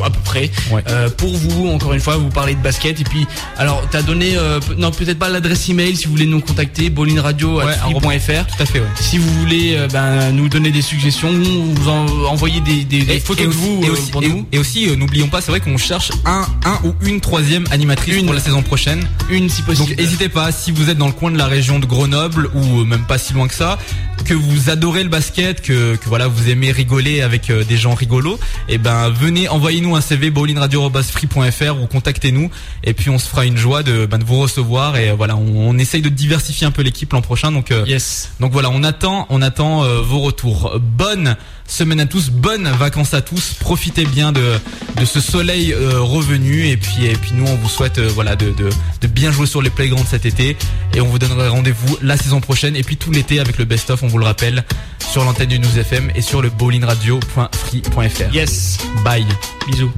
à 0.04 0.10
peu 0.10 0.20
près. 0.24 0.50
Euh, 0.88 1.10
pour 1.10 1.36
vous, 1.36 1.68
encore 1.68 1.94
une 1.94 2.00
fois, 2.00 2.18
vous 2.18 2.30
parlez 2.30 2.56
de 2.56 2.62
basket. 2.62 3.00
Et 3.00 3.04
puis, 3.04 3.26
alors, 3.58 3.84
t'as 3.92 4.02
donné, 4.02 4.38
euh, 4.38 4.60
non, 4.78 4.92
peut-être 4.92 5.20
pas 5.20 5.30
l'adresse 5.30 5.70
email 5.70 5.96
si 5.96 6.06
vous 6.06 6.12
voulez 6.12 6.26
nous 6.26 6.42
contacter, 6.42 6.90
bowlingradio.fr. 6.90 7.68
tout 7.68 8.64
à 8.64 8.66
fait, 8.66 8.82
Si 9.00 9.18
vous 9.18 9.32
voulez 9.40 9.76
euh, 9.76 9.88
ben, 9.88 10.32
nous 10.32 10.50
donner 10.50 10.72
des 10.72 10.82
suggestions, 10.82 11.32
vous 11.32 11.90
envoyer 11.90 12.62
des, 12.62 13.20
photos 13.20 13.48
de 13.48 13.52
vous 13.52 13.84
et 13.84 13.90
aussi, 13.90 14.12
pour 14.12 14.22
nous. 14.22 14.46
Et 14.52 14.58
aussi, 14.58 14.96
n'oublions 14.98 15.28
pas, 15.28 15.42
c'est 15.42 15.52
vrai 15.52 15.60
qu'on 15.60 15.78
cherche 15.78 16.12
un, 16.26 16.46
un 16.66 16.80
ou 16.88 16.94
une 17.06 17.22
troisième 17.22 17.66
animatrice 17.72 18.24
pour 18.24 18.34
la 18.34 18.40
saison 18.40 18.62
prochaine. 18.62 19.08
Une 19.30 19.50
si 19.50 19.62
possible. 19.62 19.90
Donc, 19.90 19.98
n'hésitez 19.98 20.30
pas, 20.30 20.52
si 20.52 20.72
vous 20.72 20.90
êtes 20.90 20.98
dans 20.98 21.08
le 21.08 21.14
coin 21.14 21.32
de 21.32 21.38
la 21.38 21.48
région 21.52 21.78
de 21.78 21.86
Grenoble 21.86 22.50
ou 22.56 22.84
même 22.86 23.06
pas 23.06 23.20
si 23.20 23.34
loin 23.34 23.48
que 23.48 23.54
ça, 23.54 23.78
que 24.26 24.34
vous 24.34 24.70
adorez 24.72 25.04
le 25.04 25.10
basket, 25.10 25.62
que, 25.62 25.96
que 25.96 26.10
voilà, 26.10 26.28
vous 26.28 26.50
aimez 26.50 26.72
rigoler 26.72 27.22
avec 27.22 27.52
des 27.52 27.78
gens 27.78 27.94
rigolos, 27.94 28.40
et 28.68 28.76
eh 28.76 28.78
ben 28.80 29.10
venez 29.10 29.48
envoyez-nous 29.50 29.96
un 29.96 30.02
CV 30.02 30.32
bowlingradio.free.fr 30.32 31.82
ou 31.82 31.88
contactez-nous 31.88 32.50
et 32.84 32.94
puis 32.94 33.10
on 33.10 33.20
se 33.20 33.28
fera 33.28 33.46
une 33.46 33.58
joie 33.58 33.84
de, 33.84 34.06
ben, 34.06 34.18
de 34.18 34.24
vous 34.24 34.40
recevoir 34.40 34.98
et 34.98 35.10
euh, 35.10 35.14
voilà 35.16 35.36
on, 35.36 35.78
essaye 35.78 36.02
de 36.02 36.10
diversifier 36.10 36.68
un 36.68 36.72
peu 36.72 36.82
l'équipe 36.82 37.12
l'an 37.14 37.22
prochain 37.22 37.52
donc 37.52 37.72
euh, 37.72 37.84
yes. 37.88 38.32
donc 38.40 38.52
voilà 38.52 38.70
on 38.70 38.84
attend 38.84 39.26
on 39.30 39.42
attend 39.42 39.84
euh, 39.84 40.02
vos 40.02 40.20
retours 40.20 40.80
bonne 40.80 41.36
semaine 41.72 42.00
à 42.00 42.06
tous. 42.06 42.30
Bonnes 42.30 42.70
vacances 42.70 43.14
à 43.14 43.22
tous. 43.22 43.54
Profitez 43.60 44.06
bien 44.06 44.32
de, 44.32 44.60
de 45.00 45.06
ce 45.06 45.20
soleil 45.20 45.74
revenu. 45.74 46.68
Et 46.68 46.78
puis 46.78 47.06
et 47.06 47.14
puis 47.14 47.32
nous 47.34 47.46
on 47.46 47.56
vous 47.56 47.70
souhaite 47.70 48.00
voilà 48.00 48.36
de, 48.36 48.52
de, 48.52 48.70
de, 49.02 49.08
bien 49.08 49.32
jouer 49.32 49.48
sur 49.48 49.62
les 49.62 49.70
playgrounds 49.70 50.08
cet 50.10 50.26
été. 50.26 50.58
Et 50.94 51.02
on 51.02 51.08
vous 51.08 51.20
donnera 51.20 51.50
rendez-vous 51.50 51.98
la 52.02 52.18
saison 52.18 52.42
prochaine. 52.42 52.76
Et 52.76 52.84
puis 52.84 52.98
tout 52.98 53.12
l'été 53.12 53.40
avec 53.40 53.58
le 53.58 53.66
best 53.66 53.90
of 53.90 54.04
on 54.04 54.08
vous 54.08 54.18
le 54.18 54.26
rappelle 54.26 54.64
sur 55.12 55.24
l'antenne 55.24 55.50
du 55.50 55.60
News 55.60 55.78
FM 55.78 56.12
et 56.16 56.22
sur 56.22 56.42
le 56.42 56.50
bowlingradio.free.fr 56.50 58.34
yes. 58.34 58.78
Bye. 59.04 59.26
Bisous. 59.68 59.92